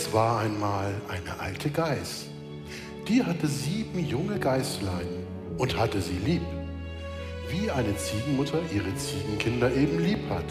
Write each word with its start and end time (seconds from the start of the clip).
Es 0.00 0.12
war 0.12 0.38
einmal 0.38 0.94
eine 1.08 1.40
alte 1.40 1.70
Geiß. 1.70 2.26
Die 3.08 3.20
hatte 3.24 3.48
sieben 3.48 3.98
junge 3.98 4.38
Geißlein 4.38 5.08
und 5.58 5.76
hatte 5.76 6.00
sie 6.00 6.18
lieb, 6.24 6.42
wie 7.50 7.68
eine 7.68 7.96
Ziegenmutter 7.96 8.60
ihre 8.72 8.94
Ziegenkinder 8.94 9.74
eben 9.74 9.98
lieb 9.98 10.20
hat. 10.30 10.44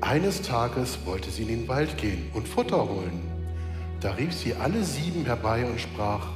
Eines 0.00 0.42
Tages 0.42 0.96
wollte 1.06 1.28
sie 1.28 1.42
in 1.42 1.48
den 1.48 1.68
Wald 1.68 1.98
gehen 1.98 2.30
und 2.34 2.46
Futter 2.46 2.88
holen. 2.88 3.20
Da 4.00 4.12
rief 4.12 4.32
sie 4.32 4.54
alle 4.54 4.84
sieben 4.84 5.24
herbei 5.24 5.66
und 5.66 5.80
sprach, 5.80 6.28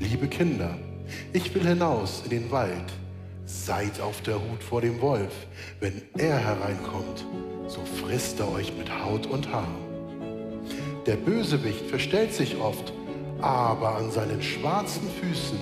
liebe 0.00 0.28
Kinder, 0.28 0.78
ich 1.34 1.54
will 1.54 1.66
hinaus 1.66 2.22
in 2.24 2.30
den 2.30 2.50
Wald. 2.50 2.90
Seid 3.44 4.00
auf 4.00 4.22
der 4.22 4.36
Hut 4.36 4.62
vor 4.62 4.80
dem 4.80 4.98
Wolf. 5.02 5.46
Wenn 5.78 6.00
er 6.16 6.38
hereinkommt, 6.38 7.26
so 7.68 7.80
frisst 7.84 8.40
er 8.40 8.50
euch 8.50 8.72
mit 8.78 8.90
Haut 8.90 9.26
und 9.26 9.52
Haar. 9.52 9.68
Der 11.06 11.14
Bösewicht 11.14 11.86
verstellt 11.88 12.34
sich 12.34 12.56
oft, 12.58 12.92
aber 13.40 13.94
an 13.94 14.10
seinen 14.10 14.42
schwarzen 14.42 15.08
Füßen 15.20 15.58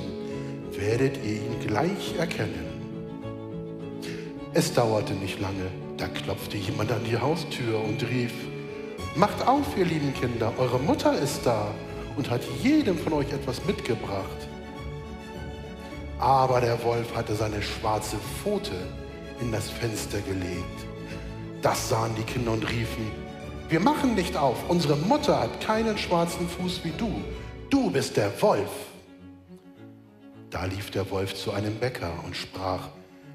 werdet 0.70 1.18
ihr 1.22 1.34
ihn 1.34 1.60
gleich 1.66 2.16
erkennen. 2.18 2.64
Es 4.54 4.72
dauerte 4.72 5.12
nicht 5.12 5.40
lange, 5.40 5.66
da 5.98 6.08
klopfte 6.08 6.56
jemand 6.56 6.90
an 6.92 7.04
die 7.04 7.18
Haustür 7.18 7.78
und 7.84 8.02
rief, 8.08 8.32
Macht 9.16 9.46
auf, 9.46 9.76
ihr 9.76 9.84
lieben 9.84 10.14
Kinder, 10.14 10.50
eure 10.56 10.78
Mutter 10.78 11.16
ist 11.18 11.44
da 11.44 11.74
und 12.16 12.30
hat 12.30 12.40
jedem 12.62 12.96
von 12.96 13.12
euch 13.12 13.30
etwas 13.30 13.64
mitgebracht. 13.66 14.48
Aber 16.18 16.62
der 16.62 16.82
Wolf 16.84 17.14
hatte 17.14 17.34
seine 17.34 17.60
schwarze 17.60 18.16
Pfote 18.16 18.72
in 19.42 19.52
das 19.52 19.68
Fenster 19.68 20.20
gelegt. 20.20 20.86
Das 21.60 21.90
sahen 21.90 22.14
die 22.16 22.22
Kinder 22.22 22.52
und 22.52 22.68
riefen, 22.68 23.23
wir 23.74 23.80
machen 23.80 24.14
nicht 24.14 24.36
auf. 24.36 24.70
Unsere 24.70 24.94
Mutter 24.94 25.40
hat 25.40 25.60
keinen 25.60 25.98
schwarzen 25.98 26.48
Fuß 26.48 26.84
wie 26.84 26.92
du. 26.96 27.10
Du 27.70 27.90
bist 27.90 28.16
der 28.16 28.30
Wolf. 28.40 28.70
Da 30.48 30.66
lief 30.66 30.92
der 30.92 31.10
Wolf 31.10 31.34
zu 31.34 31.50
einem 31.50 31.74
Bäcker 31.74 32.12
und 32.24 32.36
sprach, 32.36 32.90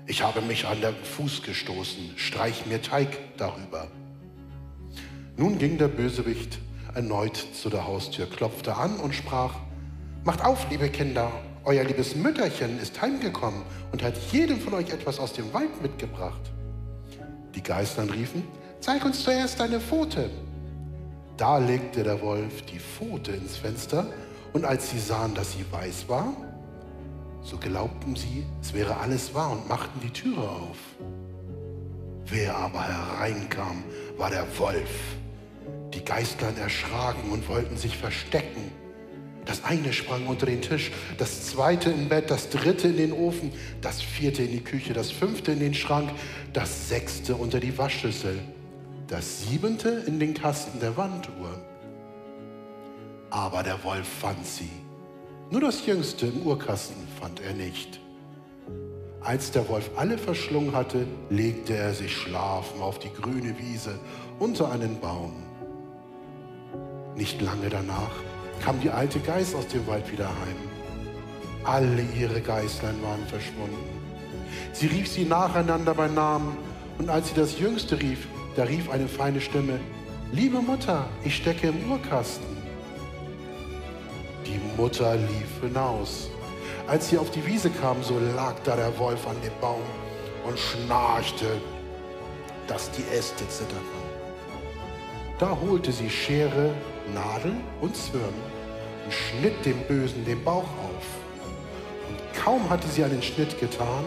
ich 0.08 0.24
habe 0.24 0.42
mich 0.42 0.66
an 0.66 0.80
den 0.80 0.96
Fuß 0.96 1.44
gestoßen, 1.44 2.14
streich 2.16 2.66
mir 2.68 2.82
Teig 2.82 3.18
darüber. 3.36 3.88
Nun 5.36 5.58
ging 5.58 5.78
der 5.78 5.90
Bösewicht 5.90 6.58
erneut 6.96 7.36
zu 7.36 7.70
der 7.70 7.86
Haustür, 7.86 8.26
klopfte 8.26 8.78
an 8.78 8.96
und 8.96 9.14
sprach, 9.14 9.56
macht 10.24 10.46
auf, 10.46 10.70
liebe 10.70 10.88
Kinder, 10.88 11.34
euer 11.66 11.84
liebes 11.84 12.16
Mütterchen 12.16 12.80
ist 12.80 13.02
heimgekommen 13.02 13.64
und 13.92 14.04
hat 14.04 14.16
jedem 14.32 14.62
von 14.62 14.76
euch 14.76 14.90
etwas 14.92 15.20
aus 15.20 15.34
dem 15.34 15.54
Wald 15.54 15.82
mitgebracht. 15.82 16.50
Die 17.56 17.62
Geistern 17.62 18.10
riefen, 18.10 18.44
zeig 18.80 19.04
uns 19.06 19.24
zuerst 19.24 19.60
deine 19.60 19.80
Pfote. 19.80 20.30
Da 21.38 21.58
legte 21.58 22.04
der 22.04 22.22
Wolf 22.22 22.64
die 22.64 22.80
Pfote 22.80 23.32
ins 23.32 23.58
Fenster 23.58 24.08
und 24.54 24.66
als 24.66 24.90
sie 24.90 25.00
sahen, 25.00 25.34
dass 25.36 25.54
sie 25.54 25.66
weiß 25.72 26.10
war, 26.10 26.34
so 27.42 27.58
glaubten 27.58 28.16
sie, 28.16 28.46
es 28.62 28.74
wäre 28.74 28.98
alles 28.98 29.34
wahr 29.34 29.52
und 29.52 29.70
machten 29.70 30.00
die 30.02 30.12
Türe 30.12 30.42
auf. 30.42 30.78
Wer 32.26 32.56
aber 32.56 32.84
hereinkam, 32.84 33.84
war 34.18 34.30
der 34.30 34.46
Wolf. 34.58 34.90
Die 35.94 36.04
Geistlein 36.04 36.58
erschraken 36.58 37.32
und 37.32 37.48
wollten 37.48 37.78
sich 37.78 37.98
verstecken. 37.98 38.72
Das 39.46 39.64
eine 39.64 39.94
sprang 39.94 40.28
unter 40.28 40.46
den 40.46 40.62
Tisch, 40.62 40.92
das 41.18 41.48
zweite 41.48 41.90
im 41.90 42.08
Bett, 42.08 42.30
das 42.30 42.50
dritte 42.50 42.90
in 42.90 42.98
den 42.98 43.14
Ofen, 43.14 43.52
das 43.82 44.02
vierte 44.02 44.44
in 44.44 44.52
die 44.52 44.64
Küche, 44.64 44.94
das 44.94 45.10
fünfte 45.10 45.54
in 45.54 45.60
den 45.60 45.74
Schrank, 45.74 46.12
das 46.54 46.90
sechste 46.90 47.36
unter 47.36 47.60
die 47.60 47.76
Waschschüssel 47.76 48.40
das 49.10 49.42
siebente 49.42 49.90
in 50.06 50.20
den 50.20 50.36
Kasten 50.36 50.80
der 50.80 50.96
Wanduhr. 50.96 51.60
Aber 53.32 53.64
der 53.64 53.84
Wolf 53.84 54.08
fand 54.08 54.46
sie. 54.46 54.70
Nur 55.50 55.62
das 55.62 55.86
jüngste 55.86 56.28
im 56.28 56.44
Uhrkasten 56.44 57.08
fand 57.20 57.42
er 57.42 57.54
nicht. 57.54 58.00
Als 59.22 59.52
der 59.52 59.68
Wolf 59.68 59.90
alle 59.98 60.18
verschlungen 60.18 60.76
hatte, 60.76 61.08
legte 61.30 61.76
er 61.76 61.94
sich 61.94 62.16
schlafen 62.16 62.82
auf 62.82 63.00
die 63.00 63.12
grüne 63.12 63.58
Wiese 63.58 64.00
unter 64.38 64.72
einen 64.72 65.00
Baum. 65.00 65.34
Nicht 67.16 67.42
lange 67.42 67.70
danach 67.70 68.12
kam 68.64 68.80
die 68.80 68.92
alte 68.92 69.20
Geiß 69.20 69.56
aus 69.56 69.68
dem 69.68 69.86
Wald 69.88 70.10
wieder 70.12 70.28
heim. 70.28 70.56
Alle 71.64 72.04
ihre 72.18 72.42
Geißlein 72.42 73.02
waren 73.02 73.26
verschwunden. 73.26 73.76
Sie 74.72 74.88
rief 74.88 75.12
sie 75.12 75.26
nacheinander 75.26 75.96
bei 75.96 76.08
Namen 76.08 76.58
und 77.00 77.10
als 77.10 77.30
sie 77.30 77.36
das 77.36 77.60
Jüngste 77.60 78.00
rief, 78.00 78.28
da 78.56 78.64
rief 78.64 78.90
eine 78.90 79.08
feine 79.08 79.42
Stimme, 79.42 79.80
liebe 80.32 80.62
Mutter, 80.62 81.08
ich 81.24 81.36
stecke 81.36 81.68
im 81.68 81.92
Uhrkasten. 81.92 82.46
Die 84.46 84.60
Mutter 84.76 85.16
lief 85.16 85.62
hinaus. 85.62 86.30
Als 86.88 87.10
sie 87.10 87.18
auf 87.18 87.30
die 87.30 87.46
Wiese 87.46 87.70
kam, 87.70 88.02
so 88.02 88.18
lag 88.36 88.56
da 88.64 88.76
der 88.76 88.98
Wolf 88.98 89.28
an 89.28 89.36
dem 89.44 89.54
Baum 89.62 89.84
und 90.48 90.58
schnarchte, 90.58 91.62
dass 92.68 92.90
die 92.92 93.04
Äste 93.16 93.48
zitterten. 93.48 94.10
Da 95.38 95.56
holte 95.62 95.92
sie 95.92 96.10
Schere, 96.10 96.74
Nadel 97.14 97.54
und 97.82 97.96
Zwirn 97.96 98.34
und 99.06 99.14
schnitt 99.14 99.66
dem 99.66 99.80
Bösen 99.88 100.26
den 100.26 100.44
Bauch 100.44 100.64
auf. 100.64 101.06
Und 102.10 102.44
kaum 102.44 102.70
hatte 102.70 102.88
sie 102.88 103.04
einen 103.04 103.22
Schnitt 103.22 103.60
getan, 103.60 104.06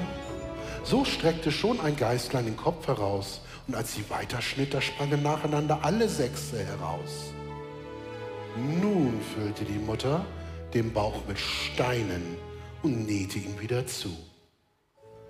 so 0.82 1.04
streckte 1.04 1.52
schon 1.52 1.80
ein 1.80 1.96
Geistlein 1.96 2.46
den 2.46 2.56
Kopf 2.56 2.88
heraus 2.88 3.40
und 3.66 3.74
als 3.74 3.94
sie 3.94 4.04
weiterschnitt, 4.08 4.74
da 4.74 4.80
sprangen 4.80 5.22
nacheinander 5.22 5.78
alle 5.82 6.08
Sechse 6.08 6.64
heraus. 6.64 7.32
Nun 8.56 9.20
füllte 9.34 9.64
die 9.64 9.78
Mutter 9.78 10.24
den 10.74 10.92
Bauch 10.92 11.26
mit 11.26 11.38
Steinen 11.38 12.36
und 12.82 13.06
nähte 13.06 13.38
ihn 13.38 13.58
wieder 13.60 13.86
zu. 13.86 14.16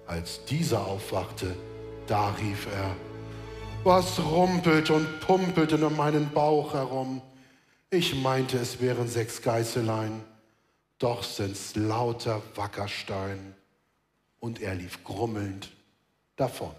Als 0.06 0.44
dieser 0.46 0.86
aufwachte, 0.86 1.54
da 2.06 2.30
rief 2.30 2.66
er, 2.74 2.96
was 3.84 4.20
rumpelt 4.20 4.90
und 4.90 5.20
pumpelt 5.20 5.72
in 5.72 5.96
meinem 5.96 6.30
Bauch 6.30 6.74
herum? 6.74 7.20
Ich 7.90 8.14
meinte, 8.14 8.56
es 8.58 8.80
wären 8.80 9.08
sechs 9.08 9.42
Geißelein, 9.42 10.22
doch 10.98 11.24
sind's 11.24 11.74
lauter 11.74 12.40
Wackerstein. 12.54 13.54
Und 14.38 14.60
er 14.60 14.74
lief 14.74 15.02
grummelnd 15.04 15.70
davon. 16.36 16.74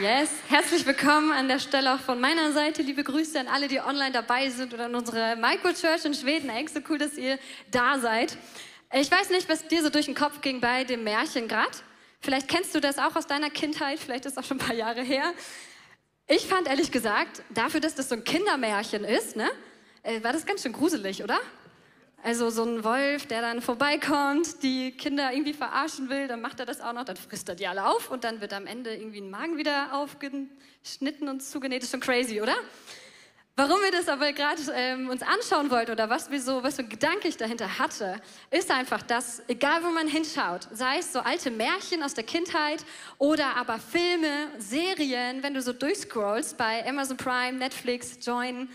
Yes, 0.00 0.30
herzlich 0.48 0.86
willkommen 0.86 1.30
an 1.30 1.46
der 1.46 1.58
Stelle 1.58 1.94
auch 1.94 2.00
von 2.00 2.18
meiner 2.18 2.52
Seite. 2.52 2.80
Liebe 2.80 3.04
Grüße 3.04 3.38
an 3.38 3.48
alle, 3.48 3.68
die 3.68 3.80
online 3.80 4.12
dabei 4.12 4.48
sind 4.48 4.72
oder 4.72 4.86
an 4.86 4.94
unsere 4.94 5.36
Microchurch 5.36 6.06
in 6.06 6.14
Schweden. 6.14 6.48
Echt 6.48 6.70
so 6.72 6.80
cool, 6.88 6.96
dass 6.96 7.18
ihr 7.18 7.38
da 7.70 7.98
seid. 7.98 8.38
Ich 8.94 9.10
weiß 9.10 9.28
nicht, 9.28 9.46
was 9.50 9.68
dir 9.68 9.82
so 9.82 9.90
durch 9.90 10.06
den 10.06 10.14
Kopf 10.14 10.40
ging 10.40 10.58
bei 10.58 10.84
dem 10.84 11.04
Märchen 11.04 11.48
gerade. 11.48 11.76
Vielleicht 12.20 12.48
kennst 12.48 12.74
du 12.74 12.80
das 12.80 12.96
auch 12.96 13.14
aus 13.14 13.26
deiner 13.26 13.50
Kindheit, 13.50 13.98
vielleicht 13.98 14.24
ist 14.24 14.32
es 14.32 14.38
auch 14.38 14.44
schon 14.44 14.56
ein 14.56 14.66
paar 14.66 14.74
Jahre 14.74 15.02
her. 15.02 15.34
Ich 16.26 16.46
fand 16.46 16.66
ehrlich 16.66 16.90
gesagt, 16.90 17.42
dafür, 17.50 17.80
dass 17.80 17.94
das 17.94 18.08
so 18.08 18.14
ein 18.14 18.24
Kindermärchen 18.24 19.04
ist, 19.04 19.36
ne, 19.36 19.50
äh, 20.02 20.22
war 20.22 20.32
das 20.32 20.46
ganz 20.46 20.62
schön 20.62 20.72
gruselig, 20.72 21.22
oder? 21.22 21.38
Also 22.22 22.50
so 22.50 22.64
ein 22.64 22.84
Wolf, 22.84 23.26
der 23.26 23.40
dann 23.40 23.62
vorbeikommt, 23.62 24.62
die 24.62 24.92
Kinder 24.92 25.32
irgendwie 25.32 25.54
verarschen 25.54 26.10
will, 26.10 26.28
dann 26.28 26.42
macht 26.42 26.60
er 26.60 26.66
das 26.66 26.82
auch 26.82 26.92
noch, 26.92 27.04
dann 27.04 27.16
frisst 27.16 27.48
er 27.48 27.54
die 27.54 27.66
alle 27.66 27.86
auf 27.86 28.10
und 28.10 28.24
dann 28.24 28.42
wird 28.42 28.52
am 28.52 28.66
Ende 28.66 28.94
irgendwie 28.94 29.22
ein 29.22 29.30
Magen 29.30 29.56
wieder 29.56 29.94
aufgeschnitten 29.94 31.28
und 31.28 31.42
zugenäht. 31.42 31.82
Ist 31.82 31.92
schon 31.92 32.00
crazy, 32.00 32.42
oder? 32.42 32.54
Warum 33.56 33.80
wir 33.82 33.90
das 33.90 34.08
aber 34.08 34.32
gerade 34.32 34.60
ähm, 34.74 35.08
uns 35.08 35.22
anschauen 35.22 35.70
wollten 35.70 35.92
oder 35.92 36.08
was 36.08 36.30
wir 36.30 36.40
so, 36.40 36.62
was 36.62 36.76
für 36.76 36.82
ein 36.82 36.88
Gedanke 36.88 37.28
ich 37.28 37.36
dahinter 37.36 37.78
hatte, 37.78 38.20
ist 38.50 38.70
einfach, 38.70 39.02
dass 39.02 39.42
egal 39.48 39.82
wo 39.82 39.88
man 39.88 40.06
hinschaut, 40.06 40.68
sei 40.72 40.98
es 40.98 41.12
so 41.12 41.20
alte 41.20 41.50
Märchen 41.50 42.02
aus 42.02 42.14
der 42.14 42.24
Kindheit 42.24 42.84
oder 43.18 43.56
aber 43.56 43.78
Filme, 43.78 44.48
Serien, 44.58 45.42
wenn 45.42 45.54
du 45.54 45.62
so 45.62 45.72
durchscrollst 45.72 46.56
bei 46.56 46.86
Amazon 46.86 47.16
Prime, 47.16 47.58
Netflix, 47.58 48.18
Join, 48.24 48.68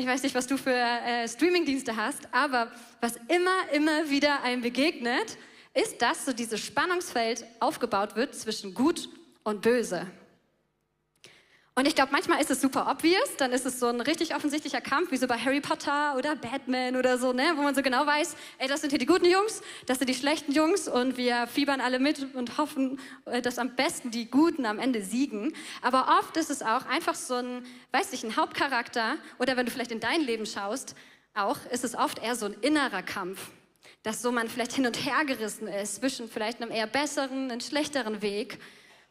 ich 0.00 0.06
weiß 0.06 0.22
nicht, 0.22 0.34
was 0.34 0.46
du 0.46 0.56
für 0.56 0.74
äh, 0.74 1.28
Streamingdienste 1.28 1.94
hast, 1.94 2.26
aber 2.32 2.72
was 3.00 3.16
immer, 3.28 3.70
immer 3.72 4.08
wieder 4.08 4.42
einem 4.42 4.62
begegnet, 4.62 5.36
ist, 5.74 6.00
dass 6.00 6.24
so 6.24 6.32
dieses 6.32 6.60
Spannungsfeld 6.60 7.44
aufgebaut 7.60 8.16
wird 8.16 8.34
zwischen 8.34 8.74
Gut 8.74 9.08
und 9.44 9.62
Böse. 9.62 10.06
Und 11.80 11.86
ich 11.86 11.94
glaube, 11.94 12.12
manchmal 12.12 12.42
ist 12.42 12.50
es 12.50 12.60
super 12.60 12.90
obvious, 12.90 13.38
dann 13.38 13.52
ist 13.52 13.64
es 13.64 13.80
so 13.80 13.86
ein 13.86 14.02
richtig 14.02 14.36
offensichtlicher 14.36 14.82
Kampf, 14.82 15.12
wie 15.12 15.16
so 15.16 15.26
bei 15.26 15.38
Harry 15.38 15.62
Potter 15.62 16.14
oder 16.14 16.36
Batman 16.36 16.94
oder 16.94 17.16
so, 17.16 17.32
ne? 17.32 17.54
wo 17.56 17.62
man 17.62 17.74
so 17.74 17.80
genau 17.80 18.04
weiß, 18.04 18.36
ey, 18.58 18.68
das 18.68 18.82
sind 18.82 18.90
hier 18.90 18.98
die 18.98 19.06
guten 19.06 19.24
Jungs, 19.24 19.62
das 19.86 19.96
sind 19.96 20.10
die 20.10 20.14
schlechten 20.14 20.52
Jungs 20.52 20.88
und 20.88 21.16
wir 21.16 21.46
fiebern 21.46 21.80
alle 21.80 21.98
mit 21.98 22.34
und 22.34 22.58
hoffen, 22.58 23.00
äh, 23.24 23.40
dass 23.40 23.58
am 23.58 23.76
besten 23.76 24.10
die 24.10 24.30
Guten 24.30 24.66
am 24.66 24.78
Ende 24.78 25.00
siegen. 25.00 25.54
Aber 25.80 26.18
oft 26.20 26.36
ist 26.36 26.50
es 26.50 26.60
auch 26.60 26.84
einfach 26.84 27.14
so 27.14 27.36
ein, 27.36 27.64
weiß 27.92 28.12
ich, 28.12 28.24
ein 28.24 28.36
Hauptcharakter 28.36 29.16
oder 29.38 29.56
wenn 29.56 29.64
du 29.64 29.72
vielleicht 29.72 29.92
in 29.92 30.00
dein 30.00 30.20
Leben 30.20 30.44
schaust, 30.44 30.94
auch 31.32 31.56
ist 31.70 31.84
es 31.84 31.94
oft 31.94 32.22
eher 32.22 32.36
so 32.36 32.44
ein 32.44 32.56
innerer 32.60 33.02
Kampf 33.02 33.48
dass 34.02 34.22
so 34.22 34.32
man 34.32 34.48
vielleicht 34.48 34.72
hin 34.72 34.86
und 34.86 35.04
her 35.04 35.26
gerissen 35.26 35.68
ist 35.68 35.96
zwischen 35.96 36.28
vielleicht 36.30 36.62
einem 36.62 36.70
eher 36.70 36.86
besseren, 36.86 37.50
einem 37.50 37.60
schlechteren 37.60 38.22
Weg 38.22 38.58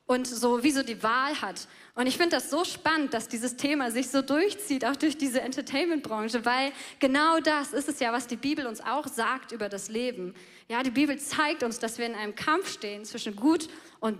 und 0.09 0.25
so 0.25 0.63
wie 0.63 0.71
so 0.71 0.81
die 0.81 1.03
Wahl 1.03 1.39
hat. 1.39 1.67
Und 1.93 2.07
ich 2.07 2.17
finde 2.17 2.37
das 2.37 2.49
so 2.49 2.63
spannend, 2.63 3.13
dass 3.13 3.27
dieses 3.27 3.57
Thema 3.57 3.91
sich 3.91 4.09
so 4.09 4.23
durchzieht, 4.23 4.83
auch 4.83 4.95
durch 4.95 5.19
diese 5.19 5.41
Entertainment-Branche, 5.41 6.45
weil 6.45 6.71
genau 6.99 7.39
das 7.39 7.73
ist 7.73 7.89
es 7.89 7.99
ja, 7.99 8.11
was 8.11 8.25
die 8.25 8.35
Bibel 8.35 8.65
uns 8.65 8.81
auch 8.81 9.05
sagt 9.05 9.51
über 9.51 9.69
das 9.69 9.87
Leben. 9.87 10.33
Ja, 10.67 10.81
die 10.81 10.89
Bibel 10.89 11.19
zeigt 11.19 11.61
uns, 11.61 11.77
dass 11.77 11.99
wir 11.99 12.07
in 12.07 12.15
einem 12.15 12.33
Kampf 12.33 12.71
stehen 12.71 13.05
zwischen 13.05 13.35
Gut 13.35 13.65
und 13.65 13.69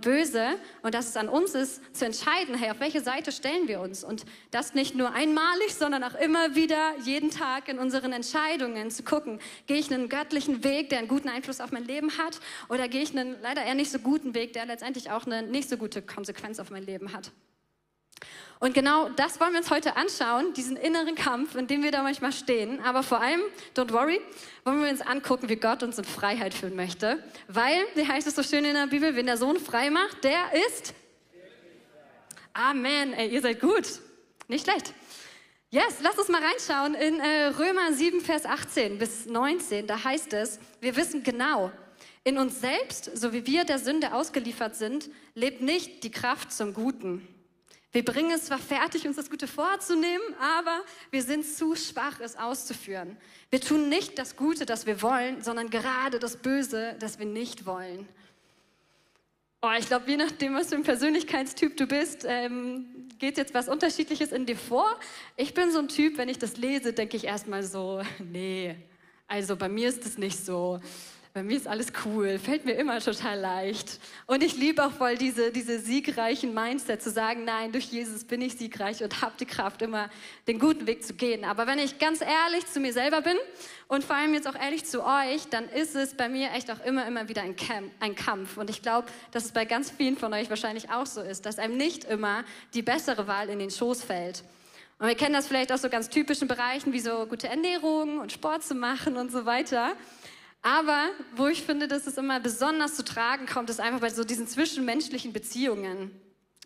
Böse 0.02 0.56
und 0.82 0.94
dass 0.94 1.08
es 1.08 1.16
an 1.16 1.28
uns 1.28 1.54
ist, 1.54 1.96
zu 1.96 2.04
entscheiden, 2.04 2.54
hey, 2.54 2.70
auf 2.70 2.80
welche 2.80 3.00
Seite 3.00 3.32
stellen 3.32 3.68
wir 3.68 3.80
uns? 3.80 4.04
Und 4.04 4.24
das 4.50 4.74
nicht 4.74 4.94
nur 4.94 5.12
einmalig, 5.12 5.74
sondern 5.74 6.04
auch 6.04 6.14
immer 6.14 6.54
wieder, 6.54 6.94
jeden 7.04 7.30
Tag 7.30 7.68
in 7.68 7.78
unseren 7.78 8.12
Entscheidungen 8.12 8.90
zu 8.90 9.02
gucken, 9.02 9.40
gehe 9.66 9.78
ich 9.78 9.92
einen 9.92 10.08
göttlichen 10.08 10.64
Weg, 10.64 10.90
der 10.90 10.98
einen 10.98 11.08
guten 11.08 11.28
Einfluss 11.28 11.60
auf 11.60 11.72
mein 11.72 11.84
Leben 11.84 12.18
hat, 12.18 12.40
oder 12.68 12.88
gehe 12.88 13.02
ich 13.02 13.10
einen 13.16 13.40
leider 13.40 13.62
eher 13.64 13.74
nicht 13.74 13.90
so 13.90 13.98
guten 13.98 14.34
Weg, 14.34 14.52
der 14.52 14.66
letztendlich 14.66 15.10
auch 15.10 15.26
eine 15.26 15.42
nicht 15.42 15.68
so 15.68 15.76
gute 15.76 16.02
Konsequenz 16.02 16.58
auf 16.58 16.70
mein 16.70 16.84
Leben 16.84 17.12
hat? 17.12 17.32
Und 18.60 18.74
genau 18.74 19.08
das 19.08 19.40
wollen 19.40 19.52
wir 19.52 19.60
uns 19.60 19.70
heute 19.70 19.96
anschauen, 19.96 20.52
diesen 20.52 20.76
inneren 20.76 21.14
Kampf, 21.14 21.54
in 21.54 21.66
dem 21.66 21.82
wir 21.82 21.90
da 21.90 22.02
manchmal 22.02 22.32
stehen. 22.32 22.78
Aber 22.80 23.02
vor 23.02 23.20
allem, 23.20 23.40
don't 23.74 23.90
worry, 23.92 24.20
wollen 24.64 24.82
wir 24.82 24.90
uns 24.90 25.00
angucken, 25.00 25.48
wie 25.48 25.56
Gott 25.56 25.82
uns 25.82 25.96
in 25.96 26.04
Freiheit 26.04 26.52
führen 26.52 26.76
möchte. 26.76 27.24
Weil, 27.48 27.86
wie 27.94 28.06
heißt 28.06 28.26
es 28.26 28.34
so 28.34 28.42
schön 28.42 28.66
in 28.66 28.74
der 28.74 28.86
Bibel, 28.86 29.16
wenn 29.16 29.24
der 29.24 29.38
Sohn 29.38 29.58
frei 29.58 29.88
macht, 29.88 30.22
der 30.24 30.52
ist. 30.68 30.92
Amen. 32.52 33.14
Ey, 33.14 33.28
ihr 33.28 33.40
seid 33.40 33.60
gut. 33.60 33.88
Nicht 34.46 34.64
schlecht. 34.64 34.92
Yes, 35.70 36.00
lass 36.02 36.18
uns 36.18 36.28
mal 36.28 36.42
reinschauen 36.42 36.94
in 36.94 37.20
äh, 37.20 37.46
Römer 37.46 37.92
7, 37.92 38.20
Vers 38.20 38.44
18 38.44 38.98
bis 38.98 39.24
19. 39.24 39.86
Da 39.86 40.04
heißt 40.04 40.34
es, 40.34 40.58
wir 40.80 40.96
wissen 40.96 41.22
genau, 41.22 41.70
in 42.24 42.36
uns 42.36 42.60
selbst, 42.60 43.16
so 43.16 43.32
wie 43.32 43.46
wir 43.46 43.64
der 43.64 43.78
Sünde 43.78 44.12
ausgeliefert 44.12 44.76
sind, 44.76 45.08
lebt 45.34 45.62
nicht 45.62 46.02
die 46.02 46.10
Kraft 46.10 46.52
zum 46.52 46.74
Guten. 46.74 47.26
Wir 47.92 48.04
bringen 48.04 48.30
es 48.30 48.44
zwar 48.44 48.58
fertig, 48.58 49.06
uns 49.06 49.16
das 49.16 49.30
Gute 49.30 49.48
vorzunehmen, 49.48 50.22
aber 50.38 50.80
wir 51.10 51.22
sind 51.22 51.44
zu 51.44 51.74
schwach, 51.74 52.20
es 52.20 52.36
auszuführen. 52.36 53.16
Wir 53.50 53.60
tun 53.60 53.88
nicht 53.88 54.16
das 54.16 54.36
Gute, 54.36 54.64
das 54.64 54.86
wir 54.86 55.02
wollen, 55.02 55.42
sondern 55.42 55.70
gerade 55.70 56.20
das 56.20 56.36
Böse, 56.36 56.94
das 57.00 57.18
wir 57.18 57.26
nicht 57.26 57.66
wollen. 57.66 58.08
Oh, 59.62 59.70
ich 59.78 59.86
glaube, 59.88 60.08
je 60.08 60.16
nachdem, 60.16 60.54
was 60.54 60.68
für 60.68 60.76
ein 60.76 60.84
Persönlichkeitstyp 60.84 61.76
du 61.76 61.86
bist, 61.86 62.24
ähm, 62.26 63.08
geht 63.18 63.36
jetzt 63.36 63.52
was 63.54 63.68
Unterschiedliches 63.68 64.32
in 64.32 64.46
dir 64.46 64.56
vor. 64.56 64.98
Ich 65.36 65.52
bin 65.52 65.70
so 65.70 65.80
ein 65.80 65.88
Typ, 65.88 66.16
wenn 66.16 66.28
ich 66.28 66.38
das 66.38 66.56
lese, 66.56 66.92
denke 66.92 67.16
ich 67.16 67.24
erstmal 67.24 67.64
so, 67.64 68.02
nee, 68.18 68.76
also 69.26 69.56
bei 69.56 69.68
mir 69.68 69.88
ist 69.88 70.06
es 70.06 70.16
nicht 70.16 70.44
so 70.44 70.80
bei 71.32 71.44
mir 71.44 71.56
ist 71.56 71.68
alles 71.68 71.92
cool, 72.04 72.40
fällt 72.40 72.64
mir 72.64 72.72
immer 72.72 72.98
total 72.98 73.38
leicht. 73.38 74.00
Und 74.26 74.42
ich 74.42 74.56
liebe 74.56 74.84
auch 74.84 74.90
voll 74.90 75.16
diese, 75.16 75.52
diese 75.52 75.78
siegreichen 75.78 76.52
Mindset, 76.52 77.02
zu 77.02 77.10
sagen, 77.10 77.44
nein, 77.44 77.70
durch 77.70 77.84
Jesus 77.84 78.24
bin 78.24 78.42
ich 78.42 78.54
siegreich 78.56 79.00
und 79.02 79.22
habe 79.22 79.34
die 79.38 79.46
Kraft, 79.46 79.80
immer 79.80 80.10
den 80.48 80.58
guten 80.58 80.88
Weg 80.88 81.04
zu 81.04 81.14
gehen. 81.14 81.44
Aber 81.44 81.68
wenn 81.68 81.78
ich 81.78 82.00
ganz 82.00 82.20
ehrlich 82.20 82.66
zu 82.66 82.80
mir 82.80 82.92
selber 82.92 83.20
bin 83.20 83.36
und 83.86 84.02
vor 84.02 84.16
allem 84.16 84.34
jetzt 84.34 84.48
auch 84.48 84.56
ehrlich 84.56 84.84
zu 84.84 85.04
euch, 85.04 85.46
dann 85.50 85.68
ist 85.68 85.94
es 85.94 86.14
bei 86.14 86.28
mir 86.28 86.50
echt 86.50 86.68
auch 86.68 86.84
immer, 86.84 87.06
immer 87.06 87.28
wieder 87.28 87.42
ein, 87.42 87.54
Camp, 87.54 87.92
ein 88.00 88.16
Kampf. 88.16 88.56
Und 88.56 88.68
ich 88.68 88.82
glaube, 88.82 89.06
dass 89.30 89.44
es 89.44 89.52
bei 89.52 89.64
ganz 89.64 89.92
vielen 89.92 90.16
von 90.16 90.32
euch 90.32 90.50
wahrscheinlich 90.50 90.90
auch 90.90 91.06
so 91.06 91.20
ist, 91.20 91.46
dass 91.46 91.60
einem 91.60 91.76
nicht 91.76 92.04
immer 92.04 92.44
die 92.74 92.82
bessere 92.82 93.28
Wahl 93.28 93.50
in 93.50 93.60
den 93.60 93.70
Schoß 93.70 94.02
fällt. 94.02 94.42
Und 94.98 95.06
wir 95.06 95.14
kennen 95.14 95.32
das 95.32 95.46
vielleicht 95.46 95.72
aus 95.72 95.80
so 95.80 95.88
ganz 95.88 96.10
typischen 96.10 96.46
Bereichen 96.48 96.92
wie 96.92 97.00
so 97.00 97.24
gute 97.26 97.48
Ernährung 97.48 98.18
und 98.18 98.32
Sport 98.32 98.64
zu 98.64 98.74
machen 98.74 99.16
und 99.16 99.32
so 99.32 99.46
weiter. 99.46 99.92
Aber 100.62 101.08
wo 101.36 101.46
ich 101.46 101.62
finde, 101.62 101.88
dass 101.88 102.06
es 102.06 102.18
immer 102.18 102.38
besonders 102.38 102.94
zu 102.94 103.04
tragen 103.04 103.46
kommt, 103.46 103.70
ist 103.70 103.80
einfach 103.80 104.00
bei 104.00 104.10
so 104.10 104.24
diesen 104.24 104.46
zwischenmenschlichen 104.46 105.32
Beziehungen, 105.32 106.10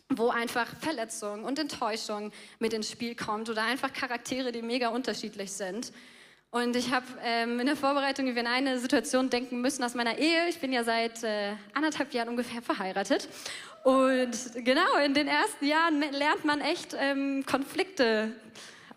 wo 0.09 0.29
einfach 0.29 0.67
Verletzung 0.81 1.45
und 1.45 1.59
Enttäuschung 1.59 2.31
mit 2.59 2.73
ins 2.73 2.91
Spiel 2.91 3.15
kommt 3.15 3.49
oder 3.49 3.63
einfach 3.63 3.93
Charaktere, 3.93 4.51
die 4.51 4.61
mega 4.61 4.89
unterschiedlich 4.89 5.51
sind. 5.51 5.93
Und 6.51 6.75
ich 6.75 6.93
habe 6.93 7.05
ähm, 7.23 7.59
in 7.59 7.65
der 7.65 7.75
Vorbereitung 7.75 8.27
über 8.27 8.39
eine 8.49 8.79
Situation 8.79 9.29
denken 9.29 9.59
müssen 9.61 9.83
aus 9.83 9.93
meiner 9.93 10.17
Ehe. 10.17 10.47
Ich 10.47 10.59
bin 10.59 10.71
ja 10.71 10.83
seit 10.83 11.23
äh, 11.23 11.53
anderthalb 11.73 12.13
Jahren 12.13 12.29
ungefähr 12.29 12.61
verheiratet. 12.61 13.27
Und 13.83 14.31
genau, 14.55 14.95
in 15.05 15.13
den 15.13 15.27
ersten 15.27 15.65
Jahren 15.65 15.99
lernt 16.11 16.45
man 16.45 16.61
echt 16.61 16.95
ähm, 16.97 17.45
Konflikte 17.45 18.31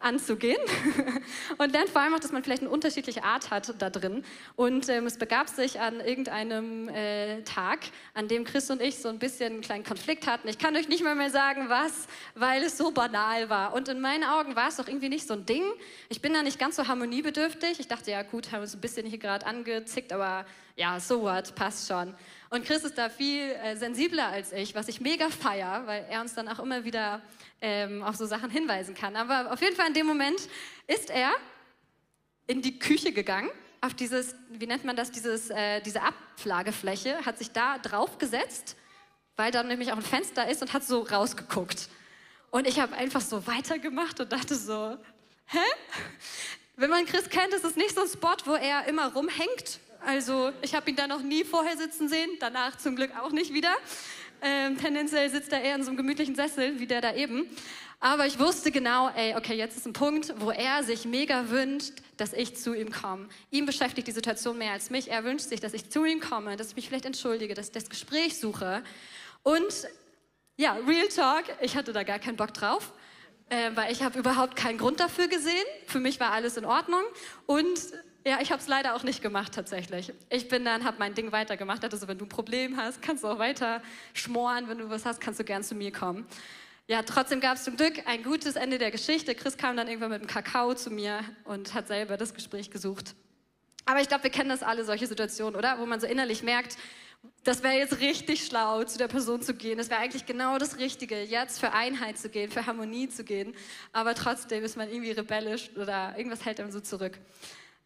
anzugehen 0.01 0.61
und 1.59 1.73
lernt 1.73 1.91
vor 1.91 2.03
allem 2.03 2.15
auch, 2.15 2.21
dass 2.21 2.33
man 2.33 2.43
vielleicht 2.43 2.63
eine 2.63 2.71
unterschiedliche 2.71 3.25
Art 3.25 3.51
hat 3.51 3.75
da 3.79 3.91
drin. 3.91 4.25
Und 4.57 4.89
ähm, 4.89 5.07
es 5.07 5.17
begab 5.17 5.49
sich 5.49 5.81
an 5.81 6.01
irgendeinem 6.01 6.89
äh, 6.89 7.43
Tag, 7.43 7.81
an 8.15 8.29
dem 8.29 8.45
Chris 8.45 8.71
und 8.71 8.81
ich 8.81 8.99
so 8.99 9.09
ein 9.09 9.19
bisschen 9.19 9.55
einen 9.55 9.61
kleinen 9.63 9.85
Konflikt 9.85 10.27
hatten. 10.27 10.49
Ich 10.49 10.59
kann 10.59 10.77
euch 10.77 10.89
nicht 10.89 11.03
mal 11.03 11.15
mehr 11.15 11.31
sagen, 11.31 11.69
was, 11.69 12.07
weil 12.35 12.63
es 12.63 12.79
so 12.79 12.91
banal 12.91 13.49
war. 13.49 13.75
Und 13.75 13.89
in 13.89 14.01
meinen 14.01 14.25
Augen 14.25 14.57
war 14.57 14.69
es 14.69 14.77
doch 14.77 14.89
irgendwie 14.89 15.09
nicht 15.09 15.27
so 15.27 15.35
ein 15.35 15.47
Ding. 15.47 15.65
Ich 16.09 16.21
bin 16.21 16.33
da 16.33 16.43
nicht 16.43 16.59
ganz 16.59 16.77
so 16.77 16.87
harmoniebedürftig. 16.87 17.81
Ich 17.81 17.89
dachte, 17.89 18.11
ja 18.11 18.23
gut, 18.23 18.47
haben 18.47 18.59
wir 18.59 18.63
uns 18.63 18.75
ein 18.75 18.81
bisschen 18.81 19.07
hier 19.07 19.19
gerade 19.19 19.47
angezickt, 19.47 20.13
aber 20.13 20.47
ja, 20.77 21.01
so 21.01 21.23
what, 21.23 21.55
passt 21.57 21.89
schon. 21.89 22.15
Und 22.51 22.65
Chris 22.65 22.85
ist 22.85 22.97
da 22.97 23.09
viel 23.09 23.51
äh, 23.51 23.77
sensibler 23.77 24.29
als 24.29 24.53
ich, 24.53 24.75
was 24.75 24.89
ich 24.89 25.01
mega 25.01 25.29
feier, 25.29 25.83
weil 25.87 26.07
er 26.09 26.21
uns 26.21 26.35
dann 26.35 26.49
auch 26.49 26.61
immer 26.61 26.85
wieder 26.85 27.21
ähm, 27.61 28.03
auf 28.03 28.17
so 28.17 28.27
Sachen 28.27 28.51
hinweisen 28.51 28.95
kann. 28.95 29.17
Aber 29.17 29.53
auf 29.53 29.61
jeden 29.61 29.77
Fall 29.77 29.89
in 29.89 29.95
dem 29.95 30.07
Moment 30.07 30.41
ist 30.87 31.11
er 31.11 31.33
in 32.47 32.63
die 32.63 32.79
Küche 32.79 33.13
gegangen, 33.13 33.51
auf 33.81 33.95
dieses, 33.95 34.35
wie 34.51 34.67
nennt 34.67 34.85
man 34.85 34.97
das, 34.97 35.11
dieses, 35.11 35.51
äh, 35.51 35.81
diese 35.81 36.03
Ablagefläche, 36.03 37.25
hat 37.25 37.39
sich 37.39 37.53
da 37.53 37.79
drauf 37.79 38.19
gesetzt, 38.19 38.77
weil 39.37 39.53
da 39.53 39.63
nämlich 39.63 39.93
auch 39.93 39.97
ein 39.97 40.03
Fenster 40.03 40.49
ist 40.49 40.63
und 40.63 40.73
hat 40.73 40.85
so 40.85 41.03
rausgeguckt. 41.03 41.89
Und 42.51 42.67
ich 42.67 42.81
habe 42.81 42.97
einfach 42.97 43.21
so 43.21 43.47
weitergemacht 43.47 44.19
und 44.21 44.33
dachte 44.33 44.55
so, 44.55 44.97
hä? 45.47 45.59
Wenn 46.77 46.91
man 46.91 47.07
Chris 47.07 47.29
kennt, 47.29 47.53
ist 47.53 47.65
es 47.65 47.77
nicht 47.77 47.95
so 47.95 48.03
ein 48.03 48.09
Spot, 48.09 48.37
wo 48.45 48.55
er 48.55 48.87
immer 48.87 49.13
rumhängt. 49.13 49.81
Also 50.01 50.53
ich 50.63 50.75
habe 50.75 50.89
ihn 50.91 50.97
da 50.97 51.07
noch 51.07 51.23
nie 51.23 51.45
vorher 51.45 51.77
sitzen 51.77 52.09
sehen, 52.09 52.31
danach 52.41 52.79
zum 52.79 52.97
Glück 52.97 53.17
auch 53.19 53.31
nicht 53.31 53.53
wieder. 53.53 53.75
Ähm, 54.41 54.79
tendenziell 54.79 55.29
sitzt 55.31 55.53
er 55.53 55.63
eher 55.63 55.75
in 55.75 55.83
so 55.83 55.89
einem 55.89 55.97
gemütlichen 55.97 56.35
Sessel 56.35 56.79
wie 56.79 56.87
der 56.87 57.01
da 57.01 57.15
eben. 57.15 57.47
Aber 58.01 58.27
ich 58.27 58.39
wusste 58.39 58.71
genau, 58.71 59.09
ey, 59.17 59.35
okay, 59.35 59.55
jetzt 59.55 59.77
ist 59.77 59.87
ein 59.87 59.93
Punkt, 59.93 60.33
wo 60.39 60.53
er 60.53 60.85
sich 60.85 61.05
mega 61.05 61.51
wünscht, 61.51 61.95
dass 62.17 62.33
ich 62.33 62.57
zu 62.57 62.73
ihm 62.75 62.93
komme. 62.93 63.29
Ihm 63.51 63.67
beschäftigt 63.67 64.07
die 64.07 64.13
Situation 64.13 64.57
mehr 64.57 64.73
als 64.73 64.91
mich. 64.91 65.11
Er 65.11 65.25
wünscht 65.25 65.49
sich, 65.49 65.61
dass 65.61 65.75
ich 65.75 65.91
zu 65.91 66.05
ihm 66.05 66.21
komme, 66.21 66.57
dass 66.57 66.69
ich 66.69 66.77
mich 66.77 66.89
vielleicht 66.89 67.07
entschuldige, 67.07 67.55
dass 67.55 67.67
ich 67.67 67.73
das 67.73 67.91
Gespräch 67.91 68.39
suche. 68.39 68.85
Und 69.43 69.89
ja, 70.57 70.77
Real 70.87 71.09
Talk, 71.09 71.45
ich 71.61 71.77
hatte 71.77 71.93
da 71.93 72.05
gar 72.05 72.21
keinen 72.21 72.37
Bock 72.37 72.55
drauf. 72.55 72.93
Äh, 73.51 73.71
weil 73.75 73.91
ich 73.91 74.03
habe 74.03 74.19
überhaupt 74.19 74.57
keinen 74.57 74.77
Grund 74.77 75.01
dafür 75.01 75.27
gesehen. 75.27 75.55
Für 75.87 76.01
mich 76.01 76.21
war 76.21 76.33
alles 76.33 76.59
in 76.59 76.67
Ordnung. 76.67 77.01
Und 77.47 77.81
ja, 78.27 78.39
ich 78.41 78.51
habe 78.53 78.61
es 78.61 78.69
leider 78.69 78.95
auch 78.95 79.05
nicht 79.05 79.23
gemacht 79.23 79.55
tatsächlich. 79.55 80.13
Ich 80.29 80.49
bin 80.49 80.65
dann, 80.65 80.85
habe 80.85 80.99
mein 80.99 81.15
Ding 81.15 81.33
weitergemacht. 81.33 81.83
Also 81.85 82.09
wenn 82.09 82.19
du 82.19 82.27
ein 82.27 82.29
Problem 82.29 82.77
hast, 82.77 83.01
kannst 83.01 83.25
du 83.25 83.29
auch 83.29 83.39
weiter 83.39 83.83
schmoren. 84.13 84.69
Wenn 84.69 84.79
du 84.79 84.91
was 84.91 85.05
hast, 85.05 85.21
kannst 85.21 85.41
du 85.41 85.45
gern 85.45 85.63
zu 85.63 85.75
mir 85.75 85.93
kommen. 85.93 86.27
Ja, 86.89 87.03
trotzdem 87.03 87.41
gab 87.41 87.57
es 87.57 87.65
zum 87.65 87.77
Glück 87.77 88.07
ein 88.07 88.23
gutes 88.23 88.57
Ende 88.57 88.79
der 88.79 88.91
Geschichte. 88.91 89.35
Chris 89.35 89.57
kam 89.57 89.77
dann 89.77 89.89
irgendwann 89.89 90.11
mit 90.11 90.23
dem 90.23 90.27
Kakao 90.27 90.75
zu 90.75 90.91
mir 90.91 91.21
und 91.45 91.75
hat 91.75 91.87
selber 91.87 92.17
das 92.17 92.35
Gespräch 92.35 92.71
gesucht. 92.71 93.15
Aber 93.85 94.01
ich 94.01 94.09
glaube, 94.09 94.25
wir 94.25 94.31
kennen 94.31 94.49
das 94.51 94.63
alle, 94.63 94.85
solche 94.85 95.07
Situationen, 95.07 95.57
oder? 95.57 95.79
Wo 95.79 95.87
man 95.87 96.01
so 96.01 96.07
innerlich 96.07 96.43
merkt, 96.43 96.77
Das 97.45 97.63
wäre 97.63 97.75
jetzt 97.75 98.01
richtig 98.01 98.45
schlau, 98.45 98.85
zu 98.85 98.99
der 98.99 99.09
Person 99.09 99.43
zu 99.43 99.55
gehen. 99.55 99.79
Das 99.79 99.91
wäre 99.91 100.01
eigentlich 100.01 100.27
genau 100.27 100.59
das 100.59 100.79
Richtige, 100.79 101.23
jetzt 101.23 101.59
für 101.59 101.73
Einheit 101.73 102.19
zu 102.19 102.29
gehen, 102.29 102.51
für 102.51 102.67
Harmonie 102.67 103.09
zu 103.09 103.25
gehen. 103.25 103.55
Aber 103.93 104.15
trotzdem 104.15 104.65
ist 104.65 104.77
man 104.77 104.91
irgendwie 104.91 105.13
rebellisch 105.13 105.71
oder 105.77 106.15
irgendwas 106.17 106.45
hält 106.45 106.61
einem 106.61 106.71
so 106.71 106.81
zurück. 106.81 107.19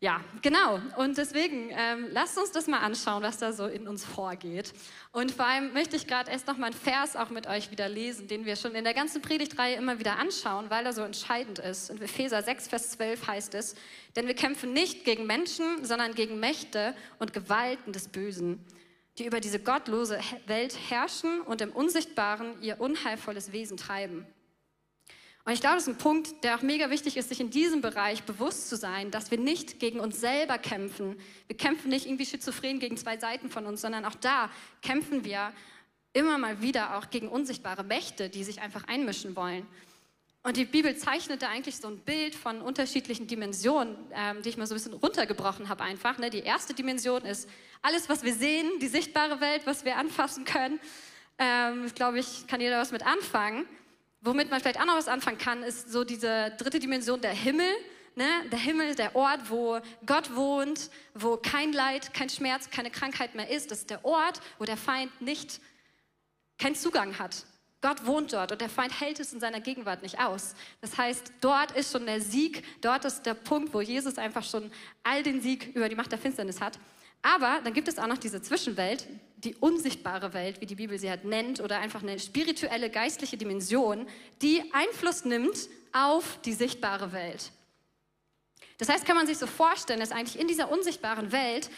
Ja, 0.03 0.21
genau. 0.43 0.81
Und 0.97 1.17
deswegen 1.17 1.71
ähm, 1.71 2.09
lasst 2.11 2.37
uns 2.37 2.51
das 2.51 2.67
mal 2.67 2.81
anschauen, 2.81 3.23
was 3.23 3.39
da 3.39 3.53
so 3.53 3.67
in 3.67 3.87
uns 3.87 4.05
vorgeht. 4.05 4.73
Und 5.13 5.31
vor 5.31 5.47
allem 5.47 5.73
möchte 5.75 5.95
ich 5.95 6.09
gerade 6.09 6.29
erst 6.29 6.49
noch 6.49 6.57
mal 6.57 6.67
einen 6.67 6.75
Vers 6.75 7.15
auch 7.15 7.31
mit 7.31 7.47
euch 7.47 7.71
wieder 7.71 7.89
lesen, 7.89 8.27
den 8.27 8.45
wir 8.45 8.57
schon 8.57 8.75
in 8.75 8.83
der 8.83 8.95
ganzen 8.95 9.23
Predigtreihe 9.23 9.77
immer 9.77 10.01
wieder 10.01 10.19
anschauen, 10.19 10.71
weil 10.71 10.85
er 10.85 10.93
so 10.93 11.03
entscheidend 11.03 11.61
ist. 11.61 11.89
In 11.89 12.03
Epheser 12.03 12.43
6, 12.43 12.67
Vers 12.67 12.91
12 12.91 13.29
heißt 13.29 13.55
es, 13.55 13.77
denn 14.17 14.27
wir 14.27 14.35
kämpfen 14.35 14.73
nicht 14.73 15.05
gegen 15.05 15.25
Menschen, 15.25 15.85
sondern 15.85 16.17
gegen 16.17 16.41
Mächte 16.41 16.97
und 17.21 17.33
Gewalten 17.33 17.93
des 17.93 18.09
Bösen, 18.09 18.59
die 19.19 19.27
über 19.27 19.39
diese 19.39 19.61
gottlose 19.61 20.19
Welt 20.47 20.77
herrschen 20.91 21.43
und 21.43 21.61
im 21.61 21.71
Unsichtbaren 21.71 22.61
ihr 22.61 22.81
unheilvolles 22.81 23.53
Wesen 23.53 23.77
treiben. 23.77 24.27
Und 25.45 25.53
ich 25.53 25.61
glaube, 25.61 25.77
das 25.77 25.89
ist 25.89 25.95
ein 25.95 25.99
Punkt, 25.99 26.45
der 26.45 26.57
auch 26.57 26.63
mega 26.63 26.89
wichtig 26.91 27.17
ist, 27.17 27.29
sich 27.29 27.41
in 27.41 27.51
diesem 27.51 27.81
Bereich 27.81 28.23
bewusst 28.23 28.69
zu 28.69 28.77
sein, 28.77 29.11
dass 29.11 29.33
wir 29.33 29.39
nicht 29.39 29.81
gegen 29.81 29.99
uns 29.99 30.21
selber 30.21 30.57
kämpfen. 30.57 31.19
Wir 31.49 31.57
kämpfen 31.57 31.89
nicht 31.89 32.07
irgendwie 32.07 32.27
schizophren 32.27 32.79
gegen 32.79 32.97
zwei 32.97 33.19
Seiten 33.19 33.51
von 33.51 33.67
uns, 33.67 33.81
sondern 33.81 34.05
auch 34.05 34.15
da 34.15 34.51
kämpfen 34.83 35.25
wir 35.25 35.53
immer 36.13 36.39
mal 36.39 36.63
wieder 36.63 36.97
auch 36.97 37.11
gegen 37.11 37.29
unsichtbare 37.29 37.83
Mächte, 37.83 38.29
die 38.29 38.45
sich 38.45 38.61
einfach 38.61 38.87
einmischen 38.87 39.35
wollen. 39.35 39.67
Und 40.45 40.57
die 40.57 40.65
Bibel 40.65 40.97
zeichnet 40.97 41.43
da 41.43 41.49
eigentlich 41.49 41.77
so 41.77 41.89
ein 41.89 41.99
Bild 41.99 42.35
von 42.35 42.61
unterschiedlichen 42.63 43.27
Dimensionen, 43.29 43.97
ähm, 44.13 44.43
die 44.43 44.49
ich 44.49 44.57
mal 44.57 44.67
so 44.67 44.75
ein 44.75 44.79
bisschen 44.79 44.95
runtergebrochen 44.95 45.69
habe 45.69 45.85
einfach. 45.85 46.19
Ne? 46.19 46.31
Die 46.31 46.41
erste 46.41 46.75
Dimension 46.75 47.25
ist 47.25 47.49
alles, 47.81 48.09
was 48.09 48.25
wir 48.25 48.35
sehen, 48.35 48.69
die 48.81 48.89
sichtbare 48.89 49.41
Welt, 49.41 49.63
was 49.67 49.85
wir 49.85 49.97
anfassen 49.97 50.45
können. 50.45 50.81
Ähm, 51.39 51.87
glaube 51.95 52.19
ich, 52.19 52.47
kann 52.49 52.61
jeder 52.61 52.81
was 52.81 52.91
mit 52.91 53.07
anfangen. 53.07 53.67
Womit 54.23 54.51
man 54.51 54.61
vielleicht 54.61 54.81
auch 54.81 54.87
noch 54.87 54.97
was 54.97 55.09
anfangen 55.09 55.39
kann, 55.39 55.65
ist 55.65 55.91
so 55.91 56.05
diese 56.05 56.53
dritte 56.57 56.79
Dimension, 56.79 57.21
der 57.21 57.33
Himmel. 57.33 57.69
Ne? 58.15 58.29
Der 58.51 58.59
Himmel, 58.59 58.95
der 58.95 59.17
Ort, 59.17 59.51
wo 59.51 59.81
Gott 60.07 60.37
wohnt, 60.37 60.91
wo 61.15 61.37
kein 61.37 61.73
Leid, 61.73 62.15
kein 62.15 62.29
Schmerz, 62.29 62.71
keine 62.71 62.91
Krankheit 62.91 63.35
mehr 63.35 63.51
ist. 63.51 63.71
Das 63.71 63.81
ist 63.81 63.91
der 63.91 64.05
Ort, 64.05 64.41
wo 64.59 64.65
der 64.65 64.77
Feind 64.77 65.21
nicht 65.21 65.61
keinen 66.59 66.77
Zugang 66.77 67.19
hat. 67.19 67.47
Gott 67.81 68.07
wohnt 68.07 68.33
dort 68.33 68.53
und 68.53 68.61
der 68.61 68.69
Feind 68.69 69.01
hält 69.01 69.19
es 69.19 69.33
in 69.33 69.41
seiner 69.41 69.61
Gegenwart 69.61 70.03
nicht 70.03 70.21
aus. 70.21 70.55
Das 70.81 70.97
heißt, 70.97 71.33
dort 71.41 71.73
ist 71.73 71.91
schon 71.91 72.07
der 72.07 72.21
Sieg, 72.21 72.63
dort 72.81 73.05
ist 73.05 73.23
der 73.23 73.35
Punkt, 73.35 73.75
wo 73.75 73.81
Jesus 73.81 74.19
einfach 74.19 74.45
schon 74.45 74.71
all 75.03 75.25
den 75.25 75.41
Sieg 75.41 75.75
über 75.75 75.89
die 75.89 75.97
Macht 75.97 76.13
der 76.13 76.19
Finsternis 76.19 76.61
hat. 76.61 76.79
Aber 77.23 77.61
dann 77.65 77.73
gibt 77.73 77.89
es 77.89 77.99
auch 77.99 78.07
noch 78.07 78.19
diese 78.19 78.41
Zwischenwelt, 78.41 79.09
die 79.45 79.55
unsichtbare 79.57 80.35
Welt, 80.35 80.61
wie 80.61 80.67
die 80.67 80.75
Bibel 80.75 80.99
sie 80.99 81.11
halt 81.11 81.25
nennt, 81.25 81.61
oder 81.61 81.79
einfach 81.79 82.03
eine 82.03 82.19
spirituelle, 82.19 82.91
geistliche 82.91 83.37
Dimension, 83.37 84.07
die 84.41 84.63
Einfluss 84.73 85.25
nimmt 85.25 85.69
auf 85.93 86.39
die 86.45 86.53
sichtbare 86.53 87.13
Welt. 87.13 87.51
Das 88.79 88.89
heißt, 88.89 89.05
kann 89.05 89.17
man 89.17 89.27
sich 89.27 89.39
so 89.39 89.47
vorstellen, 89.47 90.01
dass 90.01 90.13
eigentlich 90.13 90.41
in 90.41 90.49
dieser 90.49 90.71
unsichtbaren 90.71 91.33
Welt 91.33 91.71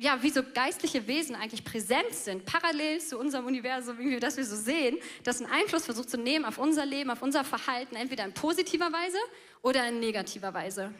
ja, 0.00 0.22
wie 0.22 0.30
so 0.30 0.42
geistliche 0.54 1.08
Wesen 1.08 1.34
eigentlich 1.34 1.64
präsent 1.64 2.12
sind, 2.12 2.44
parallel 2.44 3.00
zu 3.00 3.18
unserem 3.18 3.46
Universum, 3.46 3.98
wie 3.98 4.10
wir 4.10 4.20
das 4.20 4.36
so 4.36 4.56
sehen, 4.56 4.96
das 5.24 5.42
einen 5.42 5.50
Einfluss 5.50 5.86
versucht 5.86 6.08
zu 6.08 6.16
nehmen 6.16 6.44
auf 6.44 6.58
unser 6.58 6.86
Leben, 6.86 7.10
auf 7.10 7.20
unser 7.20 7.42
Verhalten, 7.42 7.96
entweder 7.96 8.24
in 8.24 8.32
positiver 8.32 8.92
Weise 8.92 9.18
oder 9.60 9.88
in 9.88 9.98
negativer 9.98 10.54
Weise. 10.54 10.94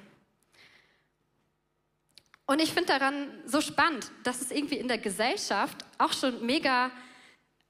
Und 2.50 2.62
ich 2.62 2.72
finde 2.72 2.86
daran 2.86 3.28
so 3.44 3.60
spannend, 3.60 4.10
dass 4.24 4.40
es 4.40 4.50
irgendwie 4.50 4.78
in 4.78 4.88
der 4.88 4.96
Gesellschaft 4.96 5.76
auch 5.98 6.14
schon 6.14 6.46
mega 6.46 6.90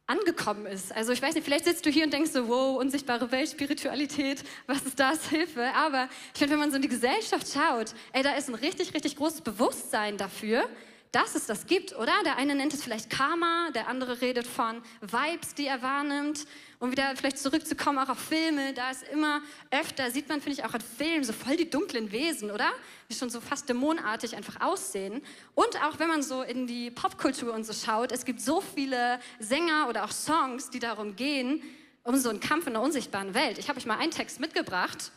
angekommen 0.06 0.66
ist. 0.66 0.94
Also 0.94 1.12
ich 1.12 1.20
weiß 1.20 1.34
nicht, 1.34 1.44
vielleicht 1.44 1.64
sitzt 1.64 1.84
du 1.84 1.90
hier 1.90 2.04
und 2.04 2.12
denkst 2.12 2.30
so, 2.30 2.46
wow, 2.46 2.78
unsichtbare 2.78 3.28
Welt, 3.32 3.50
Spiritualität, 3.50 4.44
was 4.68 4.82
ist 4.82 5.00
das, 5.00 5.26
Hilfe. 5.30 5.74
Aber 5.74 6.08
ich 6.32 6.38
finde, 6.38 6.52
wenn 6.52 6.60
man 6.60 6.70
so 6.70 6.76
in 6.76 6.82
die 6.82 6.88
Gesellschaft 6.88 7.48
schaut, 7.52 7.92
ey, 8.12 8.22
da 8.22 8.36
ist 8.36 8.48
ein 8.48 8.54
richtig, 8.54 8.94
richtig 8.94 9.16
großes 9.16 9.40
Bewusstsein 9.40 10.16
dafür, 10.16 10.68
dass 11.12 11.34
es 11.34 11.46
das 11.46 11.66
gibt, 11.66 11.96
oder? 11.96 12.12
Der 12.24 12.36
eine 12.36 12.54
nennt 12.54 12.74
es 12.74 12.82
vielleicht 12.82 13.10
Karma, 13.10 13.70
der 13.74 13.88
andere 13.88 14.20
redet 14.20 14.46
von 14.46 14.82
Vibes, 15.00 15.54
die 15.54 15.66
er 15.66 15.82
wahrnimmt. 15.82 16.46
Um 16.80 16.92
wieder 16.92 17.16
vielleicht 17.16 17.38
zurückzukommen, 17.38 17.98
auch 17.98 18.08
auf 18.08 18.18
Filme, 18.18 18.72
da 18.72 18.90
ist 18.90 19.02
immer 19.08 19.40
öfter, 19.70 20.10
sieht 20.10 20.28
man, 20.28 20.40
finde 20.40 20.60
ich, 20.60 20.64
auch 20.64 20.74
in 20.74 20.80
Filmen 20.80 21.24
so 21.24 21.32
voll 21.32 21.56
die 21.56 21.68
dunklen 21.68 22.12
Wesen, 22.12 22.50
oder? 22.50 22.70
Die 23.10 23.14
schon 23.14 23.30
so 23.30 23.40
fast 23.40 23.68
dämonartig 23.68 24.36
einfach 24.36 24.60
aussehen. 24.60 25.22
Und 25.54 25.82
auch 25.82 25.98
wenn 25.98 26.08
man 26.08 26.22
so 26.22 26.42
in 26.42 26.66
die 26.66 26.90
Popkultur 26.90 27.52
und 27.52 27.64
so 27.64 27.72
schaut, 27.72 28.12
es 28.12 28.24
gibt 28.24 28.40
so 28.40 28.60
viele 28.60 29.18
Sänger 29.40 29.88
oder 29.88 30.04
auch 30.04 30.12
Songs, 30.12 30.70
die 30.70 30.78
darum 30.78 31.16
gehen, 31.16 31.62
um 32.04 32.16
so 32.16 32.28
einen 32.30 32.40
Kampf 32.40 32.66
in 32.66 32.74
der 32.74 32.82
unsichtbaren 32.82 33.34
Welt. 33.34 33.58
Ich 33.58 33.68
habe 33.68 33.78
euch 33.78 33.86
mal 33.86 33.98
einen 33.98 34.12
Text 34.12 34.40
mitgebracht. 34.40 35.10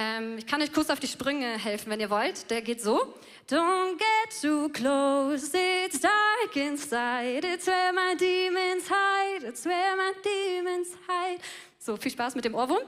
Ähm, 0.00 0.38
ich 0.38 0.46
kann 0.46 0.62
euch 0.62 0.72
kurz 0.72 0.90
auf 0.90 1.00
die 1.00 1.08
Sprünge 1.08 1.58
helfen, 1.58 1.90
wenn 1.90 1.98
ihr 1.98 2.08
wollt. 2.08 2.48
Der 2.52 2.62
geht 2.62 2.80
so. 2.80 3.14
Don't 3.50 3.98
get 3.98 4.40
too 4.40 4.68
close, 4.68 5.50
it's 5.56 5.98
dark 5.98 6.54
inside. 6.54 7.44
It's 7.44 7.66
where 7.66 7.92
my 7.92 8.14
demons 8.16 8.88
hide, 8.88 9.44
it's 9.44 9.64
where 9.64 9.96
my 9.96 10.12
demons 10.22 10.90
hide. 11.08 11.40
So, 11.80 11.96
viel 11.96 12.12
Spaß 12.12 12.36
mit 12.36 12.44
dem 12.44 12.54
Ohrwurm. 12.54 12.82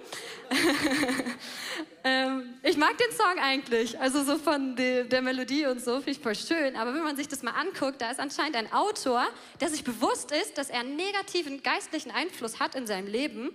ähm, 2.05 2.55
ich 2.63 2.77
mag 2.77 2.97
den 2.99 3.11
Song 3.17 3.43
eigentlich, 3.43 3.99
also 3.99 4.23
so 4.23 4.37
von 4.39 4.77
de, 4.77 5.09
der 5.09 5.23
Melodie 5.23 5.67
und 5.67 5.83
so, 5.83 5.97
finde 5.97 6.11
ich 6.13 6.21
voll 6.21 6.37
schön. 6.37 6.77
Aber 6.77 6.95
wenn 6.95 7.03
man 7.03 7.17
sich 7.17 7.27
das 7.27 7.43
mal 7.43 7.53
anguckt, 7.53 8.01
da 8.01 8.11
ist 8.11 8.21
anscheinend 8.21 8.55
ein 8.55 8.73
Autor, 8.73 9.27
der 9.61 9.69
sich 9.69 9.83
bewusst 9.83 10.31
ist, 10.31 10.59
dass 10.59 10.71
er 10.71 10.81
einen 10.81 10.95
negativen 10.95 11.61
geistlichen 11.63 12.13
Einfluss 12.13 12.61
hat 12.61 12.77
in 12.77 12.87
seinem 12.87 13.09
Leben 13.09 13.51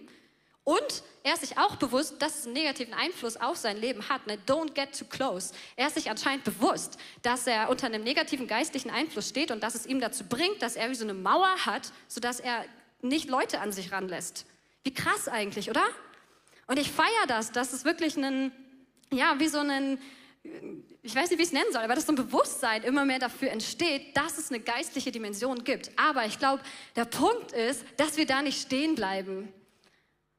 und 0.66 1.04
er 1.24 1.34
ist 1.34 1.42
sich 1.42 1.58
auch 1.58 1.78
bewusst, 1.78 2.22
dass 2.22 2.40
es 2.40 2.46
einen 2.46 2.54
negativen 2.54 2.94
Einfluss 2.94 3.38
auf 3.38 3.56
sein 3.56 3.78
Leben 3.78 4.10
hat. 4.10 4.28
Ne? 4.28 4.38
Don't 4.48 4.74
get 4.74 4.98
too 4.98 5.06
close. 5.06 5.54
Er 5.76 5.88
ist 5.88 5.96
sich 5.96 6.10
anscheinend 6.10 6.44
bewusst, 6.44 6.98
dass 7.22 7.48
er 7.48 7.70
unter 7.70 7.86
einem 7.86 8.04
negativen 8.04 8.48
geistlichen 8.48 8.90
Einfluss 8.90 9.30
steht 9.30 9.52
und 9.52 9.62
dass 9.64 9.76
es 9.76 9.86
ihm 9.86 10.00
dazu 10.00 10.24
bringt, 10.24 10.62
dass 10.62 10.76
er 10.76 10.90
wie 10.90 10.96
so 10.96 11.04
eine 11.04 11.14
Mauer 11.14 11.56
hat, 11.66 11.92
sodass 12.08 12.40
er 12.40 12.66
nicht 13.02 13.30
Leute 13.30 13.60
an 13.60 13.72
sich 13.72 13.92
ranlässt. 13.92 14.46
Wie 14.84 14.94
krass 14.94 15.28
eigentlich, 15.28 15.70
oder? 15.70 15.84
Und 16.68 16.78
ich 16.80 16.92
feiere 16.92 17.28
das, 17.28 17.52
dass 17.52 17.74
es 17.74 17.86
wirklich 17.86 18.18
ein, 18.18 18.52
ja, 19.12 19.36
wie 19.40 19.48
so 19.48 19.60
ein, 19.60 20.00
ich 21.04 21.16
weiß 21.16 21.30
nicht, 21.30 21.40
wie 21.40 21.44
ich 21.44 21.50
es 21.50 21.54
nennen 21.54 21.72
soll, 21.72 21.84
aber 21.84 21.94
dass 21.94 22.08
so 22.08 22.12
ein 22.12 22.16
Bewusstsein 22.16 22.84
immer 22.84 23.06
mehr 23.06 23.20
dafür 23.20 23.52
entsteht, 23.52 24.18
dass 24.18 24.40
es 24.40 24.52
eine 24.52 24.60
geistliche 24.60 25.12
Dimension 25.12 25.64
gibt. 25.64 25.92
Aber 25.96 26.26
ich 26.26 26.40
glaube, 26.40 26.64
der 26.96 27.06
Punkt 27.06 27.52
ist, 27.52 27.86
dass 27.98 28.18
wir 28.18 28.26
da 28.26 28.42
nicht 28.42 28.62
stehen 28.62 28.96
bleiben. 28.96 29.54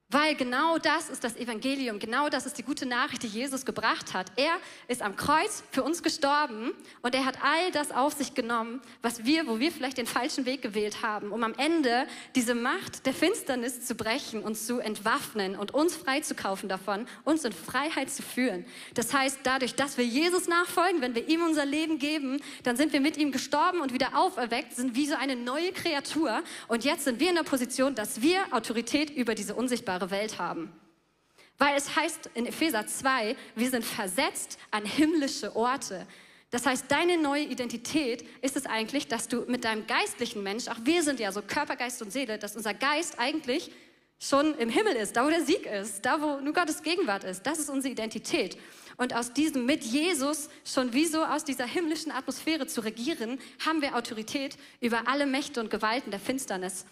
Weil 0.09 0.37
genau 0.37 0.79
das 0.79 1.09
ist 1.11 1.25
das 1.25 1.35
Evangelium, 1.35 1.99
genau 1.99 2.29
das 2.29 2.47
ist 2.47 2.57
die 2.59 2.63
gute 2.63 2.87
Nachricht, 2.87 3.25
die 3.25 3.27
Jesus 3.27 3.65
gebracht 3.65 4.15
hat. 4.15 4.31
Er 4.37 4.53
ist 4.87 5.03
am 5.03 5.17
Kreuz 5.17 5.65
für 5.73 5.83
uns 5.83 6.01
gestorben 6.01 6.71
und 7.03 7.13
er 7.17 7.25
hat 7.25 7.39
all 7.43 7.73
das 7.73 7.91
auf 7.91 8.13
sich 8.13 8.33
genommen, 8.33 8.81
was 9.03 9.25
wir, 9.25 9.49
wo 9.49 9.59
wir 9.59 9.73
vielleicht 9.73 9.99
den 9.99 10.07
falschen 10.07 10.47
Weg 10.47 10.63
gewählt 10.63 11.03
haben, 11.03 11.33
um 11.33 11.43
am 11.43 11.55
Ende 11.55 12.07
diese 12.37 12.55
Macht 12.55 13.05
der 13.05 13.15
Finsternis 13.15 13.85
zu 13.85 13.97
brechen, 13.97 14.45
uns 14.45 14.65
zu 14.65 14.79
entwaffnen 14.79 15.57
und 15.57 15.75
uns 15.75 15.97
freizukaufen 15.97 16.69
davon, 16.69 17.09
uns 17.25 17.45
in 17.45 17.51
Freiheit 17.51 18.09
zu 18.09 18.23
führen. 18.23 18.65
Das 18.95 19.13
heißt, 19.13 19.41
dadurch, 19.43 19.75
dass 19.75 19.99
wir 19.99 20.05
Jesus 20.05 20.47
nachfolgen, 20.47 21.01
wenn 21.01 21.17
wir 21.17 21.29
ihm 21.29 21.43
unser 21.43 21.67
Leben 21.67 21.99
geben, 21.99 22.41
dann 22.63 22.77
sind 22.77 22.93
wir 22.93 23.01
mit 23.01 23.17
ihm 23.17 23.33
gestorben 23.33 23.81
und 23.81 23.93
wieder 23.93 24.17
auferweckt, 24.17 24.77
sind 24.77 24.95
wie 24.95 25.09
so 25.09 25.17
eine 25.17 25.35
neue 25.35 25.73
Kreatur 25.73 26.45
und 26.69 26.85
jetzt 26.85 27.03
sind 27.03 27.19
wir 27.19 27.31
in 27.31 27.35
der 27.35 27.43
Position, 27.43 27.97
dass 27.97 28.23
wir 28.23 28.39
Autorität 28.53 29.11
über 29.11 29.35
diese 29.35 29.57
unsichtbare 29.57 29.96
unsichtbare 29.97 30.11
Welt 30.11 30.39
haben. 30.39 30.73
Weil 31.59 31.77
es 31.77 31.97
heißt 31.97 32.31
in 32.35 32.47
Epheser 32.47 32.87
2, 32.87 33.35
wir 33.55 33.71
sind 33.71 33.85
versetzt 33.85 34.59
an 34.71 34.85
himmlische 34.85 35.57
Orte. 35.57 36.07
Das 36.51 36.67
heißt, 36.67 36.85
deine 36.89 37.19
neue 37.19 37.45
Identität 37.45 38.25
ist 38.43 38.57
es 38.57 38.67
eigentlich, 38.67 39.09
dass 39.09 39.27
du 39.29 39.45
mit 39.49 39.65
deinem 39.65 39.87
geistlichen 39.87 40.43
Mensch, 40.43 40.69
auch 40.69 40.79
wir 40.85 41.03
sind 41.03 41.19
ja 41.19 41.33
so 41.33 41.43
Körper, 41.43 41.77
Geist 41.77 42.03
und 42.03 42.13
Seele, 42.13 42.39
dass 42.39 42.57
unser 42.57 42.75
Geist 42.75 43.19
eigentlich 43.19 43.71
schon 44.19 44.55
im 44.59 44.69
Himmel 44.69 44.97
ist, 44.97 45.17
da 45.17 45.25
wo 45.25 45.31
der 45.31 45.45
Sieg 45.45 45.67
ist, 45.67 46.05
da 46.05 46.21
wo 46.21 46.41
nur 46.41 46.53
Gottes 46.53 46.83
Gegenwart 46.83 47.25
ist. 47.25 47.43
Das 47.47 47.59
ist 47.59 47.69
unsere 47.69 47.93
Identität. 47.93 48.57
Und 48.97 49.15
aus 49.15 49.33
diesem 49.33 49.67
mit 49.67 49.85
Jesus 49.85 50.49
schon 50.65 50.93
wie 50.95 51.05
so 51.05 51.23
aus 51.23 51.45
dieser 51.45 51.67
himmlischen 51.67 52.13
Atmosphäre 52.13 52.67
zu 52.67 52.83
regieren, 52.83 53.39
haben 53.65 53.83
wir 53.83 53.95
Autorität 53.95 54.57
über 54.81 55.07
alle 55.07 55.27
Mächte 55.27 55.61
und 55.61 55.71
Gewalten 55.71 56.11
der 56.11 56.21
Finsternis. 56.21 56.87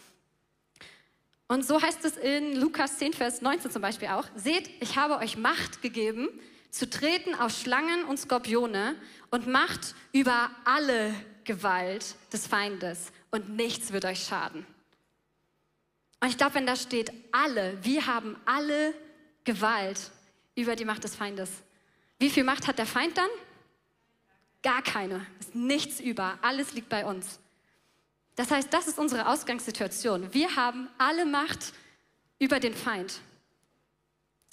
Und 1.47 1.65
so 1.65 1.81
heißt 1.81 2.05
es 2.05 2.17
in 2.17 2.57
Lukas 2.57 2.99
10, 2.99 3.13
Vers 3.13 3.43
19 3.43 3.71
zum 3.71 3.83
Beispiel 3.83 4.09
auch, 4.09 4.27
seht, 4.35 4.71
ich 4.81 4.97
habe 4.97 5.19
euch 5.19 5.37
Macht 5.37 5.83
gegeben, 5.83 6.29
zu 6.71 6.89
treten 6.89 7.35
auf 7.35 7.53
Schlangen 7.53 8.05
und 8.05 8.19
Skorpione 8.19 8.97
und 9.31 9.47
Macht 9.47 9.95
über 10.13 10.51
alle 10.65 11.15
Gewalt 11.45 12.17
des 12.33 12.47
Feindes 12.47 13.13
und 13.31 13.51
nichts 13.51 13.93
wird 13.93 14.05
euch 14.07 14.25
schaden. 14.25 14.67
Und 16.21 16.29
ich 16.31 16.39
glaube, 16.39 16.55
wenn 16.55 16.67
da 16.67 16.75
steht 16.75 17.13
alle, 17.33 17.77
wir 17.85 18.07
haben 18.07 18.37
alle 18.47 18.95
Gewalt 19.45 20.11
über 20.55 20.75
die 20.75 20.87
Macht 20.87 21.05
des 21.05 21.15
Feindes. 21.15 21.51
Wie 22.19 22.31
viel 22.31 22.45
Macht 22.45 22.67
hat 22.67 22.79
der 22.79 22.87
Feind 22.87 23.19
dann? 23.19 23.29
Gar 24.63 24.83
keine. 24.83 25.27
Ist 25.39 25.55
nichts 25.55 26.01
über. 26.01 26.39
Alles 26.41 26.73
liegt 26.73 26.89
bei 26.89 27.05
uns. 27.05 27.39
Das 28.37 28.51
heißt, 28.51 28.73
das 28.73 28.89
ist 28.89 28.99
unsere 28.99 29.29
Ausgangssituation. 29.29 30.33
Wir 30.33 30.57
haben 30.57 30.89
alle 30.99 31.25
Macht 31.25 31.73
über 32.39 32.59
den 32.61 32.75
Feind. 32.75 33.21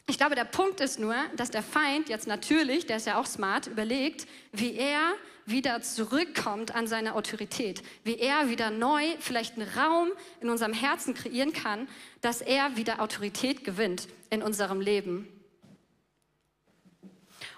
Ich 0.07 0.17
glaube, 0.17 0.35
der 0.35 0.45
Punkt 0.45 0.81
ist 0.81 0.99
nur, 0.99 1.15
dass 1.35 1.51
der 1.51 1.63
Feind 1.63 2.09
jetzt 2.09 2.27
natürlich, 2.27 2.85
der 2.85 2.97
ist 2.97 3.07
ja 3.07 3.19
auch 3.19 3.25
smart, 3.25 3.67
überlegt, 3.67 4.27
wie 4.51 4.75
er 4.75 5.13
wieder 5.45 5.81
zurückkommt 5.81 6.75
an 6.75 6.85
seine 6.85 7.15
Autorität, 7.15 7.81
wie 8.03 8.17
er 8.17 8.49
wieder 8.49 8.69
neu 8.69 9.03
vielleicht 9.19 9.57
einen 9.57 9.69
Raum 9.69 10.09
in 10.39 10.49
unserem 10.49 10.73
Herzen 10.73 11.13
kreieren 11.13 11.53
kann, 11.53 11.87
dass 12.21 12.41
er 12.41 12.75
wieder 12.77 13.01
Autorität 13.01 13.63
gewinnt 13.63 14.07
in 14.29 14.41
unserem 14.43 14.81
Leben. 14.81 15.27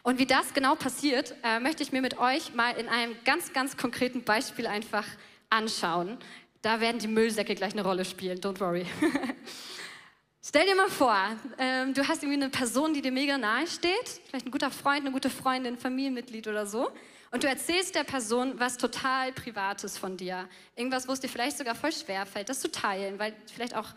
Und 0.02 0.20
wie 0.20 0.26
das 0.26 0.54
genau 0.54 0.76
passiert, 0.76 1.36
äh, 1.44 1.60
möchte 1.60 1.82
ich 1.82 1.92
mir 1.92 2.02
mit 2.02 2.18
euch 2.20 2.54
mal 2.54 2.72
in 2.72 2.90
einem 2.90 3.16
ganz, 3.26 3.54
ganz 3.54 3.78
konkreten 3.78 4.24
Beispiel 4.24 4.68
einfach 4.68 5.06
anschauen. 5.54 6.18
Da 6.62 6.80
werden 6.80 7.00
die 7.00 7.08
Müllsäcke 7.08 7.56
gleich 7.56 7.74
eine 7.74 7.84
Rolle 7.84 8.06
spielen, 8.06 8.40
don't 8.40 8.60
worry. 8.60 8.86
Stell 10.46 10.66
dir 10.66 10.76
mal 10.76 10.90
vor, 10.90 11.16
ähm, 11.58 11.94
du 11.94 12.08
hast 12.08 12.22
irgendwie 12.24 12.42
eine 12.42 12.50
Person, 12.50 12.94
die 12.94 13.02
dir 13.02 13.12
mega 13.12 13.38
nahe 13.38 13.66
steht, 13.66 14.22
vielleicht 14.28 14.46
ein 14.46 14.52
guter 14.52 14.72
Freund, 14.72 15.02
eine 15.02 15.12
gute 15.12 15.30
Freundin, 15.30 15.78
Familienmitglied 15.78 16.48
oder 16.48 16.66
so, 16.66 16.92
und 17.32 17.44
du 17.44 17.48
erzählst 17.48 17.96
der 17.96 18.04
Person 18.04 18.60
was 18.60 18.78
total 18.78 19.32
Privates 19.32 19.98
von 19.98 20.18
dir. 20.18 20.48
Irgendwas, 20.76 21.08
wo 21.08 21.14
es 21.14 21.20
dir 21.20 21.30
vielleicht 21.30 21.58
sogar 21.58 21.74
voll 21.74 21.92
schwer 21.92 22.28
fällt, 22.28 22.48
das 22.48 22.60
zu 22.60 22.70
teilen, 22.70 23.18
weil 23.18 23.34
vielleicht 23.52 23.76
auch, 23.76 23.88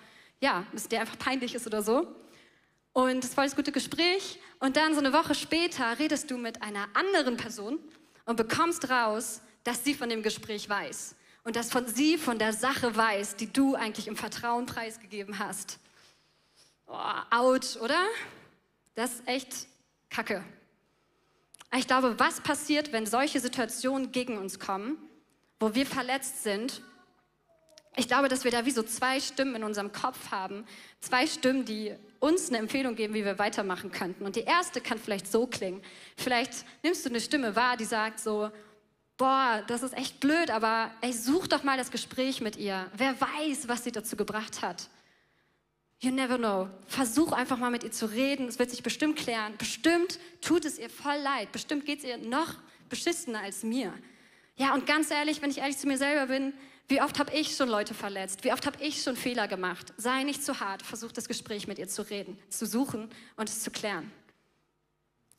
ja, 0.41 0.65
es 0.75 0.89
dir 0.89 1.01
einfach 1.01 1.19
peinlich 1.19 1.55
ist 1.55 1.67
oder 1.67 1.83
so. 1.83 2.07
Und 2.95 3.23
es 3.23 3.37
war 3.37 3.45
das 3.45 3.55
gute 3.55 3.73
Gespräch. 3.73 4.41
Und 4.59 4.79
dann 4.79 4.95
so 4.95 5.01
eine 5.01 5.13
Woche 5.13 5.35
später 5.35 5.99
redest 5.99 6.31
du 6.31 6.39
mit 6.39 6.63
einer 6.63 6.89
anderen 6.95 7.37
Person 7.37 7.79
und 8.25 8.37
bekommst 8.37 8.89
raus, 8.89 9.43
dass 9.65 9.85
sie 9.85 9.93
von 9.93 10.09
dem 10.09 10.23
Gespräch 10.23 10.67
weiß. 10.67 11.15
Und 11.47 11.55
dass 11.55 11.71
von 11.71 11.87
sie 11.87 12.19
von 12.19 12.41
der 12.41 12.53
Sache 12.53 12.97
weiß, 12.97 13.37
die 13.37 13.53
du 13.53 13.77
eigentlich 13.77 14.09
im 14.09 14.17
Vertrauen 14.17 14.67
preisgegeben 14.67 15.39
hast 15.39 15.79
oh, 16.89 16.97
out, 17.31 17.79
oder? 17.81 18.05
Das 18.97 19.13
ist 19.13 19.29
echt 19.29 19.69
Kacke. 20.11 20.45
Ich 21.77 21.87
glaube, 21.87 22.19
was 22.19 22.41
passiert, 22.41 22.91
wenn 22.91 23.07
solche 23.07 23.39
Situationen 23.39 24.11
gegen 24.11 24.39
uns 24.39 24.59
kommen, 24.59 24.99
wo 25.61 25.73
wir 25.73 25.87
verletzt 25.87 26.43
sind? 26.43 26.83
Ich 27.95 28.09
glaube, 28.09 28.27
dass 28.27 28.43
wir 28.43 28.51
da 28.51 28.67
wie 28.67 28.73
so 28.73 28.83
zwei 28.83 29.21
Stimmen 29.21 29.55
in 29.55 29.63
unserem 29.63 29.93
Kopf 29.93 30.33
haben. 30.33 30.67
Zwei 30.99 31.29
Stimmen, 31.29 31.65
die 31.65 31.95
uns 32.19 32.49
eine 32.49 32.59
Empfehlung 32.59 32.97
geben, 32.97 33.15
wie 33.15 33.25
wir 33.25 33.39
weitermachen 33.39 33.93
könnten. 33.93 34.27
Und 34.27 34.35
die 34.35 34.43
erste 34.43 34.81
kann 34.81 34.99
vielleicht 34.99 35.31
so 35.31 35.47
klingen. 35.47 35.81
Vielleicht 36.17 36.65
nimmst 36.83 37.05
du 37.05 37.11
eine 37.11 37.21
Stimme 37.21 37.55
wahr, 37.55 37.77
die 37.77 37.85
sagt 37.85 38.19
so, 38.19 38.51
boah, 39.17 39.63
das 39.67 39.83
ist 39.83 39.97
echt 39.97 40.21
blöd, 40.21 40.51
aber 40.51 40.91
ey, 41.01 41.13
such 41.13 41.47
doch 41.47 41.63
mal 41.63 41.77
das 41.77 41.91
Gespräch 41.91 42.41
mit 42.41 42.57
ihr. 42.57 42.91
Wer 42.97 43.21
weiß, 43.21 43.69
was 43.69 43.85
sie 43.85 43.93
dazu 43.93 44.17
gebracht 44.17 44.63
hat. 44.63 44.89
You 45.99 46.11
never 46.11 46.37
know. 46.37 46.69
Versuch 46.87 47.33
einfach 47.33 47.57
mal 47.57 47.71
mit 47.71 47.83
ihr 47.83 47.93
zu 47.93 48.07
reden. 48.07 48.49
Es 48.49 48.59
wird 48.59 48.71
sich 48.71 48.83
bestimmt 48.83 49.17
klären. 49.17 49.55
Bestimmt 49.57 50.19
tut 50.43 50.67
es 50.67 50.79
ihr 50.79 50.91
voll 50.91 51.17
leid. 51.17 51.53
Bestimmt 51.53 51.87
geht 51.87 52.01
es 52.01 52.05
ihr 52.05 52.19
noch 52.19 52.55
beschissener 52.91 53.41
als 53.41 53.63
mir. 53.63 53.93
Ja, 54.57 54.75
und 54.75 54.87
ganz 54.87 55.11
ehrlich, 55.11 55.41
wenn 55.41 55.51
ich 55.51 55.59
ehrlich 55.59 55.79
zu 55.79 55.87
mir 55.87 55.97
selber 55.97 56.27
bin, 56.27 56.53
wie 56.89 57.01
oft 57.01 57.19
habe 57.19 57.33
ich 57.33 57.57
schon 57.57 57.69
Leute 57.69 57.95
verletzt? 57.95 58.45
Wie 58.45 58.53
oft 58.53 58.67
habe 58.67 58.83
ich 58.83 59.03
schon 59.03 59.17
Fehler 59.17 59.49
gemacht? 59.49 59.93
Sei 59.97 60.23
nicht 60.23 60.45
zu 60.45 60.61
hart. 60.61 60.83
Versuch 60.83 61.13
das 61.13 61.27
Gespräch 61.27 61.67
mit 61.67 61.79
ihr 61.79 61.89
zu 61.89 62.03
reden, 62.03 62.39
zu 62.49 62.67
suchen 62.67 63.11
und 63.37 63.49
es 63.49 63.63
zu 63.63 63.71
klären. 63.71 64.13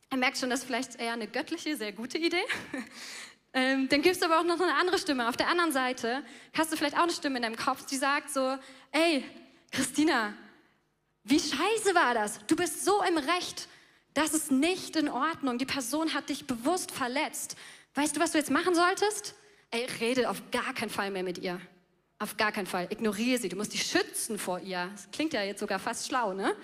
Er 0.10 0.18
merkt 0.18 0.38
schon, 0.38 0.50
das 0.50 0.62
ist 0.62 0.66
vielleicht 0.66 1.00
eher 1.00 1.14
eine 1.14 1.28
göttliche, 1.28 1.76
sehr 1.78 1.92
gute 1.92 2.18
Idee. 2.18 2.44
ähm, 3.58 3.90
dann 3.90 4.04
gibt 4.04 4.16
es 4.16 4.22
aber 4.22 4.40
auch 4.40 4.44
noch 4.44 4.62
eine 4.62 4.76
andere 4.76 5.00
Stimme. 5.00 5.28
Auf 5.28 5.36
der 5.36 5.48
anderen 5.48 5.72
Seite 5.72 6.24
hast 6.56 6.72
du 6.72 6.78
vielleicht 6.78 6.96
auch 6.96 7.04
eine 7.04 7.12
Stimme 7.12 7.38
in 7.38 7.42
deinem 7.42 7.56
Kopf, 7.56 7.88
die 7.88 7.98
sagt 7.98 8.30
so, 8.30 8.56
ey, 8.92 9.26
Christina, 9.72 10.34
wie 11.24 11.40
scheiße 11.40 11.96
war 11.96 12.14
das? 12.14 12.40
Du 12.46 12.56
bist 12.56 12.86
so 12.86 13.02
im 13.02 13.18
Recht. 13.18 13.68
Das 14.14 14.36
ist 14.36 14.52
nicht 14.52 14.96
in 14.96 15.10
Ordnung. 15.10 15.58
Die 15.58 15.66
Person 15.66 16.14
hat 16.14 16.30
dich 16.30 16.46
bewusst 16.46 16.92
verletzt. 16.92 17.56
Weißt 17.96 18.16
du, 18.16 18.20
was 18.20 18.34
du 18.34 18.38
jetzt 18.38 18.52
machen 18.52 18.76
solltest? 18.76 19.34
Ey, 19.72 19.88
rede 20.02 20.30
auf 20.30 20.44
gar 20.52 20.76
keinen 20.76 20.92
Fall 20.92 21.10
mehr 21.10 21.24
mit 21.24 21.40
ihr. 21.40 21.60
Auf 22.20 22.38
gar 22.38 22.52
keinen 22.52 22.68
Fall. 22.68 22.88
Ignoriere 22.92 23.40
sie. 23.40 23.50
Du 23.50 23.56
musst 23.56 23.74
dich 23.74 23.84
schützen 23.84 24.38
vor 24.38 24.60
ihr. 24.60 24.88
Das 24.92 25.10
klingt 25.12 25.34
ja 25.34 25.42
jetzt 25.42 25.62
sogar 25.62 25.80
fast 25.80 26.08
schlau, 26.08 26.34
ne? 26.34 26.56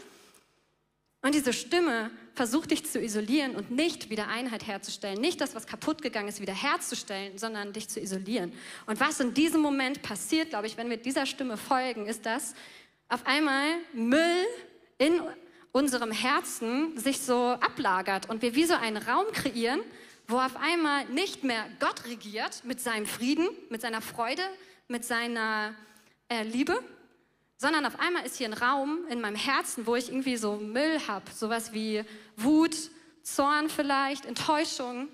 Und 1.24 1.34
diese 1.34 1.54
Stimme 1.54 2.12
versucht 2.36 2.72
dich 2.72 2.86
zu 2.86 3.00
isolieren 3.00 3.56
und 3.56 3.72
nicht 3.72 4.10
wieder 4.10 4.28
Einheit 4.28 4.68
herzustellen. 4.68 5.22
Nicht 5.22 5.40
das, 5.40 5.56
was 5.56 5.66
kaputt 5.66 6.02
gegangen 6.02 6.28
ist, 6.28 6.42
wieder 6.42 6.54
herzustellen, 6.54 7.38
sondern 7.38 7.72
dich 7.72 7.88
zu 7.88 8.02
isolieren. 8.02 8.52
Und 8.88 9.00
was 9.00 9.22
in 9.22 9.34
diesem 9.34 9.62
Moment 9.62 10.02
passiert, 10.02 10.50
glaube 10.50 10.68
ich, 10.68 10.76
wenn 10.76 10.90
wir 10.90 10.98
dieser 10.98 11.26
Stimme 11.26 11.56
folgen, 11.56 12.08
ist 12.08 12.26
das, 12.26 12.56
auf 13.08 13.26
einmal 13.26 13.68
Müll 13.94 14.46
in 14.98 15.22
unserem 15.72 16.12
Herzen 16.12 16.98
sich 16.98 17.22
so 17.22 17.52
ablagert 17.52 18.30
und 18.30 18.42
wir 18.42 18.54
wie 18.54 18.66
so 18.66 18.74
einen 18.74 18.98
Raum 18.98 19.26
kreieren, 19.32 19.80
wo 20.28 20.40
auf 20.40 20.58
einmal 20.58 21.06
nicht 21.06 21.46
mehr 21.46 21.66
Gott 21.80 22.06
regiert 22.06 22.66
mit 22.66 22.82
seinem 22.82 23.06
Frieden, 23.06 23.48
mit 23.70 23.80
seiner 23.82 24.02
Freude, 24.02 24.44
mit 24.90 25.06
seiner 25.06 25.74
äh, 26.28 26.44
Liebe, 26.44 26.78
sondern 27.64 27.86
auf 27.86 27.98
einmal 27.98 28.26
ist 28.26 28.36
hier 28.36 28.50
ein 28.50 28.54
Raum 28.54 29.06
in 29.10 29.22
meinem 29.22 29.38
Herzen, 29.38 29.88
wo 29.88 29.96
ich 29.96 30.10
irgendwie 30.10 30.36
so 30.36 30.58
Müll 30.58 31.00
habe, 31.08 31.32
sowas 31.34 31.72
wie 31.72 32.04
Wut, 32.36 32.76
Zorn 33.22 33.70
vielleicht, 33.70 34.26
Enttäuschung. 34.26 35.08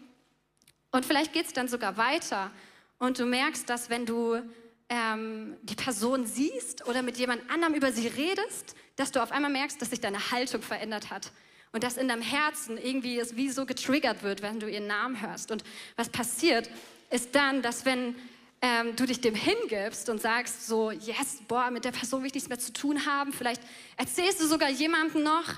Und 0.90 1.06
vielleicht 1.06 1.32
geht 1.32 1.46
es 1.46 1.54
dann 1.54 1.68
sogar 1.68 1.98
weiter 1.98 2.50
und 2.98 3.20
du 3.20 3.28
merkst, 3.28 3.70
dass 3.70 3.92
wenn 3.92 4.08
du 4.08 4.42
ähm, 4.90 5.58
die 5.62 5.76
Person 5.76 6.26
siehst 6.26 6.88
oder 6.88 7.04
mit 7.04 7.18
jemand 7.18 7.48
anderem 7.52 7.76
über 7.76 7.92
sie 7.92 8.08
redest, 8.08 8.76
dass 8.96 9.12
du 9.12 9.22
auf 9.22 9.32
einmal 9.32 9.52
merkst, 9.52 9.80
dass 9.80 9.92
sich 9.92 10.02
deine 10.02 10.32
Haltung 10.32 10.64
verändert 10.64 11.12
hat. 11.12 11.32
Und 11.72 11.84
dass 11.84 11.98
in 11.98 12.08
deinem 12.08 12.24
Herzen 12.24 12.80
irgendwie 12.80 13.20
es 13.20 13.36
wie 13.36 13.52
so 13.52 13.68
getriggert 13.68 14.24
wird, 14.24 14.42
wenn 14.42 14.60
du 14.60 14.68
ihren 14.68 14.88
Namen 14.88 15.22
hörst. 15.22 15.52
Und 15.52 15.64
was 15.98 16.10
passiert, 16.10 16.68
ist 17.12 17.36
dann, 17.36 17.62
dass 17.62 17.86
wenn 17.86 18.16
ähm, 18.62 18.96
du 18.96 19.06
dich 19.06 19.22
dem 19.22 19.36
hingibst 19.36 20.10
und 20.10 20.22
sagst 20.22 20.68
so, 20.68 20.92
yes, 20.92 21.40
boah, 21.48 21.72
mit 21.72 21.86
der 21.86 21.92
Person 21.92 22.22
will 22.22 22.28
ich 22.28 22.34
nichts 22.34 22.50
mehr 22.50 22.60
zu 22.60 22.74
tun 22.74 23.06
haben, 23.06 23.32
vielleicht 23.32 23.62
erzählst 23.98 24.42
du 24.42 24.48
sogar 24.48 24.70
jemandem 24.70 25.24
noch, 25.24 25.56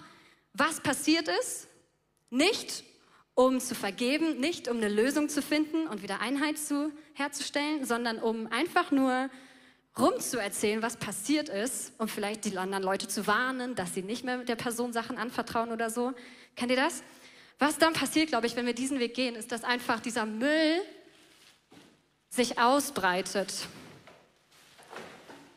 was 0.54 0.82
passiert 0.82 1.28
ist, 1.28 1.68
nicht 2.30 2.84
um 3.34 3.60
zu 3.60 3.76
vergeben, 3.76 4.40
nicht 4.40 4.68
um 4.68 4.78
eine 4.78 4.90
Lösung 4.90 5.30
zu 5.30 5.42
finden 5.42 5.88
und 5.88 6.04
wieder 6.04 6.20
Einheit 6.22 6.58
zu, 6.58 6.92
herzustellen, 7.14 7.86
sondern 7.86 8.20
um 8.20 8.48
einfach 8.52 8.92
nur 8.92 9.30
rumzuerzählen, 9.98 10.82
was 10.82 10.98
passiert 10.98 11.50
ist 11.50 11.94
und 11.98 12.10
vielleicht 12.10 12.46
die 12.46 12.58
anderen 12.58 12.84
Leute 12.84 13.08
zu 13.08 13.28
warnen, 13.28 13.76
dass 13.76 13.94
sie 13.94 14.04
nicht 14.04 14.24
mehr 14.24 14.38
der 14.40 14.56
Person 14.56 14.94
Sachen 14.94 15.18
anvertrauen 15.18 15.72
oder 15.72 15.90
so. 15.90 16.14
Kennt 16.56 16.72
ihr 16.72 16.78
das? 16.78 17.04
Was 17.60 17.78
dann 17.78 17.94
passiert, 17.94 18.30
glaube 18.30 18.48
ich, 18.48 18.56
wenn 18.56 18.66
wir 18.66 18.74
diesen 18.74 19.00
Weg 19.00 19.14
gehen, 19.14 19.36
ist, 19.36 19.52
dass 19.52 19.64
einfach 19.64 20.00
dieser 20.00 20.26
Müll 20.26 20.82
sich 22.32 22.58
ausbreitet 22.58 23.54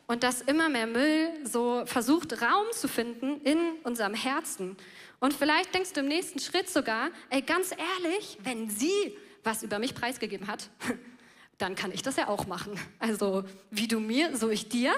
und 0.07 0.23
dass 0.23 0.41
immer 0.41 0.69
mehr 0.69 0.87
Müll 0.87 1.29
so 1.43 1.83
versucht, 1.85 2.41
Raum 2.41 2.67
zu 2.71 2.87
finden 2.87 3.41
in 3.41 3.57
unserem 3.83 4.13
Herzen. 4.13 4.77
Und 5.19 5.33
vielleicht 5.33 5.73
denkst 5.73 5.93
du 5.93 6.01
im 6.01 6.07
nächsten 6.07 6.39
Schritt 6.39 6.69
sogar, 6.69 7.09
ey, 7.29 7.41
ganz 7.41 7.71
ehrlich, 7.71 8.37
wenn 8.43 8.69
sie 8.69 9.17
was 9.43 9.63
über 9.63 9.79
mich 9.79 9.95
preisgegeben 9.95 10.47
hat, 10.47 10.69
dann 11.57 11.75
kann 11.75 11.91
ich 11.91 12.01
das 12.01 12.17
ja 12.17 12.27
auch 12.27 12.45
machen. 12.45 12.77
Also 12.99 13.45
wie 13.71 13.87
du 13.87 13.99
mir, 13.99 14.35
so 14.35 14.49
ich 14.49 14.67
dir, 14.67 14.93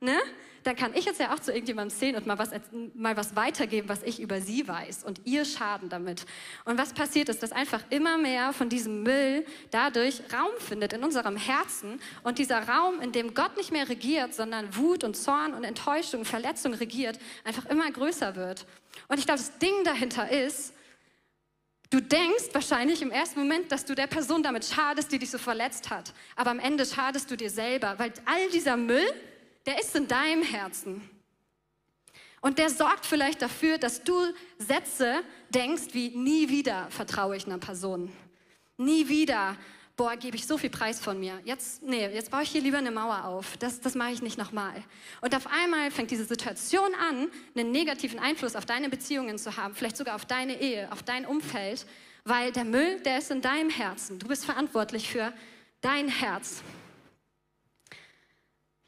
ne? 0.00 0.16
Dann 0.64 0.76
kann 0.76 0.92
ich 0.94 1.04
jetzt 1.04 1.20
ja 1.20 1.32
auch 1.32 1.38
zu 1.38 1.50
irgendjemandem 1.50 1.96
sehen 1.96 2.16
und 2.16 2.26
mal 2.26 2.38
was, 2.38 2.50
mal 2.94 3.16
was 3.16 3.36
weitergeben, 3.36 3.88
was 3.88 4.02
ich 4.02 4.20
über 4.20 4.40
sie 4.40 4.66
weiß 4.66 5.04
und 5.04 5.20
ihr 5.24 5.44
Schaden 5.44 5.88
damit. 5.88 6.26
Und 6.64 6.78
was 6.78 6.92
passiert 6.92 7.28
ist, 7.28 7.42
dass 7.42 7.52
einfach 7.52 7.82
immer 7.90 8.18
mehr 8.18 8.52
von 8.52 8.68
diesem 8.68 9.02
Müll 9.02 9.46
dadurch 9.70 10.20
Raum 10.32 10.50
findet 10.58 10.92
in 10.92 11.04
unserem 11.04 11.36
Herzen 11.36 12.00
und 12.22 12.38
dieser 12.38 12.68
Raum, 12.68 13.00
in 13.00 13.12
dem 13.12 13.34
Gott 13.34 13.56
nicht 13.56 13.72
mehr 13.72 13.88
regiert, 13.88 14.34
sondern 14.34 14.76
Wut 14.76 15.04
und 15.04 15.16
Zorn 15.16 15.54
und 15.54 15.64
Enttäuschung, 15.64 16.24
Verletzung 16.24 16.74
regiert, 16.74 17.18
einfach 17.44 17.64
immer 17.66 17.90
größer 17.90 18.36
wird. 18.36 18.66
Und 19.06 19.18
ich 19.18 19.26
glaube, 19.26 19.38
das 19.38 19.58
Ding 19.58 19.84
dahinter 19.84 20.30
ist, 20.30 20.74
Du 21.90 22.00
denkst 22.00 22.50
wahrscheinlich 22.52 23.00
im 23.00 23.10
ersten 23.10 23.40
Moment, 23.40 23.72
dass 23.72 23.86
du 23.86 23.94
der 23.94 24.08
Person 24.08 24.42
damit 24.42 24.66
schadest, 24.66 25.10
die 25.10 25.18
dich 25.18 25.30
so 25.30 25.38
verletzt 25.38 25.88
hat. 25.88 26.12
Aber 26.36 26.50
am 26.50 26.58
Ende 26.58 26.84
schadest 26.84 27.30
du 27.30 27.36
dir 27.36 27.48
selber, 27.48 27.94
weil 27.98 28.12
all 28.26 28.50
dieser 28.50 28.76
Müll, 28.76 29.10
der 29.68 29.78
ist 29.78 29.94
in 29.94 30.08
deinem 30.08 30.42
Herzen. 30.42 31.06
Und 32.40 32.56
der 32.56 32.70
sorgt 32.70 33.04
vielleicht 33.04 33.42
dafür, 33.42 33.76
dass 33.76 34.02
du 34.02 34.14
Sätze 34.56 35.22
denkst 35.50 35.88
wie 35.92 36.08
nie 36.16 36.48
wieder 36.48 36.90
vertraue 36.90 37.36
ich 37.36 37.46
einer 37.46 37.58
Person. 37.58 38.10
Nie 38.78 39.08
wieder 39.08 39.58
boah, 39.98 40.16
gebe 40.16 40.36
ich 40.36 40.46
so 40.46 40.56
viel 40.56 40.70
Preis 40.70 41.00
von 41.00 41.20
mir. 41.20 41.38
Jetzt, 41.44 41.82
nee, 41.82 42.06
jetzt 42.06 42.30
baue 42.30 42.44
ich 42.44 42.50
hier 42.50 42.62
lieber 42.62 42.78
eine 42.78 42.92
Mauer 42.92 43.24
auf. 43.24 43.58
Das, 43.58 43.80
das 43.80 43.94
mache 43.94 44.12
ich 44.12 44.22
nicht 44.22 44.38
nochmal. 44.38 44.82
Und 45.20 45.34
auf 45.34 45.46
einmal 45.48 45.90
fängt 45.90 46.10
diese 46.12 46.24
Situation 46.24 46.94
an, 47.10 47.28
einen 47.54 47.72
negativen 47.72 48.18
Einfluss 48.20 48.56
auf 48.56 48.64
deine 48.64 48.88
Beziehungen 48.88 49.36
zu 49.36 49.56
haben, 49.58 49.74
vielleicht 49.74 49.96
sogar 49.96 50.14
auf 50.14 50.24
deine 50.24 50.60
Ehe, 50.60 50.90
auf 50.92 51.02
dein 51.02 51.26
Umfeld, 51.26 51.84
weil 52.24 52.52
der 52.52 52.64
Müll, 52.64 53.00
der 53.00 53.18
ist 53.18 53.30
in 53.30 53.42
deinem 53.42 53.70
Herzen. 53.70 54.18
Du 54.18 54.28
bist 54.28 54.46
verantwortlich 54.46 55.10
für 55.10 55.34
dein 55.82 56.08
Herz. 56.08 56.62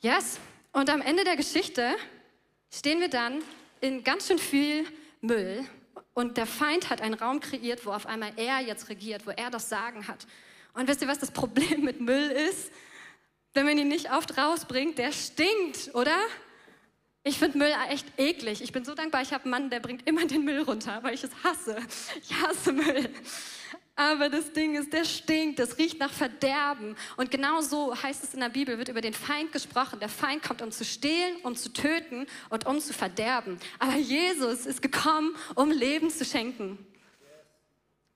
Yes. 0.00 0.38
Und 0.72 0.88
am 0.88 1.02
Ende 1.02 1.24
der 1.24 1.36
Geschichte 1.36 1.96
stehen 2.72 3.00
wir 3.00 3.08
dann 3.08 3.42
in 3.80 4.04
ganz 4.04 4.28
schön 4.28 4.38
viel 4.38 4.84
Müll. 5.20 5.64
Und 6.14 6.36
der 6.36 6.46
Feind 6.46 6.90
hat 6.90 7.00
einen 7.00 7.14
Raum 7.14 7.40
kreiert, 7.40 7.84
wo 7.86 7.90
auf 7.90 8.06
einmal 8.06 8.32
er 8.36 8.60
jetzt 8.60 8.88
regiert, 8.88 9.26
wo 9.26 9.30
er 9.30 9.50
das 9.50 9.68
Sagen 9.68 10.06
hat. 10.06 10.26
Und 10.74 10.86
wisst 10.88 11.02
ihr, 11.02 11.08
was 11.08 11.18
das 11.18 11.30
Problem 11.30 11.82
mit 11.82 12.00
Müll 12.00 12.30
ist? 12.30 12.70
Wenn 13.52 13.66
man 13.66 13.78
ihn 13.78 13.88
nicht 13.88 14.12
oft 14.12 14.36
rausbringt, 14.38 14.98
der 14.98 15.12
stinkt, 15.12 15.94
oder? 15.94 16.16
Ich 17.24 17.38
finde 17.38 17.58
Müll 17.58 17.74
echt 17.88 18.06
eklig. 18.16 18.62
Ich 18.62 18.72
bin 18.72 18.84
so 18.84 18.94
dankbar, 18.94 19.22
ich 19.22 19.32
habe 19.32 19.44
einen 19.44 19.50
Mann, 19.50 19.70
der 19.70 19.80
bringt 19.80 20.06
immer 20.08 20.24
den 20.24 20.44
Müll 20.44 20.62
runter, 20.62 21.02
weil 21.02 21.14
ich 21.14 21.24
es 21.24 21.30
hasse. 21.42 21.76
Ich 22.22 22.34
hasse 22.34 22.72
Müll. 22.72 23.10
Aber 23.96 24.30
das 24.30 24.52
Ding 24.52 24.76
ist, 24.76 24.92
der 24.92 25.04
stinkt, 25.04 25.58
das 25.58 25.76
riecht 25.76 25.98
nach 26.00 26.12
Verderben. 26.12 26.96
Und 27.16 27.30
genau 27.30 27.60
so 27.60 27.94
heißt 27.94 28.24
es 28.24 28.32
in 28.32 28.40
der 28.40 28.48
Bibel, 28.48 28.78
wird 28.78 28.88
über 28.88 29.02
den 29.02 29.12
Feind 29.12 29.52
gesprochen. 29.52 30.00
Der 30.00 30.08
Feind 30.08 30.42
kommt, 30.42 30.62
um 30.62 30.72
zu 30.72 30.84
stehlen, 30.84 31.36
um 31.42 31.54
zu 31.54 31.70
töten 31.72 32.26
und 32.48 32.66
um 32.66 32.80
zu 32.80 32.94
verderben. 32.94 33.58
Aber 33.78 33.96
Jesus 33.96 34.64
ist 34.64 34.80
gekommen, 34.80 35.36
um 35.54 35.70
Leben 35.70 36.10
zu 36.10 36.24
schenken. 36.24 36.78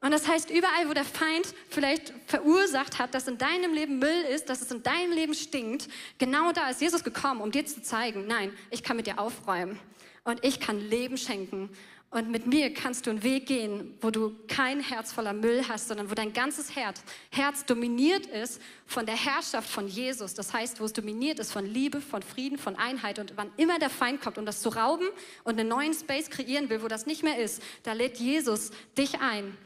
Und 0.04 0.10
das 0.10 0.28
heißt, 0.28 0.50
überall, 0.50 0.86
wo 0.86 0.92
der 0.92 1.04
Feind 1.04 1.54
vielleicht 1.70 2.12
verursacht 2.26 2.98
hat, 2.98 3.14
dass 3.14 3.26
in 3.26 3.38
deinem 3.38 3.72
Leben 3.72 3.98
Müll 3.98 4.24
ist, 4.34 4.50
dass 4.50 4.60
es 4.60 4.70
in 4.70 4.82
deinem 4.82 5.12
Leben 5.12 5.32
stinkt, 5.32 5.88
genau 6.18 6.52
da 6.52 6.68
ist 6.68 6.82
Jesus 6.82 7.02
gekommen, 7.02 7.40
um 7.40 7.50
dir 7.50 7.64
zu 7.64 7.82
zeigen, 7.82 8.26
nein, 8.26 8.52
ich 8.70 8.82
kann 8.82 8.98
mit 8.98 9.06
dir 9.06 9.18
aufräumen 9.18 9.80
und 10.24 10.44
ich 10.44 10.60
kann 10.60 10.78
Leben 10.78 11.16
schenken. 11.16 11.70
Und 12.14 12.30
mit 12.30 12.46
mir 12.46 12.72
kannst 12.72 13.06
du 13.06 13.10
einen 13.10 13.22
Weg 13.22 13.46
gehen, 13.46 13.98
wo 14.00 14.10
du 14.10 14.34
kein 14.46 14.80
Herz 14.80 15.12
voller 15.12 15.32
Müll 15.32 15.64
hast, 15.68 15.88
sondern 15.88 16.10
wo 16.10 16.14
dein 16.14 16.32
ganzes 16.32 16.76
Herz, 16.76 17.02
Herz 17.30 17.64
dominiert 17.64 18.26
ist 18.26 18.62
von 18.86 19.04
der 19.04 19.16
Herrschaft 19.16 19.68
von 19.68 19.88
Jesus. 19.88 20.32
Das 20.32 20.52
heißt, 20.52 20.80
wo 20.80 20.84
es 20.84 20.92
dominiert 20.92 21.40
ist 21.40 21.52
von 21.52 21.66
Liebe, 21.66 22.00
von 22.00 22.22
Frieden, 22.22 22.56
von 22.56 22.76
Einheit. 22.76 23.18
Und 23.18 23.32
wann 23.36 23.50
immer 23.56 23.78
der 23.78 23.90
Feind 23.90 24.20
kommt, 24.20 24.38
um 24.38 24.46
das 24.46 24.62
zu 24.62 24.68
rauben 24.68 25.08
und 25.42 25.58
einen 25.58 25.68
neuen 25.68 25.92
Space 25.92 26.30
kreieren 26.30 26.70
will, 26.70 26.82
wo 26.82 26.88
das 26.88 27.04
nicht 27.04 27.24
mehr 27.24 27.38
ist, 27.38 27.60
da 27.82 27.92
lädt 27.92 28.18
Jesus 28.18 28.70
dich 28.96 29.20
ein 29.20 29.56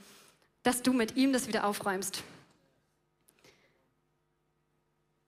dass 0.62 0.82
du 0.82 0.92
mit 0.92 1.16
ihm 1.16 1.32
das 1.32 1.48
wieder 1.48 1.64
aufräumst. 1.64 2.22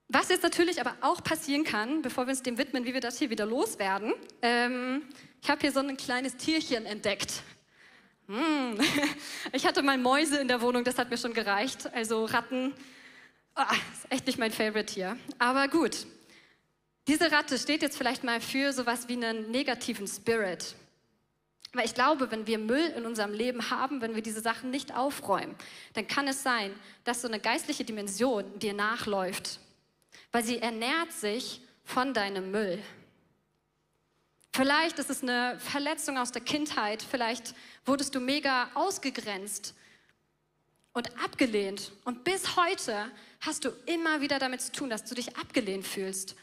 Was 0.09 0.29
jetzt 0.29 0.43
natürlich 0.43 0.81
aber 0.81 0.97
auch 1.01 1.23
passieren 1.23 1.65
kann, 1.65 2.03
bevor 2.03 2.27
wir 2.27 2.33
uns 2.33 2.43
dem 2.43 2.59
widmen, 2.59 2.85
wie 2.85 2.93
wir 2.93 3.01
das 3.01 3.19
hier 3.19 3.31
wieder 3.31 3.47
loswerden, 3.47 4.13
ähm, 4.43 5.03
ich 5.43 5.51
habe 5.51 5.61
hier 5.61 5.73
so 5.73 5.81
ein 5.81 5.97
kleines 5.97 6.37
Tierchen 6.37 6.87
entdeckt. 6.87 7.43
Hm. 8.27 8.79
Ich 9.53 9.67
hatte 9.67 9.83
mal 9.83 9.99
Mäuse 9.99 10.39
in 10.39 10.49
der 10.49 10.61
Wohnung, 10.61 10.85
das 10.85 10.99
hat 10.99 11.11
mir 11.11 11.19
schon 11.19 11.33
gereicht. 11.33 11.93
Also 11.93 12.25
Ratten, 12.27 12.73
oh, 13.57 13.63
ist 13.93 14.13
echt 14.13 14.27
nicht 14.27 14.39
mein 14.39 14.53
Favorite 14.53 14.93
hier. 14.93 15.17
Aber 15.39 15.67
gut, 15.67 16.07
diese 17.09 17.33
Ratte 17.33 17.59
steht 17.59 17.83
jetzt 17.83 17.97
vielleicht 17.97 18.23
mal 18.23 18.41
für 18.41 18.73
sowas 18.73 19.09
wie 19.09 19.15
einen 19.15 19.51
negativen 19.51 20.07
Spirit. 20.07 20.77
Weil 21.73 21.87
ich 21.87 21.95
glaube, 21.95 22.31
wenn 22.31 22.47
wir 22.47 22.59
Müll 22.59 22.93
in 22.97 23.07
unserem 23.07 23.33
Leben 23.33 23.71
haben, 23.71 24.01
wenn 24.01 24.15
wir 24.15 24.23
diese 24.23 24.41
Sachen 24.41 24.71
nicht 24.71 24.95
aufräumen, 24.95 25.55
dann 25.95 26.07
kann 26.07 26.29
es 26.29 26.43
sein, 26.43 26.73
dass 27.05 27.23
so 27.23 27.29
eine 27.29 27.41
geistliche 27.41 27.85
Dimension 27.85 28.59
dir 28.59 28.75
nachläuft, 28.75 29.59
weil 30.33 30.45
sie 30.45 30.59
ernährt 30.59 31.13
sich 31.13 31.63
von 31.85 32.13
deinem 32.15 32.51
Müll. 32.51 32.81
Vielleicht 34.53 34.99
ist 34.99 35.11
es 35.11 35.23
eine 35.23 35.59
Verletzung 35.61 36.19
aus 36.19 36.33
der 36.33 36.43
Kindheit, 36.43 37.03
vielleicht 37.03 37.55
wurdest 37.85 38.15
du 38.15 38.21
mega 38.21 38.69
ausgegrenzt 38.75 39.75
und 40.93 41.09
abgelehnt. 41.23 41.93
Und 42.05 42.25
bis 42.25 42.57
heute 42.57 43.11
hast 43.41 43.65
du 43.65 43.71
immer 43.87 44.21
wieder 44.21 44.39
damit 44.39 44.61
zu 44.61 44.73
tun, 44.73 44.91
dass 44.91 45.05
du 45.05 45.15
dich 45.15 45.37
abgelehnt 45.37 45.87
fühlst 45.87 46.37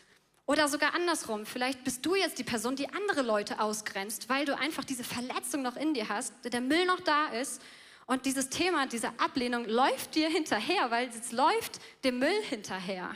oder 0.48 0.70
sogar 0.70 0.96
andersrum, 0.96 1.46
vielleicht 1.46 1.84
bist 1.84 2.06
du 2.06 2.16
jetzt 2.16 2.40
die 2.40 2.46
Person, 2.46 2.78
die 2.78 2.88
andere 2.88 3.22
Leute 3.22 3.60
ausgrenzt, 3.60 4.30
weil 4.30 4.46
du 4.46 4.58
einfach 4.58 4.86
diese 4.86 5.04
Verletzung 5.04 5.62
noch 5.62 5.76
in 5.76 5.94
dir 5.94 6.08
hast, 6.08 6.34
der 6.46 6.62
Müll 6.62 6.86
noch 6.86 7.02
da 7.02 7.28
ist 7.28 7.62
und 8.06 8.26
dieses 8.26 8.50
Thema, 8.50 8.88
diese 8.88 9.10
Ablehnung 9.20 9.66
läuft 9.66 10.16
dir 10.16 10.30
hinterher, 10.30 10.90
weil 10.90 11.10
es 11.10 11.34
läuft 11.34 11.82
dem 12.06 12.20
Müll 12.20 12.42
hinterher. 12.44 13.14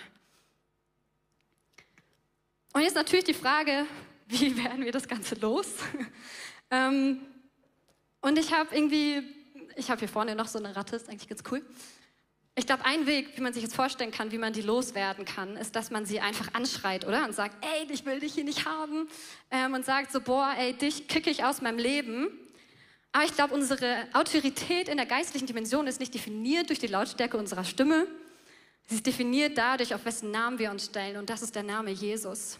Und 2.74 2.82
jetzt 2.82 2.96
natürlich 2.96 3.26
die 3.26 3.34
Frage, 3.34 3.86
wie 4.32 4.58
werden 4.64 4.84
wir 4.86 4.92
das 4.92 5.08
Ganze 5.08 5.36
los? 5.36 5.68
ähm, 6.72 7.20
und 8.22 8.40
ich 8.40 8.54
habe 8.54 8.74
irgendwie, 8.74 9.24
ich 9.76 9.90
habe 9.90 10.00
hier 10.00 10.08
vorne 10.08 10.36
noch 10.36 10.48
so 10.48 10.60
eine 10.60 10.76
Ratte, 10.76 10.96
ist 10.96 11.10
eigentlich 11.10 11.28
ganz 11.28 11.44
cool. 11.52 11.62
Ich 12.56 12.66
glaube, 12.66 12.84
ein 12.86 13.08
Weg, 13.08 13.38
wie 13.38 13.42
man 13.42 13.54
sich 13.54 13.64
jetzt 13.64 13.76
vorstellen 13.76 14.12
kann, 14.12 14.32
wie 14.32 14.38
man 14.38 14.54
die 14.54 14.62
loswerden 14.62 15.26
kann, 15.26 15.56
ist, 15.56 15.76
dass 15.76 15.90
man 15.90 16.06
sie 16.06 16.20
einfach 16.20 16.54
anschreit, 16.54 17.08
oder? 17.08 17.26
Und 17.26 17.34
sagt, 17.34 17.64
ey, 17.64 17.92
ich 17.92 18.06
will 18.06 18.20
dich 18.20 18.34
hier 18.34 18.44
nicht 18.44 18.66
haben. 18.66 19.08
Ähm, 19.50 19.74
und 19.74 19.86
sagt 19.86 20.12
so, 20.12 20.22
boah, 20.22 20.54
ey, 20.58 20.74
dich 20.74 21.08
kicke 21.08 21.30
ich 21.30 21.44
aus 21.44 21.62
meinem 21.62 21.78
Leben. 21.78 22.28
Aber 23.14 23.26
ich 23.26 23.34
glaube, 23.34 23.54
unsere 23.54 24.08
Autorität 24.14 24.88
in 24.88 24.98
der 24.98 25.06
geistlichen 25.06 25.48
Dimension 25.48 25.88
ist 25.88 26.00
nicht 26.00 26.14
definiert 26.14 26.70
durch 26.70 26.80
die 26.80 26.88
Lautstärke 26.88 27.38
unserer 27.38 27.64
Stimme. 27.64 28.08
Sie 28.88 28.96
ist 28.96 29.06
definiert 29.06 29.58
dadurch, 29.58 29.94
auf 29.94 30.06
wessen 30.06 30.32
Namen 30.32 30.60
wir 30.60 30.72
uns 30.72 30.86
stellen. 30.86 31.18
Und 31.18 31.30
das 31.30 31.42
ist 31.42 31.56
der 31.56 31.64
Name 31.64 31.92
Jesus. 31.92 32.58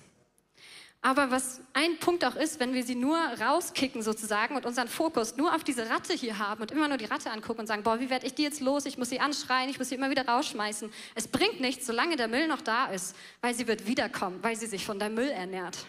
Aber 1.04 1.32
was 1.32 1.62
ein 1.74 1.98
Punkt 1.98 2.24
auch 2.24 2.36
ist, 2.36 2.60
wenn 2.60 2.76
wir 2.76 2.84
sie 2.84 2.94
nur 2.94 3.18
rauskicken 3.18 4.04
sozusagen 4.04 4.56
und 4.56 4.68
unseren 4.68 4.88
Fokus 4.88 5.36
nur 5.36 5.56
auf 5.56 5.64
diese 5.64 5.90
Ratte 5.90 6.14
hier 6.14 6.38
haben 6.38 6.62
und 6.62 6.70
immer 6.70 6.88
nur 6.88 6.98
die 6.98 7.06
Ratte 7.06 7.32
angucken 7.32 7.62
und 7.62 7.68
sagen, 7.68 7.82
boah, 7.82 8.00
wie 8.00 8.12
werde 8.12 8.28
ich 8.28 8.36
die 8.36 8.44
jetzt 8.44 8.62
los? 8.62 8.86
Ich 8.86 9.00
muss 9.00 9.10
sie 9.10 9.20
anschreien, 9.20 9.68
ich 9.68 9.80
muss 9.80 9.90
sie 9.90 9.96
immer 9.96 10.12
wieder 10.12 10.28
rausschmeißen. 10.28 10.92
Es 11.16 11.28
bringt 11.28 11.60
nichts, 11.60 11.88
solange 11.88 12.18
der 12.18 12.28
Müll 12.28 12.48
noch 12.48 12.62
da 12.62 12.86
ist, 12.86 13.16
weil 13.42 13.56
sie 13.56 13.68
wird 13.68 13.88
wiederkommen, 13.88 14.44
weil 14.44 14.56
sie 14.56 14.68
sich 14.68 14.86
von 14.86 15.00
deinem 15.00 15.16
Müll 15.16 15.30
ernährt. 15.30 15.88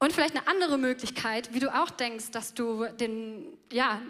Und 0.00 0.12
vielleicht 0.12 0.36
eine 0.36 0.48
andere 0.48 0.78
Möglichkeit, 0.78 1.54
wie 1.54 1.60
du 1.60 1.72
auch 1.72 1.90
denkst, 1.90 2.32
dass 2.32 2.54
du 2.54 2.86
den, 2.98 3.46
ja, 3.72 4.00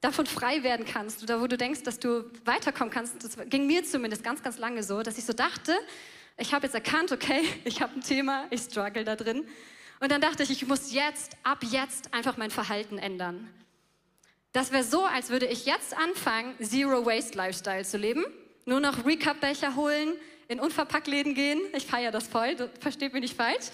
davon 0.00 0.26
frei 0.26 0.62
werden 0.62 0.86
kannst 0.86 1.22
oder 1.22 1.42
wo 1.42 1.46
du 1.46 1.58
denkst, 1.58 1.82
dass 1.82 1.98
du 1.98 2.24
weiterkommen 2.46 2.92
kannst. 2.92 3.22
Das 3.22 3.36
ging 3.48 3.66
mir 3.66 3.84
zumindest 3.84 4.24
ganz, 4.24 4.42
ganz 4.42 4.56
lange 4.56 4.82
so, 4.82 5.02
dass 5.02 5.18
ich 5.18 5.24
so 5.24 5.32
dachte, 5.32 5.74
ich 6.36 6.52
habe 6.54 6.66
jetzt 6.66 6.74
erkannt, 6.74 7.12
okay, 7.12 7.42
ich 7.64 7.80
habe 7.80 7.94
ein 7.94 8.02
Thema, 8.02 8.46
ich 8.50 8.60
struggle 8.60 9.04
da 9.04 9.16
drin. 9.16 9.46
Und 10.00 10.10
dann 10.10 10.20
dachte 10.20 10.42
ich, 10.42 10.50
ich 10.50 10.66
muss 10.66 10.92
jetzt, 10.92 11.36
ab 11.42 11.58
jetzt 11.62 12.12
einfach 12.12 12.36
mein 12.36 12.50
Verhalten 12.50 12.98
ändern. 12.98 13.48
Das 14.52 14.72
wäre 14.72 14.84
so, 14.84 15.04
als 15.04 15.30
würde 15.30 15.46
ich 15.46 15.64
jetzt 15.64 15.96
anfangen, 15.96 16.54
Zero 16.60 17.06
Waste 17.06 17.36
Lifestyle 17.38 17.84
zu 17.84 17.96
leben. 17.96 18.24
Nur 18.66 18.80
noch 18.80 19.04
Recap-Becher 19.04 19.76
holen, 19.76 20.14
in 20.48 20.60
Unverpacktläden 20.60 21.34
gehen. 21.34 21.60
Ich 21.74 21.86
feiere 21.86 22.10
das 22.10 22.28
voll, 22.28 22.56
versteht 22.80 23.12
mich 23.12 23.22
nicht 23.22 23.36
falsch. 23.36 23.66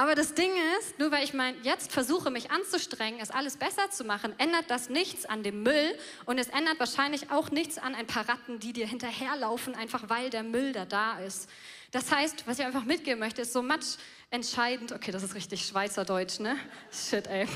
Aber 0.00 0.14
das 0.14 0.32
Ding 0.32 0.50
ist, 0.78 0.98
nur 0.98 1.10
weil 1.10 1.24
ich 1.24 1.34
mein, 1.34 1.54
jetzt 1.62 1.92
versuche, 1.92 2.30
mich 2.30 2.50
anzustrengen, 2.50 3.20
es 3.20 3.30
alles 3.30 3.58
besser 3.58 3.90
zu 3.90 4.02
machen, 4.02 4.32
ändert 4.38 4.70
das 4.70 4.88
nichts 4.88 5.26
an 5.26 5.42
dem 5.42 5.62
Müll 5.62 5.94
und 6.24 6.38
es 6.38 6.48
ändert 6.48 6.80
wahrscheinlich 6.80 7.30
auch 7.30 7.50
nichts 7.50 7.76
an 7.76 7.94
ein 7.94 8.06
paar 8.06 8.26
Ratten, 8.26 8.60
die 8.60 8.72
dir 8.72 8.86
hinterherlaufen, 8.86 9.74
einfach 9.74 10.08
weil 10.08 10.30
der 10.30 10.42
Müll 10.42 10.72
da 10.72 10.86
da 10.86 11.18
ist. 11.18 11.50
Das 11.90 12.10
heißt, 12.10 12.46
was 12.46 12.58
ich 12.58 12.64
einfach 12.64 12.84
mitgeben 12.84 13.20
möchte, 13.20 13.42
ist 13.42 13.52
so 13.52 13.62
much 13.62 13.98
entscheidend, 14.30 14.92
okay, 14.92 15.10
das 15.10 15.22
ist 15.22 15.34
richtig 15.34 15.66
Schweizerdeutsch, 15.66 16.40
ne? 16.40 16.56
Shit, 16.90 17.26
ey. 17.26 17.46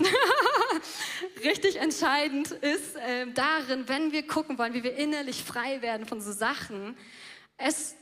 richtig 1.45 1.77
entscheidend 1.77 2.51
ist 2.51 2.97
äh, 2.97 3.27
darin, 3.33 3.89
wenn 3.89 4.13
wir 4.13 4.27
gucken 4.27 4.59
wollen, 4.59 4.75
wie 4.75 4.85
wir 4.85 4.97
innerlich 4.97 5.43
frei 5.43 5.81
werden 5.81 6.07
von 6.07 6.21
so 6.21 6.33
Sachen, 6.33 6.95
es 7.57 7.95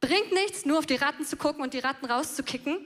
bringt 0.00 0.32
nichts, 0.32 0.66
nur 0.66 0.80
auf 0.80 0.86
die 0.86 0.96
Ratten 0.96 1.24
zu 1.24 1.36
gucken 1.36 1.62
und 1.62 1.74
die 1.74 1.78
Ratten 1.78 2.06
rauszukicken, 2.06 2.84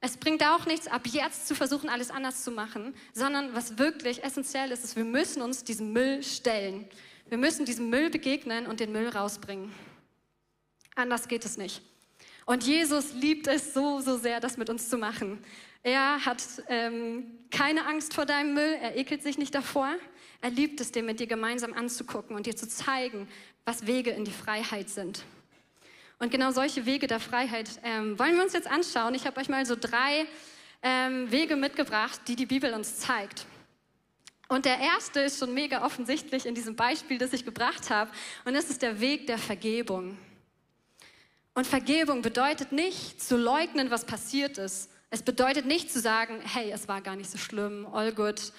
es 0.00 0.16
bringt 0.16 0.42
auch 0.42 0.64
nichts, 0.64 0.86
ab 0.86 1.06
jetzt 1.06 1.46
zu 1.46 1.54
versuchen, 1.54 1.90
alles 1.90 2.10
anders 2.10 2.42
zu 2.42 2.50
machen, 2.50 2.94
sondern 3.12 3.54
was 3.54 3.78
wirklich 3.78 4.24
essentiell 4.24 4.70
ist, 4.72 4.82
ist, 4.82 4.96
wir 4.96 5.04
müssen 5.04 5.42
uns 5.42 5.62
diesem 5.62 5.92
Müll 5.92 6.22
stellen. 6.22 6.88
Wir 7.28 7.36
müssen 7.36 7.66
diesem 7.66 7.90
Müll 7.90 8.08
begegnen 8.08 8.66
und 8.66 8.80
den 8.80 8.92
Müll 8.92 9.08
rausbringen. 9.08 9.72
Anders 10.94 11.28
geht 11.28 11.44
es 11.44 11.58
nicht. 11.58 11.82
Und 12.46 12.64
Jesus 12.64 13.12
liebt 13.12 13.46
es 13.46 13.74
so, 13.74 14.00
so 14.00 14.16
sehr, 14.16 14.40
das 14.40 14.56
mit 14.56 14.70
uns 14.70 14.88
zu 14.88 14.96
machen. 14.96 15.38
Er 15.82 16.24
hat 16.24 16.42
ähm, 16.68 17.38
keine 17.50 17.86
Angst 17.86 18.14
vor 18.14 18.26
deinem 18.26 18.54
Müll, 18.54 18.78
er 18.80 18.96
ekelt 18.96 19.22
sich 19.22 19.38
nicht 19.38 19.54
davor. 19.54 19.94
Er 20.40 20.50
liebt 20.50 20.80
es, 20.80 20.92
den 20.92 21.04
mit 21.04 21.20
dir 21.20 21.26
gemeinsam 21.26 21.74
anzugucken 21.74 22.34
und 22.34 22.46
dir 22.46 22.56
zu 22.56 22.66
zeigen, 22.66 23.28
was 23.66 23.86
Wege 23.86 24.10
in 24.10 24.24
die 24.24 24.32
Freiheit 24.32 24.88
sind. 24.88 25.22
Und 26.20 26.30
genau 26.30 26.50
solche 26.50 26.84
Wege 26.84 27.06
der 27.06 27.18
Freiheit 27.18 27.80
ähm, 27.82 28.18
wollen 28.18 28.36
wir 28.36 28.42
uns 28.44 28.52
jetzt 28.52 28.70
anschauen. 28.70 29.14
Ich 29.14 29.26
habe 29.26 29.40
euch 29.40 29.48
mal 29.48 29.64
so 29.64 29.74
drei 29.74 30.26
ähm, 30.82 31.30
Wege 31.30 31.56
mitgebracht, 31.56 32.20
die 32.28 32.36
die 32.36 32.44
Bibel 32.44 32.74
uns 32.74 32.98
zeigt. 32.98 33.46
Und 34.46 34.66
der 34.66 34.78
erste 34.78 35.20
ist 35.20 35.38
schon 35.38 35.54
mega 35.54 35.82
offensichtlich 35.82 36.44
in 36.44 36.54
diesem 36.54 36.76
Beispiel, 36.76 37.16
das 37.16 37.32
ich 37.32 37.46
gebracht 37.46 37.88
habe. 37.88 38.10
Und 38.44 38.52
das 38.52 38.68
ist 38.68 38.82
der 38.82 39.00
Weg 39.00 39.28
der 39.28 39.38
Vergebung. 39.38 40.18
Und 41.54 41.66
Vergebung 41.66 42.20
bedeutet 42.20 42.70
nicht 42.70 43.22
zu 43.22 43.38
leugnen, 43.38 43.90
was 43.90 44.04
passiert 44.04 44.58
ist. 44.58 44.90
Es 45.08 45.22
bedeutet 45.22 45.64
nicht 45.64 45.90
zu 45.90 46.00
sagen, 46.00 46.40
hey, 46.44 46.70
es 46.70 46.86
war 46.86 47.00
gar 47.00 47.16
nicht 47.16 47.30
so 47.30 47.38
schlimm, 47.38 47.86
all 47.92 48.12
good. 48.12 48.52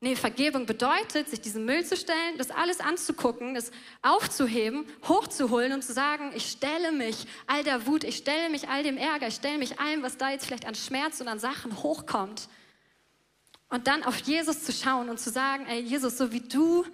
Nee, 0.00 0.14
Vergebung 0.14 0.66
bedeutet, 0.66 1.30
sich 1.30 1.40
diesen 1.40 1.64
Müll 1.64 1.84
zu 1.84 1.96
stellen, 1.96 2.36
das 2.36 2.50
alles 2.50 2.80
anzugucken, 2.80 3.54
das 3.54 3.70
aufzuheben, 4.02 4.84
hochzuholen 5.08 5.72
und 5.72 5.82
zu 5.82 5.94
sagen, 5.94 6.32
ich 6.34 6.50
stelle 6.50 6.92
mich 6.92 7.26
all 7.46 7.64
der 7.64 7.86
Wut, 7.86 8.04
ich 8.04 8.18
stelle 8.18 8.50
mich 8.50 8.68
all 8.68 8.82
dem 8.82 8.98
Ärger, 8.98 9.28
ich 9.28 9.36
stelle 9.36 9.56
mich 9.56 9.80
allem, 9.80 10.02
was 10.02 10.18
da 10.18 10.30
jetzt 10.30 10.46
vielleicht 10.46 10.66
an 10.66 10.74
Schmerz 10.74 11.20
und 11.22 11.28
an 11.28 11.38
Sachen 11.38 11.82
hochkommt. 11.82 12.48
Und 13.70 13.86
dann 13.86 14.04
auf 14.04 14.18
Jesus 14.18 14.64
zu 14.64 14.72
schauen 14.72 15.08
und 15.08 15.18
zu 15.18 15.30
sagen, 15.30 15.66
ey 15.66 15.80
Jesus, 15.80 16.18
so 16.18 16.30
wie 16.30 16.40
du 16.40 16.84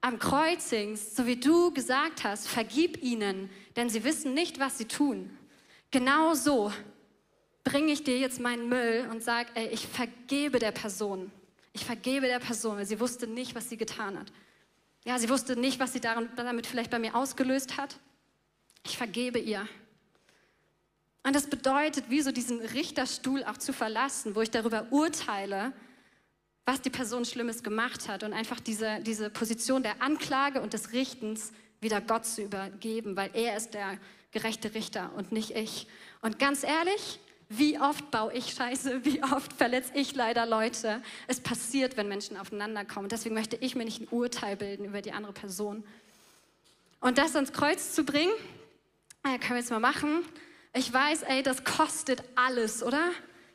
am 0.00 0.18
Kreuz 0.18 0.70
hingst, 0.70 1.16
so 1.16 1.26
wie 1.26 1.36
du 1.36 1.72
gesagt 1.72 2.24
hast, 2.24 2.48
vergib 2.48 3.02
ihnen, 3.02 3.50
denn 3.76 3.88
sie 3.88 4.02
wissen 4.02 4.34
nicht, 4.34 4.58
was 4.58 4.78
sie 4.78 4.86
tun. 4.86 5.30
Genau 5.92 6.34
so 6.34 6.72
bringe 7.62 7.92
ich 7.92 8.02
dir 8.02 8.18
jetzt 8.18 8.40
meinen 8.40 8.68
Müll 8.68 9.08
und 9.10 9.22
sage, 9.22 9.48
ey, 9.54 9.68
ich 9.68 9.86
vergebe 9.86 10.58
der 10.58 10.72
Person. 10.72 11.30
Ich 11.78 11.84
vergebe 11.84 12.26
der 12.26 12.40
Person, 12.40 12.76
weil 12.76 12.86
sie 12.86 12.98
wusste 12.98 13.28
nicht, 13.28 13.54
was 13.54 13.68
sie 13.68 13.76
getan 13.76 14.18
hat. 14.18 14.32
Ja, 15.04 15.16
sie 15.16 15.28
wusste 15.28 15.54
nicht, 15.54 15.78
was 15.78 15.92
sie 15.92 16.00
damit 16.00 16.66
vielleicht 16.66 16.90
bei 16.90 16.98
mir 16.98 17.14
ausgelöst 17.14 17.76
hat. 17.76 18.00
Ich 18.84 18.96
vergebe 18.96 19.38
ihr. 19.38 19.68
Und 21.22 21.36
das 21.36 21.46
bedeutet, 21.46 22.10
wie 22.10 22.20
so 22.20 22.32
diesen 22.32 22.60
Richterstuhl 22.60 23.44
auch 23.44 23.58
zu 23.58 23.72
verlassen, 23.72 24.34
wo 24.34 24.40
ich 24.40 24.50
darüber 24.50 24.88
urteile, 24.90 25.72
was 26.66 26.82
die 26.82 26.90
Person 26.90 27.24
Schlimmes 27.24 27.62
gemacht 27.62 28.08
hat 28.08 28.24
und 28.24 28.32
einfach 28.32 28.58
diese, 28.58 29.00
diese 29.02 29.30
Position 29.30 29.84
der 29.84 30.02
Anklage 30.02 30.60
und 30.60 30.72
des 30.72 30.92
Richtens 30.92 31.52
wieder 31.80 32.00
Gott 32.00 32.26
zu 32.26 32.42
übergeben, 32.42 33.16
weil 33.16 33.30
er 33.34 33.56
ist 33.56 33.72
der 33.72 33.98
gerechte 34.32 34.74
Richter 34.74 35.12
und 35.14 35.30
nicht 35.30 35.52
ich. 35.52 35.86
Und 36.22 36.40
ganz 36.40 36.64
ehrlich, 36.64 37.20
wie 37.48 37.78
oft 37.78 38.10
baue 38.10 38.32
ich 38.34 38.52
Scheiße, 38.52 39.04
wie 39.04 39.22
oft 39.22 39.52
verletze 39.54 39.92
ich 39.94 40.14
leider 40.14 40.44
Leute. 40.46 41.02
Es 41.26 41.40
passiert, 41.40 41.96
wenn 41.96 42.08
Menschen 42.08 42.36
aufeinander 42.36 42.84
kommen. 42.84 43.08
Deswegen 43.08 43.34
möchte 43.34 43.56
ich 43.56 43.74
mir 43.74 43.84
nicht 43.84 44.00
ein 44.00 44.08
Urteil 44.08 44.56
bilden 44.56 44.84
über 44.84 45.00
die 45.00 45.12
andere 45.12 45.32
Person. 45.32 45.82
Und 47.00 47.16
das 47.16 47.34
ans 47.34 47.52
Kreuz 47.52 47.94
zu 47.94 48.04
bringen, 48.04 48.32
äh, 49.24 49.38
können 49.38 49.50
wir 49.50 49.58
jetzt 49.58 49.70
mal 49.70 49.80
machen. 49.80 50.24
Ich 50.74 50.92
weiß, 50.92 51.22
ey, 51.22 51.42
das 51.42 51.64
kostet 51.64 52.22
alles, 52.34 52.82
oder? 52.82 53.10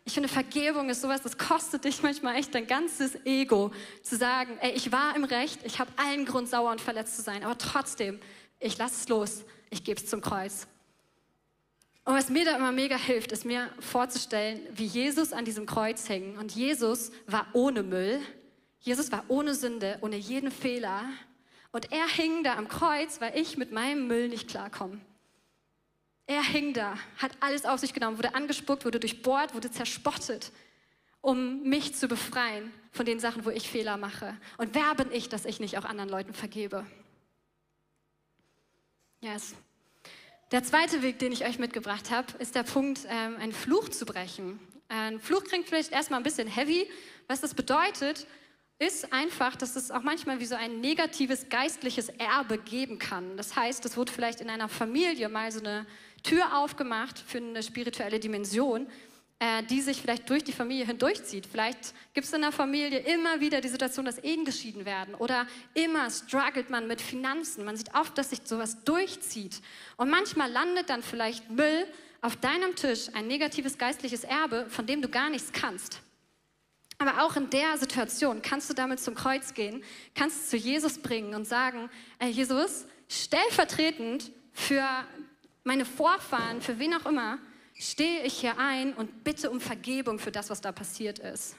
Ich 0.05 0.13
finde, 0.13 0.27
Vergebung 0.27 0.89
ist 0.89 1.01
sowas, 1.01 1.21
das 1.21 1.37
kostet 1.37 1.85
dich 1.85 2.01
manchmal 2.01 2.35
echt 2.35 2.53
dein 2.53 2.67
ganzes 2.67 3.15
Ego, 3.25 3.71
zu 4.01 4.17
sagen, 4.17 4.57
ey, 4.59 4.71
ich 4.71 4.91
war 4.91 5.15
im 5.15 5.23
Recht, 5.23 5.59
ich 5.63 5.79
habe 5.79 5.91
allen 5.95 6.25
Grund, 6.25 6.49
sauer 6.49 6.71
und 6.71 6.81
verletzt 6.81 7.15
zu 7.15 7.21
sein, 7.21 7.43
aber 7.43 7.57
trotzdem, 7.57 8.19
ich 8.59 8.77
lasse 8.77 8.95
es 8.95 9.07
los, 9.07 9.43
ich 9.69 9.83
gebe 9.83 10.01
es 10.01 10.07
zum 10.07 10.19
Kreuz. 10.19 10.67
Und 12.05 12.15
was 12.15 12.29
mir 12.29 12.43
da 12.43 12.57
immer 12.57 12.71
mega 12.71 12.97
hilft, 12.97 13.31
ist 13.31 13.45
mir 13.45 13.69
vorzustellen, 13.79 14.59
wie 14.71 14.85
Jesus 14.85 15.31
an 15.31 15.45
diesem 15.45 15.65
Kreuz 15.65 16.05
hing. 16.07 16.37
Und 16.37 16.53
Jesus 16.53 17.11
war 17.27 17.47
ohne 17.53 17.81
Müll, 17.81 18.19
Jesus 18.79 19.11
war 19.11 19.23
ohne 19.29 19.55
Sünde, 19.55 19.97
ohne 20.01 20.17
jeden 20.17 20.51
Fehler. 20.51 21.05
Und 21.71 21.91
er 21.93 22.07
hing 22.07 22.43
da 22.43 22.55
am 22.55 22.67
Kreuz, 22.67 23.21
weil 23.21 23.37
ich 23.39 23.57
mit 23.57 23.71
meinem 23.71 24.07
Müll 24.07 24.27
nicht 24.27 24.49
klarkomme. 24.49 24.99
Er 26.27 26.43
hing 26.43 26.73
da, 26.73 26.97
hat 27.17 27.31
alles 27.39 27.65
auf 27.65 27.79
sich 27.79 27.93
genommen, 27.93 28.17
wurde 28.17 28.35
angespuckt, 28.35 28.85
wurde 28.85 28.99
durchbohrt, 28.99 29.53
wurde 29.53 29.71
zerspottet, 29.71 30.51
um 31.21 31.63
mich 31.63 31.95
zu 31.95 32.07
befreien 32.07 32.71
von 32.91 33.05
den 33.05 33.19
Sachen, 33.19 33.45
wo 33.45 33.49
ich 33.49 33.69
Fehler 33.69 33.97
mache. 33.97 34.37
Und 34.57 34.75
wer 34.75 34.93
bin 34.95 35.11
ich, 35.11 35.29
dass 35.29 35.45
ich 35.45 35.59
nicht 35.59 35.77
auch 35.77 35.85
anderen 35.85 36.09
Leuten 36.09 36.33
vergebe? 36.33 36.85
Yes. 39.21 39.55
Der 40.53 40.63
zweite 40.63 41.01
Weg, 41.01 41.17
den 41.17 41.31
ich 41.31 41.45
euch 41.45 41.57
mitgebracht 41.57 42.11
habe, 42.11 42.27
ist 42.37 42.53
der 42.53 42.61
Punkt, 42.61 43.07
ähm, 43.09 43.37
einen 43.37 43.53
Fluch 43.53 43.89
zu 43.89 44.05
brechen. 44.05 44.59
Ein 44.87 45.19
Fluch 45.19 45.45
klingt 45.45 45.67
vielleicht 45.67 45.91
erstmal 45.91 46.19
ein 46.19 46.23
bisschen 46.23 46.47
heavy. 46.47 46.87
Was 47.27 47.41
das 47.41 47.55
bedeutet, 47.55 48.27
ist 48.77 49.11
einfach, 49.11 49.55
dass 49.55 49.75
es 49.75 49.89
auch 49.89 50.03
manchmal 50.03 50.39
wie 50.39 50.45
so 50.45 50.53
ein 50.53 50.79
negatives 50.79 51.49
geistliches 51.49 52.09
Erbe 52.09 52.59
geben 52.59 52.99
kann. 52.99 53.35
Das 53.35 53.55
heißt, 53.55 53.83
es 53.85 53.97
wurde 53.97 54.11
vielleicht 54.11 54.41
in 54.41 54.49
einer 54.51 54.69
Familie 54.69 55.27
mal 55.27 55.51
so 55.51 55.57
eine 55.57 55.87
Tür 56.21 56.55
aufgemacht 56.55 57.17
für 57.17 57.39
eine 57.39 57.63
spirituelle 57.63 58.19
Dimension, 58.19 58.85
äh, 59.39 59.63
die 59.63 59.81
sich 59.81 60.01
vielleicht 60.01 60.29
durch 60.29 60.43
die 60.43 60.51
Familie 60.51 60.85
hindurchzieht. 60.85 61.45
Vielleicht 61.45 61.93
gibt 62.13 62.25
es 62.25 62.33
in 62.33 62.41
der 62.41 62.51
Familie 62.51 62.99
immer 62.99 63.39
wieder 63.39 63.61
die 63.61 63.67
Situation, 63.67 64.05
dass 64.05 64.17
Ehen 64.19 64.45
geschieden 64.45 64.85
werden 64.85 65.15
oder 65.15 65.47
immer 65.73 66.09
struggelt 66.09 66.69
man 66.69 66.87
mit 66.87 67.01
Finanzen. 67.01 67.65
Man 67.65 67.75
sieht 67.75 67.93
oft, 67.95 68.17
dass 68.17 68.29
sich 68.29 68.39
sowas 68.43 68.83
durchzieht. 68.83 69.61
Und 69.97 70.09
manchmal 70.09 70.51
landet 70.51 70.89
dann 70.89 71.03
vielleicht 71.03 71.49
Müll 71.49 71.87
auf 72.21 72.37
deinem 72.37 72.75
Tisch, 72.75 73.09
ein 73.13 73.27
negatives 73.27 73.77
geistliches 73.77 74.23
Erbe, 74.23 74.65
von 74.69 74.85
dem 74.85 75.01
du 75.01 75.09
gar 75.09 75.29
nichts 75.29 75.51
kannst. 75.51 75.99
Aber 76.97 77.23
auch 77.23 77.35
in 77.35 77.49
der 77.49 77.77
Situation 77.77 78.41
kannst 78.41 78.69
du 78.69 78.73
damit 78.73 79.01
zum 79.01 79.13
Kreuz 79.13 79.53
gehen, 79.53 79.83
kannst 80.15 80.43
es 80.43 80.49
zu 80.49 80.57
Jesus 80.57 80.99
bringen 80.99 81.35
und 81.35 81.45
sagen, 81.45 81.89
ey 82.19 82.29
Jesus, 82.29 82.85
stellvertretend 83.09 84.31
für 84.53 84.87
meine 85.65 85.83
Vorfahren, 85.83 86.61
für 86.61 86.79
wen 86.79 86.93
auch 86.93 87.05
immer, 87.05 87.39
stehe 87.77 88.23
ich 88.23 88.39
hier 88.39 88.57
ein 88.57 88.93
und 88.93 89.23
bitte 89.23 89.49
um 89.49 89.59
Vergebung 89.59 90.19
für 90.19 90.31
das, 90.31 90.49
was 90.49 90.61
da 90.61 90.71
passiert 90.71 91.19
ist. 91.19 91.55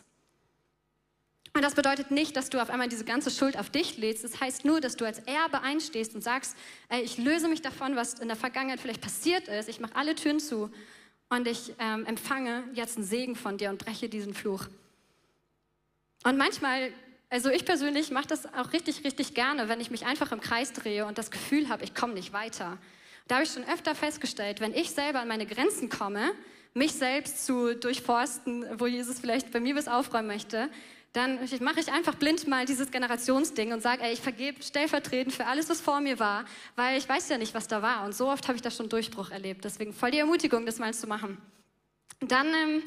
Und 1.57 1.63
das 1.63 1.77
bedeutet 1.77 2.11
nicht, 2.11 2.37
dass 2.37 2.51
du 2.51 2.61
auf 2.61 2.69
einmal 2.69 2.89
diese 2.89 3.05
ganze 3.05 3.31
Schuld 3.31 3.57
auf 3.57 3.71
dich 3.71 3.97
lädst. 3.97 4.25
Das 4.25 4.41
heißt 4.41 4.65
nur, 4.65 4.81
dass 4.81 4.97
du 4.97 5.05
als 5.05 5.21
Erbe 5.21 5.61
einstehst 5.61 6.15
und 6.17 6.21
sagst, 6.21 6.57
ey, 6.89 7.03
ich 7.03 7.17
löse 7.17 7.47
mich 7.47 7.63
davon, 7.63 7.95
was 7.95 8.15
in 8.15 8.27
der 8.27 8.37
Vergangenheit 8.37 8.81
vielleicht 8.81 9.01
passiert 9.01 9.47
ist. 9.47 9.69
Ich 9.69 9.79
mache 9.79 9.95
alle 9.95 10.17
Türen 10.17 10.41
zu 10.41 10.71
und 11.29 11.47
ich 11.47 11.73
ähm, 11.79 12.07
empfange 12.07 12.65
jetzt 12.75 12.97
einen 12.97 13.07
Segen 13.07 13.37
von 13.37 13.57
dir 13.57 13.71
und 13.71 13.79
breche 13.79 14.09
diesen 14.09 14.35
Fluch. 14.35 14.67
Und 16.25 16.37
manchmal, 16.37 16.93
also 17.31 17.51
ich 17.51 17.65
persönlich 17.65 18.11
mache 18.11 18.27
das 18.27 18.53
auch 18.53 18.73
richtig, 18.73 19.05
richtig 19.05 19.35
gerne, 19.35 19.69
wenn 19.69 19.81
ich 19.81 19.93
mich 19.93 20.07
einfach 20.07 20.33
im 20.33 20.41
Kreis 20.41 20.73
drehe 20.73 21.07
und 21.07 21.19
das 21.19 21.31
Gefühl 21.31 21.69
habe, 21.69 21.85
ich 21.85 21.95
komme 21.95 22.15
nicht 22.15 22.33
weiter. 22.33 22.79
Da 23.27 23.37
habe 23.37 23.45
ich 23.45 23.53
schon 23.53 23.65
öfter 23.65 23.95
festgestellt, 23.95 24.61
wenn 24.61 24.75
ich 24.75 24.91
selber 24.91 25.21
an 25.21 25.29
meine 25.29 25.47
Grenzen 25.47 25.89
komme, 25.89 26.33
mich 26.75 26.93
selbst 26.93 27.47
zu 27.47 27.75
durchforsten, 27.75 28.67
wo 28.79 28.87
Jesus 28.87 29.19
vielleicht 29.21 29.51
bei 29.53 29.61
mir 29.61 29.77
was 29.77 29.89
aufräumen 29.89 30.27
möchte, 30.27 30.69
dann 31.15 31.39
mache 31.61 31.79
ich 31.79 31.93
einfach 31.93 32.17
blind 32.17 32.49
mal 32.49 32.67
dieses 32.67 32.91
Generationsding 32.91 33.73
und 33.73 33.81
sage, 33.81 34.03
ey, 34.03 34.13
ich 34.13 34.21
vergebe 34.21 34.61
stellvertretend 34.61 35.33
für 35.33 35.47
alles, 35.47 35.71
was 35.71 35.81
vor 35.81 36.01
mir 36.01 36.19
war, 36.19 36.45
weil 36.75 36.99
ich 36.99 37.09
weiß 37.09 37.29
ja 37.29 37.39
nicht, 37.39 37.55
was 37.55 37.69
da 37.69 37.83
war. 37.83 38.05
Und 38.05 38.17
so 38.17 38.29
oft 38.29 38.49
habe 38.49 38.57
ich 38.57 38.63
da 38.63 38.71
schon 38.73 38.89
Durchbruch 38.89 39.31
erlebt. 39.31 39.65
Deswegen 39.65 39.93
voll 39.93 40.11
die 40.11 40.19
Ermutigung, 40.19 40.67
das 40.67 40.81
mal 40.81 40.93
zu 40.93 41.07
machen. 41.07 41.39
Dann, 42.19 42.49
ähm, 42.49 42.83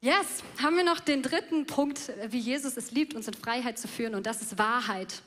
yes, 0.00 0.44
haben 0.62 0.76
wir 0.76 0.84
noch 0.84 1.00
den 1.00 1.22
dritten 1.22 1.66
Punkt, 1.66 2.12
wie 2.28 2.38
Jesus 2.38 2.76
es 2.76 2.92
liebt, 2.92 3.14
uns 3.14 3.26
in 3.26 3.34
Freiheit 3.34 3.76
zu 3.76 3.88
führen, 3.88 4.14
und 4.14 4.24
das 4.24 4.40
ist 4.40 4.56
Wahrheit. 4.56 5.22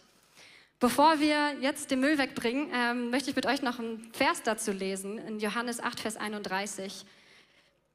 Bevor 0.80 1.20
wir 1.22 1.56
jetzt 1.62 1.90
den 1.90 2.02
Müll 2.02 2.18
wegbringen, 2.18 2.70
ähm, 2.74 3.10
möchte 3.10 3.30
ich 3.30 3.36
mit 3.36 3.46
euch 3.46 3.62
noch 3.62 3.80
einen 3.80 4.12
Vers 4.14 4.44
dazu 4.44 4.72
lesen, 4.72 5.18
in 5.20 5.40
Johannes 5.40 5.80
8, 5.80 6.02
Vers 6.02 6.18
31. 6.18 7.06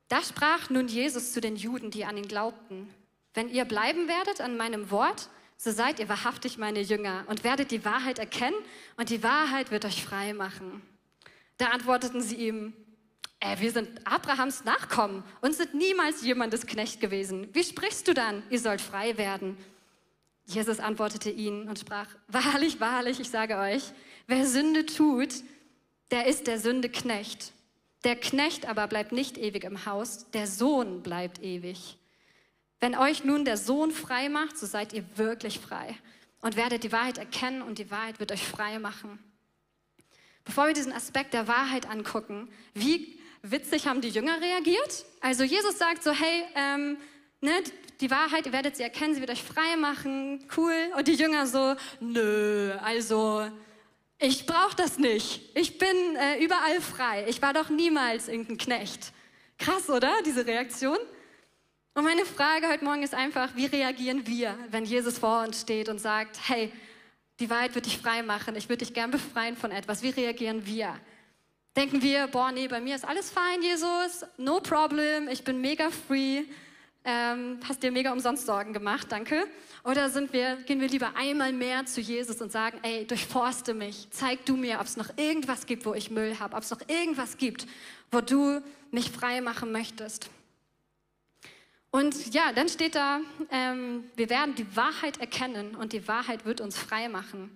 Da 0.09 0.23
sprach 0.23 0.71
nun 0.71 0.88
Jesus 0.88 1.33
zu 1.33 1.43
den 1.43 1.57
Juden, 1.57 1.90
die 1.90 2.07
an 2.07 2.16
ihn 2.16 2.27
glaubten, 2.27 2.93
wenn 3.35 3.49
ihr 3.49 3.64
bleiben 3.64 4.09
werdet 4.09 4.40
an 4.40 4.57
meinem 4.57 4.90
Wort, 4.90 5.29
so 5.57 5.71
seid 5.71 6.01
ihr 6.01 6.09
wahrhaftig 6.09 6.57
meine 6.57 6.81
Jünger 6.81 7.25
und 7.29 7.45
werdet 7.45 7.71
die 7.71 7.85
Wahrheit 7.85 8.19
erkennen 8.19 8.57
und 8.97 9.11
die 9.11 9.23
Wahrheit 9.23 9.71
wird 9.71 9.85
euch 9.85 10.03
frei 10.03 10.33
machen. 10.33 10.83
Da 11.59 11.66
antworteten 11.66 12.23
sie 12.23 12.37
ihm, 12.37 12.73
äh, 13.40 13.61
wir 13.61 13.71
sind 13.71 14.07
Abrahams 14.07 14.64
Nachkommen 14.64 15.23
und 15.43 15.55
sind 15.55 15.75
niemals 15.75 16.23
jemandes 16.23 16.66
Knecht 16.66 17.01
gewesen. 17.01 17.49
Wie 17.53 17.62
sprichst 17.62 18.09
du 18.09 18.14
dann, 18.14 18.43
ihr 18.49 18.59
sollt 18.59 18.81
frei 18.81 19.19
werden? 19.19 19.59
Jesus 20.46 20.81
antwortete 20.81 21.31
ihnen 21.31 21.68
und 21.68 21.79
sprach, 21.79 22.09
wahrlich, 22.29 22.81
wahrlich, 22.81 23.20
ich 23.20 23.31
sage 23.31 23.57
euch, 23.57 23.83
wer 24.26 24.46
Sünde 24.46 24.87
tut, 24.87 25.35
der 26.11 26.26
ist 26.26 26.46
der 26.46 26.59
Sünde 26.59 26.88
Knecht. 26.88 27.53
Der 28.05 28.16
Knecht 28.16 28.66
aber 28.66 28.87
bleibt 28.88 29.12
nicht 29.12 29.38
ewig 29.38 29.64
im 29.64 29.87
Haus, 29.87 30.31
der 30.31 30.46
Sohn 30.46 31.03
bleibt 31.03 31.42
ewig. 31.42 31.98
Wenn 32.81 32.96
euch 32.96 33.24
nun 33.24 33.44
der 33.44 33.59
Sohn 33.59 33.90
frei 33.90 34.29
macht, 34.29 34.57
so 34.59 34.66
seid 34.66 34.92
ihr 34.92 35.05
wirklich 35.16 35.59
frei 35.59 35.96
und 36.40 36.57
werdet 36.57 36.83
die 36.83 36.92
Wahrheit 36.92 37.18
erkennen 37.18 37.62
und 37.62 37.79
die 37.79 37.90
Wahrheit 37.90 38.18
wird 38.18 38.33
euch 38.33 38.46
frei 38.46 38.79
machen. 38.79 39.18
Bevor 40.44 40.66
wir 40.66 40.74
diesen 40.74 40.92
Aspekt 40.92 41.35
der 41.35 41.46
Wahrheit 41.46 41.88
angucken, 41.88 42.48
wie 42.72 43.20
witzig 43.42 43.87
haben 43.87 44.00
die 44.00 44.09
Jünger 44.09 44.40
reagiert? 44.40 45.05
Also 45.20 45.44
Jesus 45.44 45.79
sagt 45.79 46.03
so, 46.03 46.12
hey, 46.12 46.44
ähm, 46.55 46.96
ne, 47.42 47.53
die 48.01 48.11
Wahrheit, 48.11 48.47
ihr 48.47 48.53
werdet 48.53 48.77
sie 48.77 48.83
erkennen, 48.83 49.15
sie 49.15 49.21
wird 49.21 49.31
euch 49.31 49.43
frei 49.43 49.77
machen, 49.77 50.45
cool. 50.57 50.75
Und 50.97 51.07
die 51.07 51.15
Jünger 51.15 51.47
so, 51.47 51.75
nö, 52.01 52.73
also 52.83 53.47
ich 54.19 54.47
brauche 54.47 54.77
das 54.77 54.99
nicht. 54.99 55.51
Ich 55.55 55.79
bin 55.79 56.17
äh, 56.17 56.43
überall 56.43 56.81
frei. 56.81 57.25
Ich 57.29 57.41
war 57.43 57.53
doch 57.53 57.69
niemals 57.69 58.29
irgendein 58.29 58.59
Knecht. 58.59 59.13
Krass, 59.59 59.89
oder? 59.91 60.13
Diese 60.25 60.47
Reaktion. 60.47 60.99
Und 61.95 62.05
meine 62.05 62.25
Frage 62.25 62.69
heute 62.69 62.85
Morgen 62.85 63.03
ist 63.03 63.15
einfach, 63.15 63.55
wie 63.57 63.67
reagieren 63.67 64.27
wir, 64.27 64.57
wenn 64.71 64.85
Jesus 64.85 65.19
vor 65.19 65.43
uns 65.43 65.61
steht 65.61 65.89
und 65.89 65.99
sagt, 66.01 66.39
hey, 66.49 66.73
die 67.41 67.51
Wahrheit 67.51 67.75
wird 67.75 67.87
dich 67.87 67.99
frei 67.99 68.23
machen, 68.23 68.57
ich 68.57 68.69
würde 68.69 68.85
dich 68.85 68.95
gern 68.95 69.11
befreien 69.11 69.57
von 69.57 69.71
etwas. 69.73 70.03
Wie 70.03 70.11
reagieren 70.11 70.65
wir? 70.67 70.99
Denken 71.77 72.03
wir, 72.03 72.27
boah, 72.27 72.53
nee, 72.53 72.69
bei 72.69 72.81
mir 72.81 72.95
ist 72.95 73.07
alles 73.07 73.31
fein, 73.31 73.63
Jesus, 73.63 74.25
no 74.37 74.61
problem, 74.61 75.29
ich 75.29 75.45
bin 75.45 75.61
mega 75.61 75.91
free 75.91 76.45
ähm, 77.05 77.59
hast 77.67 77.83
dir 77.83 77.91
mega 77.91 78.13
umsonst 78.13 78.47
Sorgen 78.47 78.73
gemacht, 78.73 79.07
danke. 79.11 79.47
Oder 79.85 80.11
sind 80.11 80.33
wir, 80.33 80.57
gehen 80.67 80.81
wir 80.81 80.89
lieber 80.89 81.17
einmal 81.17 81.53
mehr 81.53 81.87
zu 81.87 82.01
Jesus 82.01 82.41
und 82.41 82.53
sagen, 82.53 82.79
ey, 82.83 83.07
durchforste 83.07 83.73
mich, 83.73 84.09
zeig 84.11 84.45
du 84.45 84.57
mir, 84.57 84.81
ob 84.81 84.87
es 84.87 84.97
noch 84.97 85.17
irgendwas 85.17 85.67
gibt, 85.67 85.87
wo 85.87 85.95
ich 85.95 86.11
Müll 86.11 86.39
habe, 86.39 86.57
ob 86.57 86.63
es 86.63 86.71
noch 86.71 86.81
irgendwas 86.89 87.39
gibt, 87.39 87.67
wo 88.11 88.21
du 88.21 88.61
mich 88.91 89.11
frei 89.11 89.41
machen 89.41 89.73
möchtest. 89.73 90.29
Und 91.91 92.35
ja, 92.35 92.53
dann 92.53 92.69
steht 92.69 92.95
da, 92.95 93.21
ähm, 93.51 94.05
wir 94.15 94.31
werden 94.31 94.55
die 94.55 94.77
Wahrheit 94.77 95.19
erkennen 95.19 95.75
und 95.75 95.93
die 95.93 96.07
Wahrheit 96.07 96.45
wird 96.45 96.61
uns 96.61 96.79
frei 96.79 97.09
machen. 97.09 97.51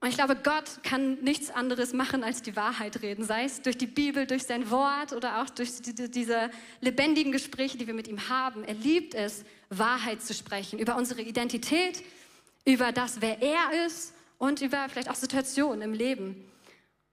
Und 0.00 0.08
ich 0.08 0.14
glaube, 0.14 0.34
Gott 0.34 0.82
kann 0.82 1.18
nichts 1.22 1.50
anderes 1.50 1.92
machen, 1.92 2.24
als 2.24 2.40
die 2.40 2.56
Wahrheit 2.56 3.02
reden, 3.02 3.22
sei 3.22 3.44
es 3.44 3.60
durch 3.60 3.76
die 3.76 3.86
Bibel, 3.86 4.26
durch 4.26 4.44
sein 4.44 4.70
Wort 4.70 5.12
oder 5.12 5.42
auch 5.42 5.50
durch 5.50 5.70
diese 5.82 6.50
lebendigen 6.80 7.32
Gespräche, 7.32 7.76
die 7.76 7.86
wir 7.86 7.92
mit 7.92 8.08
ihm 8.08 8.30
haben. 8.30 8.64
Er 8.64 8.74
liebt 8.74 9.14
es, 9.14 9.44
Wahrheit 9.68 10.22
zu 10.22 10.32
sprechen 10.32 10.78
über 10.78 10.96
unsere 10.96 11.20
Identität, 11.20 12.02
über 12.64 12.92
das, 12.92 13.20
wer 13.20 13.42
er 13.42 13.86
ist 13.86 14.14
und 14.38 14.62
über 14.62 14.88
vielleicht 14.88 15.10
auch 15.10 15.14
Situationen 15.14 15.82
im 15.82 15.92
Leben. 15.92 16.50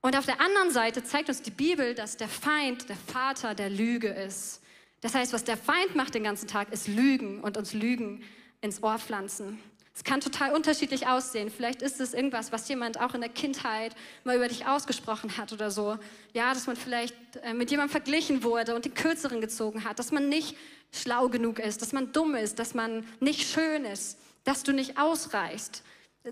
Und 0.02 0.18
auf 0.18 0.26
der 0.26 0.40
anderen 0.40 0.72
Seite 0.72 1.04
zeigt 1.04 1.28
uns 1.28 1.42
die 1.42 1.52
Bibel, 1.52 1.94
dass 1.94 2.16
der 2.16 2.30
Feind 2.30 2.88
der 2.88 2.96
Vater 2.96 3.54
der 3.54 3.70
Lüge 3.70 4.08
ist. 4.08 4.62
Das 5.02 5.14
heißt, 5.14 5.34
was 5.34 5.44
der 5.44 5.58
Feind 5.58 5.96
macht 5.96 6.16
den 6.16 6.24
ganzen 6.24 6.48
Tag, 6.48 6.72
ist 6.72 6.88
Lügen 6.88 7.42
und 7.42 7.58
uns 7.58 7.74
Lügen 7.74 8.24
ins 8.62 8.82
Ohr 8.82 8.98
pflanzen. 8.98 9.60
Es 9.98 10.04
kann 10.04 10.22
total 10.22 10.54
unterschiedlich 10.54 11.08
aussehen. 11.08 11.50
Vielleicht 11.50 11.82
ist 11.82 12.00
es 12.00 12.14
irgendwas, 12.14 12.52
was 12.52 12.70
jemand 12.70 13.02
auch 13.02 13.16
in 13.16 13.22
der 13.22 13.32
Kindheit 13.32 13.96
mal 14.24 14.36
über 14.36 14.48
dich 14.48 14.68
ausgesprochen 14.68 15.38
hat 15.38 15.54
oder 15.54 15.72
so. 15.72 15.98
Ja, 16.34 16.54
dass 16.54 16.68
man 16.68 16.76
vielleicht 16.76 17.16
äh, 17.42 17.56
mit 17.56 17.72
jemandem 17.72 17.90
verglichen 17.90 18.44
wurde 18.44 18.76
und 18.76 18.86
den 18.86 18.94
Kürzeren 18.94 19.42
gezogen 19.42 19.86
hat, 19.86 19.98
dass 19.98 20.12
man 20.12 20.30
nicht 20.30 20.56
schlau 20.92 21.30
genug 21.30 21.58
ist, 21.58 21.82
dass 21.82 21.94
man 21.94 22.12
dumm 22.12 22.36
ist, 22.36 22.60
dass 22.60 22.76
man 22.76 23.08
nicht 23.20 23.50
schön 23.50 23.86
ist, 23.86 24.20
dass 24.44 24.62
du 24.62 24.72
nicht 24.72 25.00
ausreichst. 25.00 25.82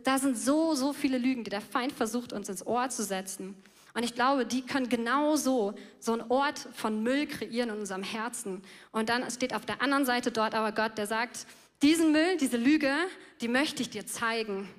Da 0.03 0.19
sind 0.19 0.37
so, 0.37 0.75
so 0.75 0.93
viele 0.93 1.17
Lügen, 1.17 1.43
die 1.43 1.49
der 1.49 1.61
Feind 1.61 1.91
versucht, 1.91 2.33
uns 2.33 2.47
ins 2.49 2.67
Ohr 2.67 2.89
zu 2.89 3.03
setzen. 3.03 3.55
Und 3.95 4.03
ich 4.03 4.13
glaube, 4.13 4.45
die 4.45 4.61
können 4.61 4.89
genauso 4.89 5.73
so 5.99 6.13
einen 6.13 6.29
Ort 6.29 6.59
von 6.73 7.01
Müll 7.01 7.25
kreieren 7.25 7.71
in 7.71 7.79
unserem 7.79 8.03
Herzen. 8.03 8.61
Und 8.91 9.09
dann 9.09 9.27
steht 9.31 9.55
auf 9.55 9.65
der 9.65 9.81
anderen 9.81 10.05
Seite 10.05 10.31
dort 10.31 10.53
aber 10.53 10.71
Gott, 10.71 10.99
der 10.99 11.07
sagt, 11.07 11.47
diesen 11.81 12.11
Müll, 12.11 12.37
diese 12.37 12.57
Lüge, 12.57 12.93
die 13.41 13.47
möchte 13.47 13.81
ich 13.81 13.89
dir 13.89 14.05
zeigen. 14.05 14.69